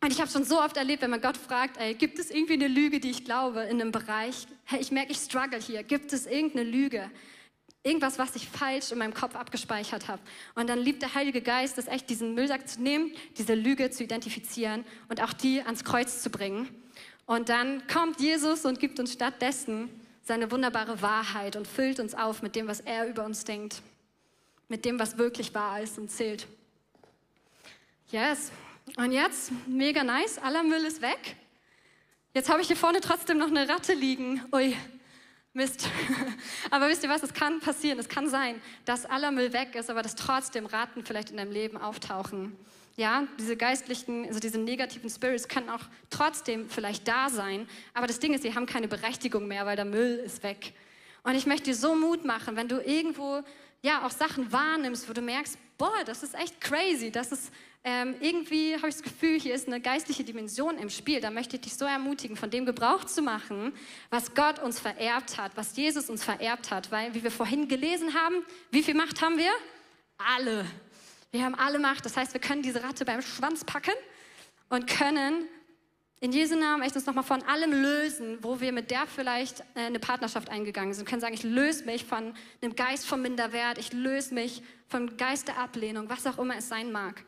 Und 0.00 0.12
ich 0.12 0.20
habe 0.20 0.30
schon 0.30 0.44
so 0.44 0.60
oft 0.60 0.76
erlebt, 0.76 1.02
wenn 1.02 1.10
man 1.10 1.20
Gott 1.20 1.36
fragt, 1.36 1.76
ey, 1.78 1.94
gibt 1.94 2.18
es 2.18 2.30
irgendwie 2.30 2.54
eine 2.54 2.68
Lüge, 2.68 3.00
die 3.00 3.10
ich 3.10 3.24
glaube 3.24 3.62
in 3.62 3.80
einem 3.80 3.90
Bereich? 3.90 4.46
Hey, 4.64 4.80
ich 4.80 4.92
merke, 4.92 5.10
ich 5.10 5.18
struggle 5.18 5.58
hier. 5.58 5.82
Gibt 5.82 6.12
es 6.12 6.26
irgendeine 6.26 6.68
Lüge? 6.68 7.10
Irgendwas, 7.82 8.18
was 8.18 8.36
ich 8.36 8.48
falsch 8.48 8.92
in 8.92 8.98
meinem 8.98 9.14
Kopf 9.14 9.34
abgespeichert 9.34 10.06
habe. 10.06 10.22
Und 10.54 10.68
dann 10.68 10.78
liebt 10.78 11.02
der 11.02 11.14
Heilige 11.14 11.42
Geist 11.42 11.78
es 11.78 11.88
echt, 11.88 12.08
diesen 12.10 12.34
Müllsack 12.34 12.68
zu 12.68 12.80
nehmen, 12.80 13.12
diese 13.36 13.54
Lüge 13.54 13.90
zu 13.90 14.04
identifizieren 14.04 14.84
und 15.08 15.22
auch 15.22 15.32
die 15.32 15.62
ans 15.62 15.84
Kreuz 15.84 16.22
zu 16.22 16.30
bringen. 16.30 16.68
Und 17.26 17.48
dann 17.48 17.86
kommt 17.88 18.20
Jesus 18.20 18.64
und 18.64 18.78
gibt 18.78 19.00
uns 19.00 19.12
stattdessen 19.12 19.90
seine 20.22 20.50
wunderbare 20.50 21.02
Wahrheit 21.02 21.56
und 21.56 21.66
füllt 21.66 21.98
uns 21.98 22.14
auf 22.14 22.42
mit 22.42 22.54
dem, 22.54 22.68
was 22.68 22.80
er 22.80 23.08
über 23.08 23.24
uns 23.24 23.44
denkt 23.44 23.82
mit 24.68 24.84
dem, 24.84 24.98
was 24.98 25.18
wirklich 25.18 25.54
wahr 25.54 25.80
ist 25.80 25.98
und 25.98 26.10
zählt. 26.10 26.46
Yes. 28.10 28.52
Und 28.96 29.12
jetzt, 29.12 29.52
mega 29.66 30.02
nice, 30.02 30.38
aller 30.38 30.62
Müll 30.62 30.84
ist 30.84 31.02
weg. 31.02 31.36
Jetzt 32.34 32.48
habe 32.48 32.60
ich 32.60 32.68
hier 32.68 32.76
vorne 32.76 33.00
trotzdem 33.00 33.38
noch 33.38 33.48
eine 33.48 33.68
Ratte 33.68 33.94
liegen. 33.94 34.42
Ui, 34.52 34.76
Mist. 35.54 35.88
aber 36.70 36.88
wisst 36.88 37.02
ihr 37.02 37.08
was, 37.08 37.22
es 37.22 37.34
kann 37.34 37.60
passieren, 37.60 37.98
es 37.98 38.08
kann 38.08 38.28
sein, 38.28 38.60
dass 38.84 39.06
aller 39.06 39.30
Müll 39.30 39.52
weg 39.52 39.74
ist, 39.74 39.90
aber 39.90 40.02
dass 40.02 40.14
trotzdem 40.14 40.66
Ratten 40.66 41.04
vielleicht 41.04 41.30
in 41.30 41.36
deinem 41.36 41.52
Leben 41.52 41.76
auftauchen. 41.76 42.56
Ja, 42.96 43.26
diese 43.38 43.56
geistlichen, 43.56 44.26
also 44.26 44.40
diese 44.40 44.58
negativen 44.58 45.08
Spirits 45.08 45.48
können 45.48 45.68
auch 45.70 45.82
trotzdem 46.10 46.68
vielleicht 46.68 47.06
da 47.08 47.28
sein, 47.28 47.68
aber 47.94 48.06
das 48.06 48.20
Ding 48.20 48.34
ist, 48.34 48.42
sie 48.42 48.54
haben 48.54 48.66
keine 48.66 48.88
Berechtigung 48.88 49.48
mehr, 49.48 49.66
weil 49.66 49.76
der 49.76 49.84
Müll 49.84 50.22
ist 50.24 50.42
weg. 50.42 50.74
Und 51.24 51.34
ich 51.34 51.46
möchte 51.46 51.70
dir 51.70 51.76
so 51.76 51.94
Mut 51.94 52.24
machen, 52.24 52.56
wenn 52.56 52.68
du 52.68 52.80
irgendwo 52.80 53.42
ja 53.82 54.06
auch 54.06 54.10
Sachen 54.10 54.52
wahrnimmst, 54.52 55.08
wo 55.08 55.12
du 55.12 55.20
merkst, 55.20 55.58
boah, 55.76 56.04
das 56.04 56.22
ist 56.22 56.34
echt 56.34 56.60
crazy, 56.60 57.10
das 57.10 57.32
ist 57.32 57.52
ähm, 57.84 58.16
irgendwie 58.20 58.74
habe 58.76 58.88
ich 58.88 58.96
das 58.96 59.02
Gefühl, 59.02 59.38
hier 59.38 59.54
ist 59.54 59.66
eine 59.66 59.80
geistliche 59.80 60.24
Dimension 60.24 60.76
im 60.78 60.90
Spiel. 60.90 61.20
Da 61.20 61.30
möchte 61.30 61.56
ich 61.56 61.62
dich 61.62 61.74
so 61.74 61.84
ermutigen, 61.84 62.36
von 62.36 62.50
dem 62.50 62.66
Gebrauch 62.66 63.04
zu 63.04 63.22
machen, 63.22 63.72
was 64.10 64.34
Gott 64.34 64.58
uns 64.58 64.80
vererbt 64.80 65.38
hat, 65.38 65.52
was 65.54 65.76
Jesus 65.76 66.10
uns 66.10 66.24
vererbt 66.24 66.70
hat. 66.70 66.90
Weil, 66.90 67.14
wie 67.14 67.22
wir 67.22 67.30
vorhin 67.30 67.68
gelesen 67.68 68.14
haben, 68.14 68.44
wie 68.70 68.82
viel 68.82 68.94
Macht 68.94 69.22
haben 69.22 69.38
wir? 69.38 69.52
Alle. 70.18 70.66
Wir 71.30 71.44
haben 71.44 71.54
alle 71.54 71.78
Macht. 71.78 72.04
Das 72.04 72.16
heißt, 72.16 72.34
wir 72.34 72.40
können 72.40 72.62
diese 72.62 72.82
Ratte 72.82 73.04
beim 73.04 73.22
Schwanz 73.22 73.64
packen 73.64 73.94
und 74.68 74.86
können 74.86 75.46
in 76.20 76.32
Jesu 76.32 76.56
Namen 76.56 76.82
echt 76.82 76.96
uns 76.96 77.06
nochmal 77.06 77.24
von 77.24 77.42
allem 77.42 77.70
lösen, 77.70 78.38
wo 78.42 78.60
wir 78.60 78.72
mit 78.72 78.90
der 78.90 79.06
vielleicht 79.06 79.60
äh, 79.74 79.82
eine 79.86 80.00
Partnerschaft 80.00 80.50
eingegangen 80.50 80.92
sind. 80.92 81.06
Wir 81.06 81.10
können 81.10 81.20
sagen, 81.20 81.34
ich 81.34 81.44
löse 81.44 81.84
mich 81.84 82.04
von 82.04 82.34
einem 82.60 82.74
Geist 82.74 83.06
vom 83.06 83.22
Minderwert, 83.22 83.78
ich 83.78 83.92
löse 83.92 84.34
mich 84.34 84.62
vom 84.88 85.16
Geist 85.16 85.48
der 85.48 85.58
Ablehnung, 85.58 86.08
was 86.08 86.26
auch 86.26 86.38
immer 86.38 86.56
es 86.56 86.68
sein 86.68 86.90
mag. 86.90 87.24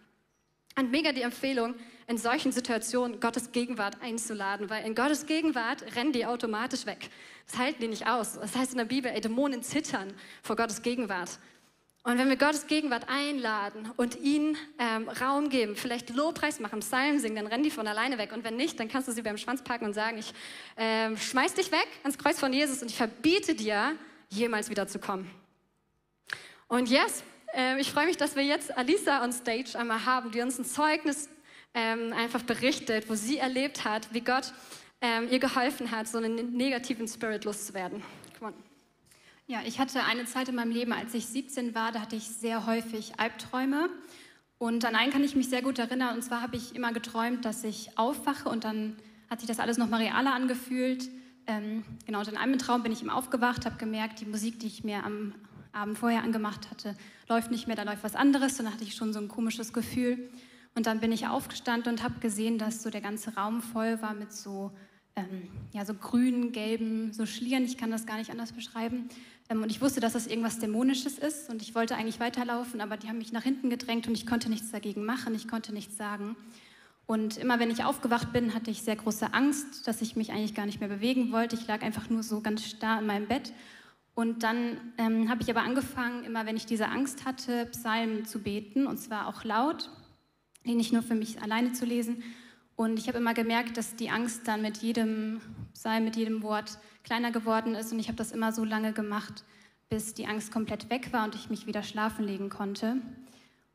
Und 0.77 0.91
mega 0.91 1.13
die 1.13 1.23
Empfehlung, 1.23 1.75
in 2.07 2.19
solchen 2.19 2.51
Situationen 2.51 3.21
Gottes 3.21 3.53
Gegenwart 3.53 4.03
einzuladen, 4.03 4.69
weil 4.71 4.85
in 4.85 4.97
Gottes 4.97 5.27
Gegenwart 5.27 5.85
rennen 5.95 6.13
die 6.13 6.27
automatisch 6.27 6.87
weg. 6.87 7.09
Das 7.47 7.59
halten 7.59 7.81
die 7.81 7.89
nicht 7.89 8.09
aus. 8.09 8.35
Das 8.35 8.57
heißt 8.57 8.73
in 8.73 8.79
der 8.79 8.85
Bibel, 8.85 9.13
ey, 9.13 9.21
Dämonen 9.21 9.63
zittern 9.63 10.13
vor 10.43 10.57
Gottes 10.57 10.83
Gegenwart. 10.83 11.39
Und 12.03 12.17
wenn 12.17 12.31
wir 12.31 12.37
Gottes 12.37 12.67
Gegenwart 12.67 13.09
einladen 13.09 13.91
und 13.97 14.19
ihnen 14.21 14.57
ähm, 14.79 15.07
Raum 15.09 15.51
geben, 15.51 15.77
vielleicht 15.77 16.09
Lobpreis 16.09 16.59
machen, 16.59 16.81
Psalm 16.81 17.19
singen, 17.19 17.37
dann 17.37 17.47
rennen 17.47 17.63
die 17.63 17.71
von 17.71 17.87
alleine 17.87 18.17
weg. 18.17 18.33
Und 18.33 18.43
wenn 18.43 18.57
nicht, 18.57 18.81
dann 18.81 18.89
kannst 18.89 19.09
du 19.09 19.13
sie 19.13 19.21
beim 19.21 19.37
Schwanz 19.37 19.63
packen 19.63 19.85
und 19.85 19.93
sagen, 19.93 20.17
ich 20.17 20.33
äh, 20.77 21.15
schmeiß 21.15 21.55
dich 21.55 21.71
weg 21.71 21.87
ans 22.03 22.17
Kreuz 22.17 22.39
von 22.39 22.55
Jesus 22.55 22.81
und 22.81 22.91
ich 22.91 22.97
verbiete 22.97 23.55
dir, 23.55 23.97
jemals 24.31 24.71
wieder 24.71 24.87
zu 24.89 24.99
kommen. 24.99 25.31
Und 26.69 26.89
yes, 26.89 27.23
äh, 27.55 27.79
ich 27.81 27.91
freue 27.91 28.07
mich, 28.07 28.17
dass 28.17 28.35
wir 28.35 28.45
jetzt 28.45 28.77
Alisa 28.79 29.23
on 29.23 29.33
Stage 29.33 29.79
einmal 29.79 30.07
haben, 30.07 30.31
die 30.31 30.41
uns 30.41 30.59
ein 30.59 30.65
Zeugnis 30.65 31.29
ähm, 31.75 32.15
einfach 32.15 32.43
berichtet, 32.43 33.11
wo 33.11 33.15
sie 33.15 33.39
erlebt 33.39 33.85
hat, 33.85 34.13
wie 34.15 34.21
Gott 34.23 34.53
ähm, 35.03 35.29
ihr 35.31 35.39
geholfen 35.39 35.91
hat, 35.91 36.09
so 36.09 36.19
einen 36.19 36.57
negativen 36.57 37.07
Spirit 37.07 37.45
loszuwerden. 37.45 38.03
Ja, 39.51 39.63
ich 39.67 39.81
hatte 39.81 40.05
eine 40.05 40.27
Zeit 40.27 40.49
in 40.49 40.55
meinem 40.55 40.71
Leben, 40.71 40.93
als 40.93 41.13
ich 41.13 41.27
17 41.27 41.75
war, 41.75 41.91
da 41.91 42.03
hatte 42.03 42.15
ich 42.15 42.23
sehr 42.23 42.67
häufig 42.67 43.19
Albträume. 43.19 43.91
Und 44.59 44.85
an 44.85 44.95
einen 44.95 45.11
kann 45.11 45.25
ich 45.25 45.35
mich 45.35 45.49
sehr 45.49 45.61
gut 45.61 45.81
erinnern. 45.81 46.15
Und 46.15 46.23
zwar 46.23 46.41
habe 46.41 46.55
ich 46.55 46.77
immer 46.77 46.93
geträumt, 46.93 47.45
dass 47.45 47.65
ich 47.65 47.99
aufwache 47.99 48.49
und 48.49 48.63
dann 48.63 48.95
hat 49.29 49.41
sich 49.41 49.49
das 49.49 49.59
alles 49.59 49.77
nochmal 49.77 50.03
realer 50.03 50.33
angefühlt. 50.35 51.11
Ähm, 51.49 51.83
genau, 52.07 52.21
und 52.21 52.29
in 52.29 52.37
einem 52.37 52.59
Traum 52.59 52.85
bin 52.85 52.93
ich 52.93 53.01
eben 53.01 53.11
aufgewacht, 53.11 53.67
habe 53.67 53.75
gemerkt, 53.77 54.21
die 54.21 54.25
Musik, 54.25 54.61
die 54.61 54.69
ich 54.69 54.85
mir 54.85 55.03
am 55.03 55.35
Abend 55.73 55.99
vorher 55.99 56.23
angemacht 56.23 56.71
hatte, 56.71 56.95
läuft 57.29 57.51
nicht 57.51 57.67
mehr, 57.67 57.75
da 57.75 57.83
läuft 57.83 58.05
was 58.05 58.15
anderes. 58.15 58.57
Und 58.61 58.67
dann 58.67 58.75
hatte 58.75 58.85
ich 58.85 58.95
schon 58.95 59.13
so 59.13 59.19
ein 59.19 59.27
komisches 59.27 59.73
Gefühl. 59.73 60.31
Und 60.77 60.87
dann 60.87 61.01
bin 61.01 61.11
ich 61.11 61.27
aufgestanden 61.27 61.95
und 61.95 62.05
habe 62.05 62.21
gesehen, 62.21 62.59
dass 62.59 62.85
so 62.85 62.91
der 62.91 63.01
ganze 63.01 63.35
Raum 63.35 63.63
voll 63.63 64.01
war 64.01 64.15
mit 64.15 64.33
so, 64.33 64.71
ähm, 65.17 65.49
ja, 65.73 65.85
so 65.85 65.95
grünen, 65.95 66.53
gelben, 66.53 67.13
so 67.13 67.27
Schlieren. 67.27 67.65
Ich 67.65 67.77
kann 67.77 67.91
das 67.91 68.07
gar 68.07 68.19
nicht 68.19 68.31
anders 68.31 68.53
beschreiben. 68.53 69.09
Ähm, 69.49 69.63
und 69.63 69.71
ich 69.71 69.81
wusste, 69.81 70.01
dass 70.01 70.13
das 70.13 70.27
irgendwas 70.27 70.59
Dämonisches 70.59 71.19
ist 71.19 71.51
und 71.51 71.63
ich 71.63 71.75
wollte 71.75 71.97
eigentlich 71.97 72.21
weiterlaufen, 72.21 72.81
aber 72.81 72.97
die 72.97 73.09
haben 73.09 73.19
mich 73.19 73.33
nach 73.33 73.43
hinten 73.43 73.71
gedrängt 73.71 74.07
und 74.07 74.15
ich 74.15 74.27
konnte 74.27 74.49
nichts 74.49 74.71
dagegen 74.71 75.05
machen, 75.05 75.35
ich 75.35 75.49
konnte 75.49 75.73
nichts 75.73 75.97
sagen. 75.97 76.37
Und 77.07 77.39
immer 77.39 77.59
wenn 77.59 77.73
ich 77.73 77.83
aufgewacht 77.83 78.33
bin, 78.33 78.55
hatte 78.55 78.71
ich 78.71 78.83
sehr 78.83 78.95
große 78.95 79.35
Angst, 79.35 79.89
dass 79.89 80.01
ich 80.01 80.15
mich 80.15 80.31
eigentlich 80.31 80.55
gar 80.55 80.67
nicht 80.67 80.79
mehr 80.79 80.89
bewegen 80.89 81.33
wollte. 81.33 81.57
Ich 81.57 81.67
lag 81.67 81.83
einfach 81.83 82.09
nur 82.09 82.23
so 82.23 82.41
ganz 82.41 82.65
starr 82.65 83.01
in 83.01 83.07
meinem 83.07 83.27
Bett. 83.27 83.53
Und 84.15 84.45
dann 84.45 84.81
ähm, 84.97 85.29
habe 85.29 85.43
ich 85.43 85.51
aber 85.51 85.63
angefangen, 85.63 86.23
immer 86.25 86.47
wenn 86.47 86.57
ich 86.57 86.67
diese 86.67 86.89
Angst 86.89 87.25
hatte, 87.25 87.67
Psalmen 87.67 88.27
zu 88.27 88.41
beten, 88.41 88.87
und 88.87 88.99
zwar 88.99 89.27
auch 89.27 89.43
laut, 89.43 89.91
die 90.65 90.75
nicht 90.75 90.93
nur 90.93 91.03
für 91.03 91.15
mich 91.17 91.43
alleine 91.43 91.73
zu 91.73 91.85
lesen. 91.85 92.23
Und 92.81 92.99
ich 92.99 93.09
habe 93.09 93.19
immer 93.19 93.35
gemerkt, 93.35 93.77
dass 93.77 93.95
die 93.95 94.09
Angst 94.09 94.49
dann 94.49 94.63
mit 94.63 94.79
jedem 94.79 95.43
Psalm, 95.75 96.03
mit 96.03 96.17
jedem 96.17 96.43
Wort 96.43 96.79
kleiner 97.05 97.31
geworden 97.31 97.75
ist. 97.75 97.93
Und 97.93 97.99
ich 97.99 98.09
habe 98.09 98.17
das 98.17 98.33
immer 98.33 98.53
so 98.53 98.65
lange 98.65 98.95
gemacht, 98.95 99.45
bis 99.91 100.15
die 100.15 100.27
Angst 100.27 100.51
komplett 100.51 100.89
weg 100.89 101.13
war 101.13 101.27
und 101.27 101.35
ich 101.35 101.51
mich 101.51 101.67
wieder 101.67 101.83
schlafen 101.83 102.25
legen 102.25 102.49
konnte. 102.49 102.97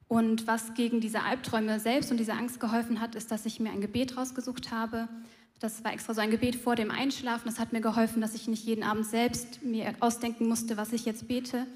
Und 0.08 0.48
was 0.48 0.74
gegen 0.74 1.02
diese 1.02 1.22
Albträume 1.22 1.80
selbst 1.80 2.10
und 2.10 2.18
diese 2.18 2.34
Angst 2.34 2.60
geholfen 2.60 2.99
hat, 2.99 3.14
ist, 3.14 3.30
dass 3.30 3.45
ich 3.45 3.60
mir 3.60 3.72
ein 3.72 3.80
Gebet 3.80 4.18
rausgesucht 4.18 4.72
habe. 4.72 5.08
Das 5.60 5.84
war 5.84 5.93
extra 5.93 6.16
so 6.16 6.22
ein 6.22 6.32
Gebet 6.32 6.56
vor 6.56 6.74
dem 6.74 6.89
Einschlafen. 6.89 7.45
Das 7.45 7.60
hat 7.60 7.74
mir 7.74 7.82
geholfen, 7.82 8.22
dass 8.22 8.34
ich 8.34 8.47
nicht 8.47 8.66
jeden 8.66 8.84
Abend 8.84 9.06
selbst 9.06 9.62
mir 9.62 9.93
ausdenken 9.99 10.47
musste, 10.47 10.78
was 10.78 10.93
ich 10.93 11.06
jetzt 11.06 11.28
bete. 11.28 11.68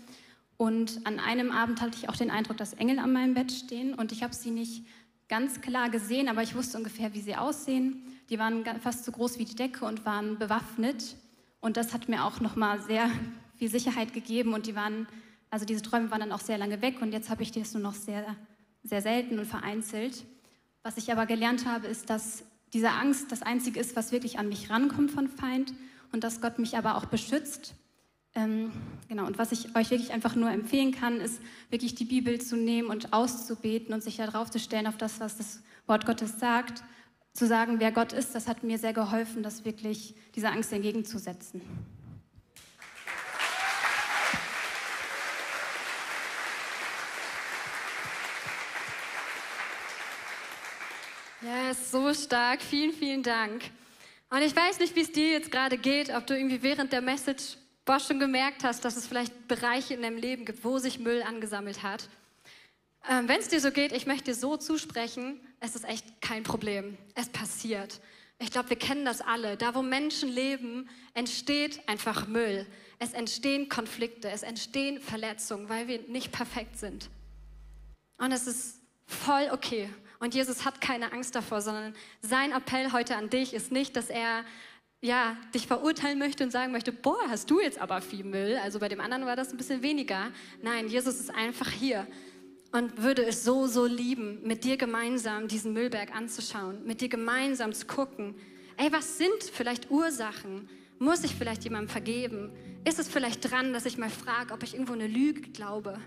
Und 0.58 1.06
an 1.06 1.20
einem 1.20 1.52
Abend 1.52 1.80
hatte 1.80 1.96
ich 1.96 2.10
auch 2.10 2.16
den 2.16 2.32
Eindruck, 2.32 2.58
dass 2.58 2.74
Engel 2.74 2.98
an 2.98 3.14
meinem 3.14 3.36
Bett 3.36 3.52
stehen 3.52 3.94
und 3.94 4.12
ich 4.12 4.24
habe 4.24 4.34
sie 4.34 4.50
nicht 4.50 4.84
ganz 5.30 5.62
klar 5.62 5.90
gesehen, 5.90 6.28
aber 6.28 6.44
ich 6.44 6.56
wusste 6.56 6.78
ungefähr, 6.78 7.14
wie 7.14 7.22
sie 7.22 7.36
aussehen. 7.36 8.04
Die 8.30 8.40
waren 8.40 8.66
fast 8.82 9.06
so 9.06 9.12
groß 9.12 9.40
wie 9.40 9.46
die 9.46 9.56
Decke 9.56 9.86
und 9.86 10.06
waren 10.06 10.38
bewaffnet. 10.38 11.16
Und 11.62 11.78
das 11.78 11.94
hat 11.94 12.10
mir 12.10 12.26
auch 12.26 12.42
nochmal 12.42 12.82
sehr 12.82 13.10
viel 13.58 13.70
Sicherheit 13.70 14.14
gegeben 14.14 14.54
und 14.54 14.66
die 14.66 14.76
waren 14.76 15.08
Also 15.52 15.66
diese 15.66 15.82
Träume 15.82 16.12
waren 16.12 16.22
dann 16.22 16.32
auch 16.32 16.42
sehr 16.42 16.58
lange 16.58 16.82
weg 16.82 17.02
und 17.02 17.12
jetzt 17.12 17.30
habe 17.30 17.44
ich 17.44 17.52
das 17.52 17.74
nur 17.74 17.84
noch 17.84 17.96
sehr, 17.96 18.36
sehr 18.84 19.02
selten 19.02 19.40
und 19.40 19.46
vereinzelt. 19.46 20.26
Was 20.84 20.98
ich 20.98 21.12
aber 21.12 21.26
gelernt 21.26 21.66
habe, 21.66 21.88
ist, 21.88 22.10
dass 22.10 22.44
diese 22.74 22.92
Angst 22.92 23.32
das 23.32 23.42
Einzige 23.42 23.80
ist, 23.80 23.96
was 23.96 24.12
wirklich 24.12 24.40
an 24.40 24.48
mich 24.48 24.70
rankommt 24.70 25.12
von 25.12 25.28
Feind 25.28 25.74
und 26.12 26.24
dass 26.24 26.42
Gott 26.42 26.60
mich 26.60 26.78
aber 26.78 26.96
auch 26.96 27.06
beschützt. 27.06 27.74
Ähm, 28.40 28.72
genau, 29.10 29.26
und 29.26 29.38
was 29.38 29.52
ich 29.52 29.76
euch 29.76 29.92
wirklich 29.92 30.14
einfach 30.14 30.34
nur 30.34 30.50
empfehlen 30.50 30.94
kann, 30.94 31.20
ist 31.20 31.42
wirklich 31.70 31.96
die 31.96 32.06
Bibel 32.06 32.40
zu 32.40 32.56
nehmen 32.56 32.88
und 32.88 33.12
auszubeten 33.12 33.94
und 33.94 34.02
sich 34.02 34.16
darauf 34.16 34.50
zu 34.50 34.60
stellen, 34.60 34.88
auf 34.88 34.96
das, 34.96 35.20
was 35.20 35.38
das 35.38 35.62
Wort 35.88 36.06
Gottes 36.06 36.40
sagt. 36.40 36.82
Zu 37.34 37.48
sagen, 37.48 37.82
wer 37.82 37.92
Gott 37.92 38.14
ist, 38.14 38.34
das 38.36 38.48
hat 38.48 38.64
mir 38.64 38.78
sehr 38.78 38.94
geholfen, 38.94 39.44
das 39.44 39.66
wirklich 39.66 40.16
dieser 40.36 40.54
Angst 40.54 40.72
entgegenzusetzen. 40.72 41.62
Ja, 51.42 51.72
ist 51.72 51.92
so 51.92 52.14
stark. 52.14 52.62
Vielen, 52.62 52.94
vielen 52.94 53.24
Dank. 53.24 53.64
Und 54.30 54.42
ich 54.42 54.56
weiß 54.56 54.80
nicht, 54.80 54.96
wie 54.96 55.02
es 55.02 55.12
dir 55.12 55.32
jetzt 55.32 55.52
gerade 55.52 55.78
geht, 55.78 56.14
ob 56.16 56.26
du 56.26 56.38
irgendwie 56.38 56.62
während 56.62 56.94
der 56.94 57.02
Message 57.02 57.58
boah, 57.90 58.00
schon 58.00 58.20
gemerkt 58.20 58.64
hast, 58.64 58.86
dass 58.86 58.98
es 58.98 59.08
vielleicht 59.08 59.48
Bereiche 59.48 59.96
in 59.96 60.04
deinem 60.04 60.18
Leben 60.18 60.46
gibt, 60.46 60.64
wo 60.64 60.78
sich 60.78 61.00
Müll 61.00 61.24
angesammelt 61.24 61.82
hat. 61.82 62.08
Ähm, 63.10 63.28
Wenn 63.28 63.40
es 63.40 63.48
dir 63.48 63.60
so 63.60 63.72
geht, 63.72 63.94
ich 63.94 64.06
möchte 64.06 64.26
dir 64.26 64.36
so 64.36 64.58
zusprechen, 64.58 65.40
es 65.60 65.74
ist 65.74 65.86
echt 65.86 66.22
kein 66.22 66.44
Problem. 66.44 67.00
Es 67.16 67.30
passiert. 67.30 68.00
Ich 68.38 68.52
glaube, 68.52 68.70
wir 68.70 68.78
kennen 68.78 69.06
das 69.06 69.22
alle. 69.22 69.58
Da, 69.58 69.74
wo 69.74 69.82
Menschen 69.82 70.30
leben, 70.30 70.88
entsteht 71.16 71.82
einfach 71.90 72.28
Müll. 72.28 72.68
Es 73.00 73.14
entstehen 73.14 73.70
Konflikte, 73.70 74.30
es 74.30 74.44
entstehen 74.44 75.02
Verletzungen, 75.02 75.68
weil 75.68 75.88
wir 75.88 76.00
nicht 76.10 76.32
perfekt 76.32 76.78
sind. 76.78 77.10
Und 78.20 78.32
es 78.32 78.46
ist 78.46 78.82
voll 79.08 79.50
okay. 79.52 79.90
Und 80.20 80.36
Jesus 80.36 80.64
hat 80.64 80.80
keine 80.80 81.12
Angst 81.12 81.34
davor, 81.34 81.62
sondern 81.62 81.96
sein 82.22 82.52
Appell 82.52 82.92
heute 82.92 83.16
an 83.16 83.32
dich 83.32 83.56
ist 83.56 83.72
nicht, 83.72 83.96
dass 83.96 84.12
er 84.12 84.46
ja, 85.02 85.38
dich 85.54 85.68
verurteilen 85.68 86.20
möchte 86.20 86.44
und 86.44 86.52
sagen 86.52 86.72
möchte, 86.72 86.92
boah, 86.92 87.20
hast 87.30 87.50
du 87.50 87.62
jetzt 87.62 87.80
aber 87.80 88.02
viel 88.02 88.24
Müll. 88.24 88.58
Also 88.62 88.80
bei 88.80 88.90
dem 88.90 89.00
anderen 89.00 89.26
war 89.26 89.36
das 89.36 89.52
ein 89.52 89.58
bisschen 89.58 89.82
weniger. 89.82 90.32
Nein, 90.62 90.88
Jesus 90.88 91.20
ist 91.20 91.34
einfach 91.34 91.70
hier 91.70 92.06
und 92.72 93.02
würde 93.02 93.26
es 93.26 93.44
so, 93.44 93.68
so 93.68 93.86
lieben, 93.86 94.40
mit 94.44 94.64
dir 94.64 94.78
gemeinsam 94.78 95.48
diesen 95.48 95.74
Müllberg 95.74 96.16
anzuschauen, 96.16 96.86
mit 96.86 97.02
dir 97.02 97.10
gemeinsam 97.10 97.74
zu 97.74 97.88
gucken, 97.88 98.36
ey, 98.78 98.92
was 98.92 99.18
sind 99.18 99.44
vielleicht 99.54 99.90
Ursachen? 99.90 100.70
Muss 101.00 101.24
ich 101.24 101.34
vielleicht 101.34 101.64
jemandem 101.64 101.90
vergeben? 101.90 102.52
Ist 102.84 103.00
es 103.00 103.08
vielleicht 103.08 103.50
dran, 103.50 103.72
dass 103.72 103.86
ich 103.86 103.98
mal 103.98 104.10
frage, 104.10 104.54
ob 104.54 104.64
ich 104.64 104.74
irgendwo 104.74 104.94
eine 104.94 105.08
Lüge 105.08 105.42
glaube? 105.52 105.98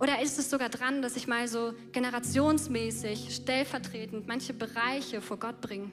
Oder 0.00 0.20
ist 0.20 0.38
es 0.38 0.50
sogar 0.50 0.68
dran, 0.68 1.00
dass 1.00 1.14
ich 1.14 1.28
mal 1.28 1.46
so 1.46 1.74
generationsmäßig, 1.92 3.36
stellvertretend 3.36 4.26
manche 4.26 4.52
Bereiche 4.52 5.20
vor 5.20 5.38
Gott 5.38 5.60
bringe? 5.60 5.92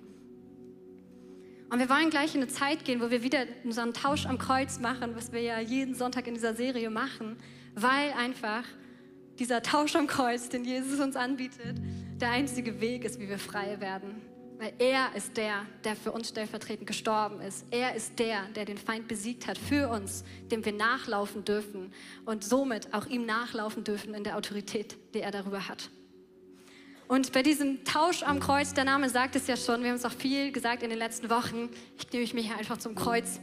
Und 1.70 1.78
wir 1.78 1.90
wollen 1.90 2.10
gleich 2.10 2.34
in 2.34 2.42
eine 2.42 2.50
Zeit 2.50 2.84
gehen, 2.84 3.00
wo 3.00 3.12
wir 3.12 3.22
wieder 3.22 3.46
einen 3.64 3.94
Tausch 3.94 4.26
am 4.26 4.40
Kreuz 4.40 4.80
machen, 4.80 5.16
was 5.16 5.32
wir 5.32 5.42
ja 5.42 5.60
jeden 5.60 5.94
Sonntag 5.94 6.26
in 6.26 6.34
dieser 6.34 6.56
Serie 6.56 6.90
machen, 6.90 7.38
weil 7.76 8.12
einfach 8.14 8.64
dieser 9.38 9.62
Tausch 9.62 9.96
am 9.96 10.08
Kreuz, 10.08 10.50
den 10.50 10.66
Jesus 10.66 11.00
uns 11.00 11.16
anbietet, 11.16 11.78
der 12.20 12.32
einzige 12.32 12.82
Weg 12.82 13.06
ist, 13.06 13.20
wie 13.20 13.30
wir 13.30 13.38
frei 13.38 13.80
werden. 13.80 14.22
Weil 14.58 14.74
er 14.80 15.16
ist 15.16 15.38
der, 15.38 15.66
der 15.84 15.96
für 15.96 16.12
uns 16.12 16.30
stellvertretend 16.30 16.88
gestorben 16.88 17.40
ist. 17.40 17.66
Er 17.72 17.96
ist 17.96 18.18
der, 18.20 18.44
der 18.56 18.66
den 18.66 18.78
Feind 18.78 19.08
besiegt 19.08 19.48
hat 19.48 19.58
für 19.58 19.90
uns, 19.90 20.26
dem 20.52 20.66
wir 20.66 20.74
nachlaufen 20.74 21.46
dürfen 21.46 21.94
und 22.26 22.44
somit 22.44 22.94
auch 22.94 23.06
ihm 23.06 23.26
nachlaufen 23.26 23.84
dürfen 23.84 24.16
in 24.16 24.24
der 24.24 24.36
Autorität, 24.36 24.98
die 25.14 25.22
er 25.22 25.32
darüber 25.32 25.70
hat. 25.70 25.90
Und 27.10 27.34
bei 27.34 27.42
diesem 27.42 27.84
Tausch 27.86 28.22
am 28.22 28.40
Kreuz, 28.40 28.76
der 28.76 28.84
Name 28.84 29.10
sagt 29.10 29.36
es 29.36 29.48
ja 29.48 29.58
schon, 29.58 29.82
wir 29.82 29.90
haben 29.90 29.96
es 29.96 30.06
auch 30.06 30.12
viel 30.12 30.52
gesagt 30.52 30.84
in 30.84 30.92
den 30.92 31.00
letzten 31.00 31.32
Wochen, 31.32 31.72
ich 31.98 32.14
nehme 32.14 32.34
mich 32.36 32.46
hier 32.46 32.56
einfach 32.56 32.78
zum 32.78 32.94
Kreuz. 32.94 33.40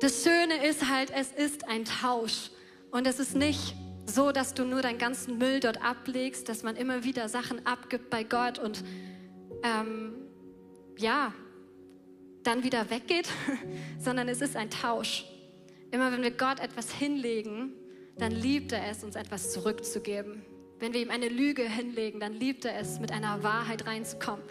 Das 0.00 0.22
Schöne 0.22 0.64
ist 0.64 0.88
halt, 0.88 1.10
es 1.10 1.32
ist 1.32 1.68
ein 1.68 1.84
Tausch. 1.84 2.52
Und 2.92 3.08
es 3.08 3.18
ist 3.18 3.34
nicht 3.34 3.74
so, 4.06 4.30
dass 4.30 4.54
du 4.54 4.64
nur 4.64 4.82
deinen 4.82 4.98
ganzen 4.98 5.38
Müll 5.38 5.58
dort 5.58 5.82
ablegst, 5.82 6.48
dass 6.48 6.62
man 6.62 6.76
immer 6.76 7.02
wieder 7.02 7.28
Sachen 7.28 7.66
abgibt 7.66 8.08
bei 8.08 8.22
Gott 8.22 8.60
und 8.60 8.84
ähm, 9.64 10.12
ja, 10.96 11.34
dann 12.44 12.62
wieder 12.62 12.88
weggeht, 12.88 13.28
sondern 13.98 14.28
es 14.28 14.40
ist 14.40 14.54
ein 14.54 14.70
Tausch. 14.70 15.24
Immer 15.90 16.12
wenn 16.12 16.22
wir 16.22 16.30
Gott 16.30 16.60
etwas 16.60 16.92
hinlegen, 16.92 17.72
dann 18.16 18.30
liebt 18.30 18.70
er 18.70 18.86
es, 18.88 19.02
uns 19.02 19.16
etwas 19.16 19.50
zurückzugeben. 19.50 20.44
Wenn 20.80 20.94
wir 20.94 21.02
ihm 21.02 21.10
eine 21.10 21.28
Lüge 21.28 21.62
hinlegen, 21.62 22.20
dann 22.20 22.32
liebt 22.32 22.64
er 22.64 22.78
es, 22.78 23.00
mit 23.00 23.12
einer 23.12 23.42
Wahrheit 23.42 23.86
reinzukommen 23.86 24.42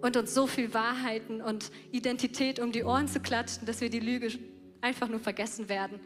und 0.00 0.16
uns 0.16 0.32
so 0.32 0.46
viel 0.46 0.72
Wahrheiten 0.72 1.42
und 1.42 1.70
Identität 1.90 2.60
um 2.60 2.70
die 2.70 2.84
Ohren 2.84 3.08
zu 3.08 3.18
klatschen, 3.18 3.66
dass 3.66 3.80
wir 3.80 3.90
die 3.90 4.00
Lüge 4.00 4.30
einfach 4.80 5.08
nur 5.08 5.18
vergessen 5.18 5.68
werden. 5.68 5.98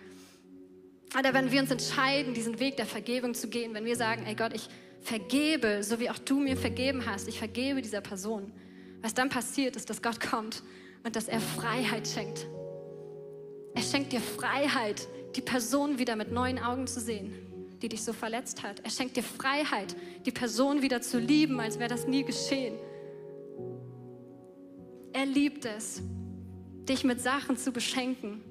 Oder 1.19 1.35
wenn 1.35 1.51
wir 1.51 1.61
uns 1.61 1.71
entscheiden, 1.71 2.33
diesen 2.33 2.59
Weg 2.59 2.77
der 2.77 2.87
Vergebung 2.87 3.35
zu 3.35 3.49
gehen, 3.49 3.75
wenn 3.75 3.85
wir 3.85 3.97
sagen, 3.97 4.25
ey 4.27 4.35
Gott, 4.35 4.55
ich 4.55 4.69
vergebe, 5.03 5.83
so 5.83 6.01
wie 6.01 6.11
auch 6.11 6.19
du 6.19 6.41
mir 6.41 6.57
vergeben 6.57 7.05
hast, 7.07 7.29
ich 7.29 7.39
vergebe 7.39 7.81
dieser 7.83 8.01
Person. 8.01 8.53
Was 9.03 9.15
dann 9.15 9.29
passiert, 9.29 9.77
ist, 9.77 9.89
dass 9.91 10.03
Gott 10.03 10.21
kommt 10.21 10.63
und 11.05 11.17
dass 11.17 11.29
er 11.29 11.41
Freiheit 11.41 12.09
schenkt. 12.09 12.47
Er 13.75 13.83
schenkt 13.83 14.13
dir 14.13 14.21
Freiheit, 14.21 15.07
die 15.37 15.43
Person 15.43 15.99
wieder 15.99 16.17
mit 16.17 16.33
neuen 16.33 16.59
Augen 16.59 16.87
zu 16.87 16.99
sehen, 16.99 17.35
die 17.83 17.89
dich 17.89 18.03
so 18.03 18.13
verletzt 18.13 18.63
hat. 18.63 18.81
Er 18.81 18.91
schenkt 18.91 19.17
dir 19.17 19.23
Freiheit, 19.23 19.97
die 20.25 20.31
Person 20.31 20.83
wieder 20.83 21.01
zu 21.01 21.19
lieben, 21.19 21.61
als 21.61 21.79
wäre 21.79 21.89
das 21.89 22.07
nie 22.07 22.25
geschehen. 22.25 22.75
Er 25.13 25.27
liebt 25.27 25.65
es, 25.65 26.03
dich 26.89 27.05
mit 27.05 27.21
Sachen 27.21 27.57
zu 27.57 27.73
beschenken. 27.73 28.43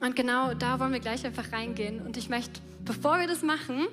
Und 0.00 0.14
genau 0.14 0.54
da 0.54 0.78
wollen 0.78 0.92
wir 0.92 1.00
gleich 1.00 1.24
einfach 1.26 1.52
reingehen. 1.52 2.00
Und 2.00 2.16
ich 2.16 2.28
möchte, 2.28 2.60
bevor 2.84 3.18
wir 3.18 3.26
das 3.26 3.42
machen, 3.42 3.88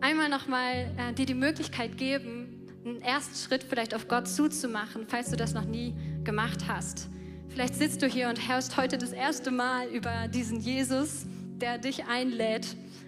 einmal 0.00 0.28
nochmal 0.28 0.90
äh, 0.96 1.12
dir 1.12 1.26
die 1.26 1.34
Möglichkeit 1.34 1.98
geben, 1.98 2.68
einen 2.84 3.02
ersten 3.02 3.34
Schritt 3.36 3.62
vielleicht 3.62 3.94
auf 3.94 4.08
Gott 4.08 4.26
zuzumachen, 4.28 5.06
falls 5.06 5.30
du 5.30 5.36
das 5.36 5.54
noch 5.54 5.64
nie 5.64 5.94
gemacht 6.24 6.66
hast. 6.68 7.08
Vielleicht 7.48 7.74
sitzt 7.74 8.02
du 8.02 8.06
hier 8.06 8.28
und 8.28 8.48
hörst 8.48 8.76
heute 8.76 8.96
das 8.96 9.12
erste 9.12 9.50
Mal 9.50 9.88
über 9.88 10.28
diesen 10.28 10.60
Jesus, 10.60 11.26
der 11.62 11.78
dich 11.78 12.04
einlädt, 12.04 12.66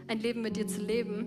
ein 0.09 0.21
Leben 0.21 0.41
mit 0.41 0.57
dir 0.57 0.67
zu 0.67 0.81
leben 0.81 1.27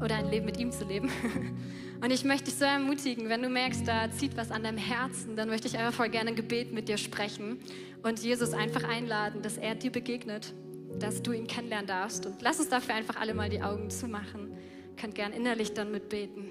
oder 0.00 0.14
ein 0.14 0.30
Leben 0.30 0.46
mit 0.46 0.58
ihm 0.58 0.70
zu 0.70 0.84
leben. 0.84 1.10
Und 2.00 2.12
ich 2.12 2.22
möchte 2.24 2.44
dich 2.44 2.54
so 2.54 2.64
ermutigen, 2.64 3.28
wenn 3.28 3.42
du 3.42 3.48
merkst, 3.48 3.88
da 3.88 4.08
zieht 4.12 4.36
was 4.36 4.52
an 4.52 4.62
deinem 4.62 4.78
Herzen, 4.78 5.34
dann 5.34 5.48
möchte 5.48 5.66
ich 5.66 5.76
einfach 5.76 5.94
voll 5.94 6.10
gerne 6.10 6.30
ein 6.30 6.36
Gebet 6.36 6.72
mit 6.72 6.88
dir 6.88 6.96
sprechen 6.96 7.58
und 8.04 8.20
Jesus 8.20 8.52
einfach 8.52 8.84
einladen, 8.84 9.42
dass 9.42 9.58
er 9.58 9.74
dir 9.74 9.90
begegnet 9.90 10.54
dass 10.98 11.22
du 11.22 11.32
ihn 11.32 11.46
kennenlernen 11.46 11.86
darfst. 11.86 12.26
Und 12.26 12.42
lass 12.42 12.58
uns 12.58 12.68
dafür 12.68 12.94
einfach 12.94 13.16
alle 13.16 13.34
mal 13.34 13.48
die 13.48 13.62
Augen 13.62 13.90
zumachen. 13.90 14.56
Könnt 14.96 15.14
gern 15.14 15.32
innerlich 15.32 15.74
dann 15.74 15.90
mitbeten. 15.90 16.48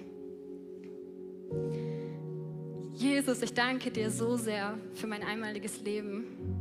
Jesus, 2.93 3.41
ich 3.41 3.53
danke 3.53 3.91
dir 3.91 4.09
so 4.09 4.37
sehr 4.37 4.77
für 4.93 5.07
mein 5.07 5.23
einmaliges 5.23 5.81
Leben. 5.81 6.56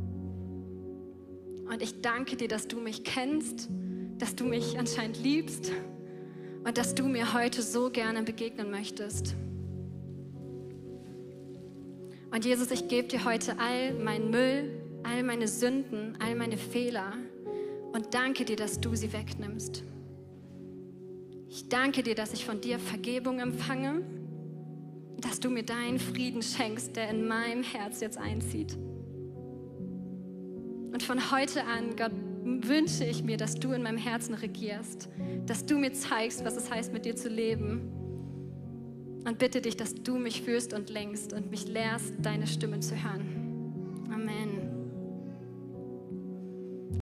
Und 1.69 1.81
ich 1.81 2.01
danke 2.01 2.35
dir, 2.35 2.47
dass 2.47 2.67
du 2.67 2.79
mich 2.79 3.03
kennst, 3.03 3.69
dass 4.17 4.35
du 4.35 4.45
mich 4.45 4.79
anscheinend 4.79 5.21
liebst 5.21 5.71
und 6.63 6.77
dass 6.77 6.95
du 6.95 7.07
mir 7.07 7.33
heute 7.33 7.61
so 7.61 7.89
gerne 7.89 8.23
begegnen 8.23 8.71
möchtest. 8.71 9.35
Und 12.31 12.45
Jesus, 12.45 12.71
ich 12.71 12.87
gebe 12.87 13.07
dir 13.07 13.25
heute 13.25 13.57
all 13.59 13.93
meinen 13.93 14.29
Müll, 14.29 14.69
all 15.03 15.23
meine 15.23 15.47
Sünden, 15.47 16.17
all 16.19 16.35
meine 16.35 16.57
Fehler 16.57 17.13
und 17.93 18.13
danke 18.13 18.45
dir, 18.45 18.55
dass 18.55 18.79
du 18.79 18.95
sie 18.95 19.13
wegnimmst. 19.13 19.83
Ich 21.49 21.69
danke 21.69 22.03
dir, 22.03 22.15
dass 22.15 22.33
ich 22.33 22.45
von 22.45 22.59
dir 22.59 22.79
Vergebung 22.79 23.39
empfange, 23.39 24.03
dass 25.19 25.39
du 25.39 25.49
mir 25.49 25.63
deinen 25.63 25.99
Frieden 25.99 26.43
schenkst, 26.43 26.95
der 26.95 27.09
in 27.09 27.27
meinem 27.27 27.63
Herz 27.63 28.01
jetzt 28.01 28.17
einzieht. 28.17 28.77
Und 30.97 31.03
von 31.03 31.29
heute 31.29 31.63
an, 31.63 31.95
Gott, 31.95 32.11
wünsche 32.43 33.05
ich 33.05 33.23
mir, 33.23 33.37
dass 33.37 33.53
du 33.53 33.71
in 33.71 33.83
meinem 33.83 33.99
Herzen 33.99 34.33
regierst, 34.33 35.09
dass 35.45 35.63
du 35.63 35.77
mir 35.77 35.93
zeigst, 35.93 36.43
was 36.43 36.57
es 36.57 36.71
heißt, 36.71 36.91
mit 36.91 37.05
dir 37.05 37.15
zu 37.15 37.29
leben. 37.29 37.91
Und 39.23 39.37
bitte 39.37 39.61
dich, 39.61 39.77
dass 39.77 39.93
du 39.93 40.17
mich 40.17 40.41
führst 40.41 40.73
und 40.73 40.89
lenkst 40.89 41.33
und 41.33 41.51
mich 41.51 41.67
lehrst, 41.67 42.15
deine 42.19 42.47
Stimme 42.47 42.79
zu 42.79 42.95
hören. 42.95 44.09
Amen. 44.11 44.56